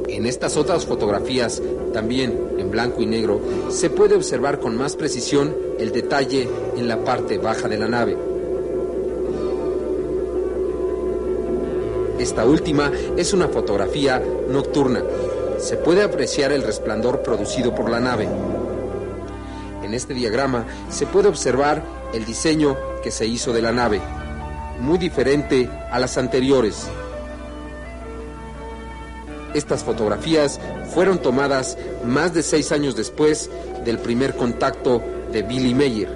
[0.08, 1.62] En estas otras fotografías,
[1.94, 7.04] también en blanco y negro, se puede observar con más precisión el detalle en la
[7.04, 8.18] parte baja de la nave.
[12.20, 15.04] Esta última es una fotografía nocturna.
[15.60, 18.28] Se puede apreciar el resplandor producido por la nave.
[19.84, 21.84] En este diagrama se puede observar
[22.14, 24.02] el diseño que se hizo de la nave,
[24.80, 26.88] muy diferente a las anteriores.
[29.54, 30.60] Estas fotografías
[30.94, 33.50] fueron tomadas más de seis años después
[33.86, 36.10] del primer contacto de Billy Meyer.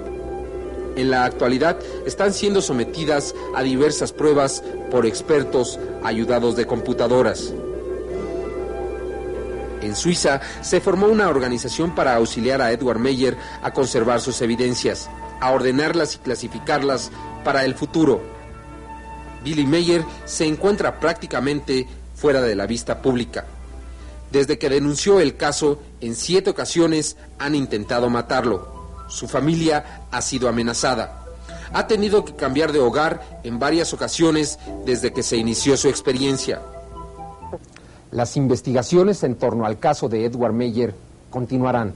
[0.96, 4.62] En la actualidad están siendo sometidas a diversas pruebas
[4.92, 7.54] por expertos ayudados de computadoras.
[9.80, 15.08] En Suiza se formó una organización para auxiliar a Edward Meyer a conservar sus evidencias,
[15.40, 17.10] a ordenarlas y clasificarlas
[17.42, 18.20] para el futuro.
[19.42, 23.46] Billy Meyer se encuentra prácticamente fuera de la vista pública.
[24.30, 29.06] Desde que denunció el caso, en siete ocasiones han intentado matarlo.
[29.08, 31.21] Su familia ha sido amenazada.
[31.74, 36.60] Ha tenido que cambiar de hogar en varias ocasiones desde que se inició su experiencia.
[38.10, 40.94] Las investigaciones en torno al caso de Edward Meyer
[41.30, 41.94] continuarán.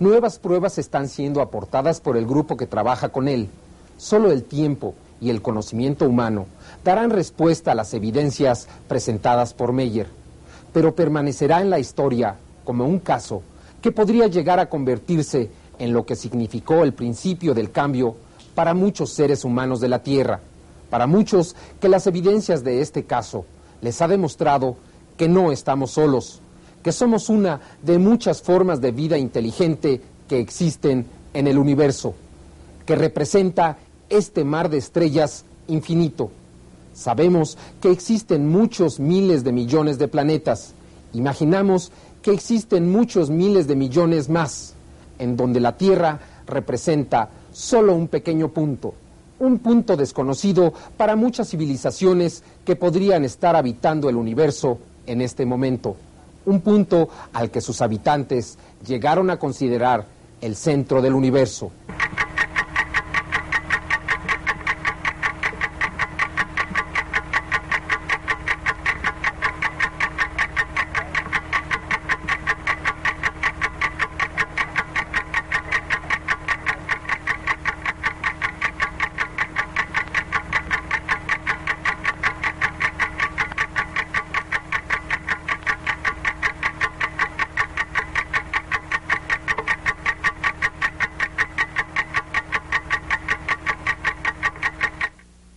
[0.00, 3.50] Nuevas pruebas están siendo aportadas por el grupo que trabaja con él.
[3.98, 6.46] Solo el tiempo y el conocimiento humano
[6.82, 10.08] darán respuesta a las evidencias presentadas por Meyer,
[10.72, 13.42] pero permanecerá en la historia como un caso
[13.82, 18.16] que podría llegar a convertirse en lo que significó el principio del cambio
[18.54, 20.40] para muchos seres humanos de la Tierra,
[20.90, 23.44] para muchos que las evidencias de este caso
[23.80, 24.76] les ha demostrado
[25.16, 26.40] que no estamos solos,
[26.82, 32.14] que somos una de muchas formas de vida inteligente que existen en el universo,
[32.86, 36.30] que representa este mar de estrellas infinito.
[36.94, 40.74] Sabemos que existen muchos miles de millones de planetas.
[41.14, 44.74] Imaginamos que existen muchos miles de millones más,
[45.18, 48.94] en donde la Tierra representa solo un pequeño punto,
[49.38, 55.96] un punto desconocido para muchas civilizaciones que podrían estar habitando el universo en este momento,
[56.46, 60.06] un punto al que sus habitantes llegaron a considerar
[60.40, 61.70] el centro del universo.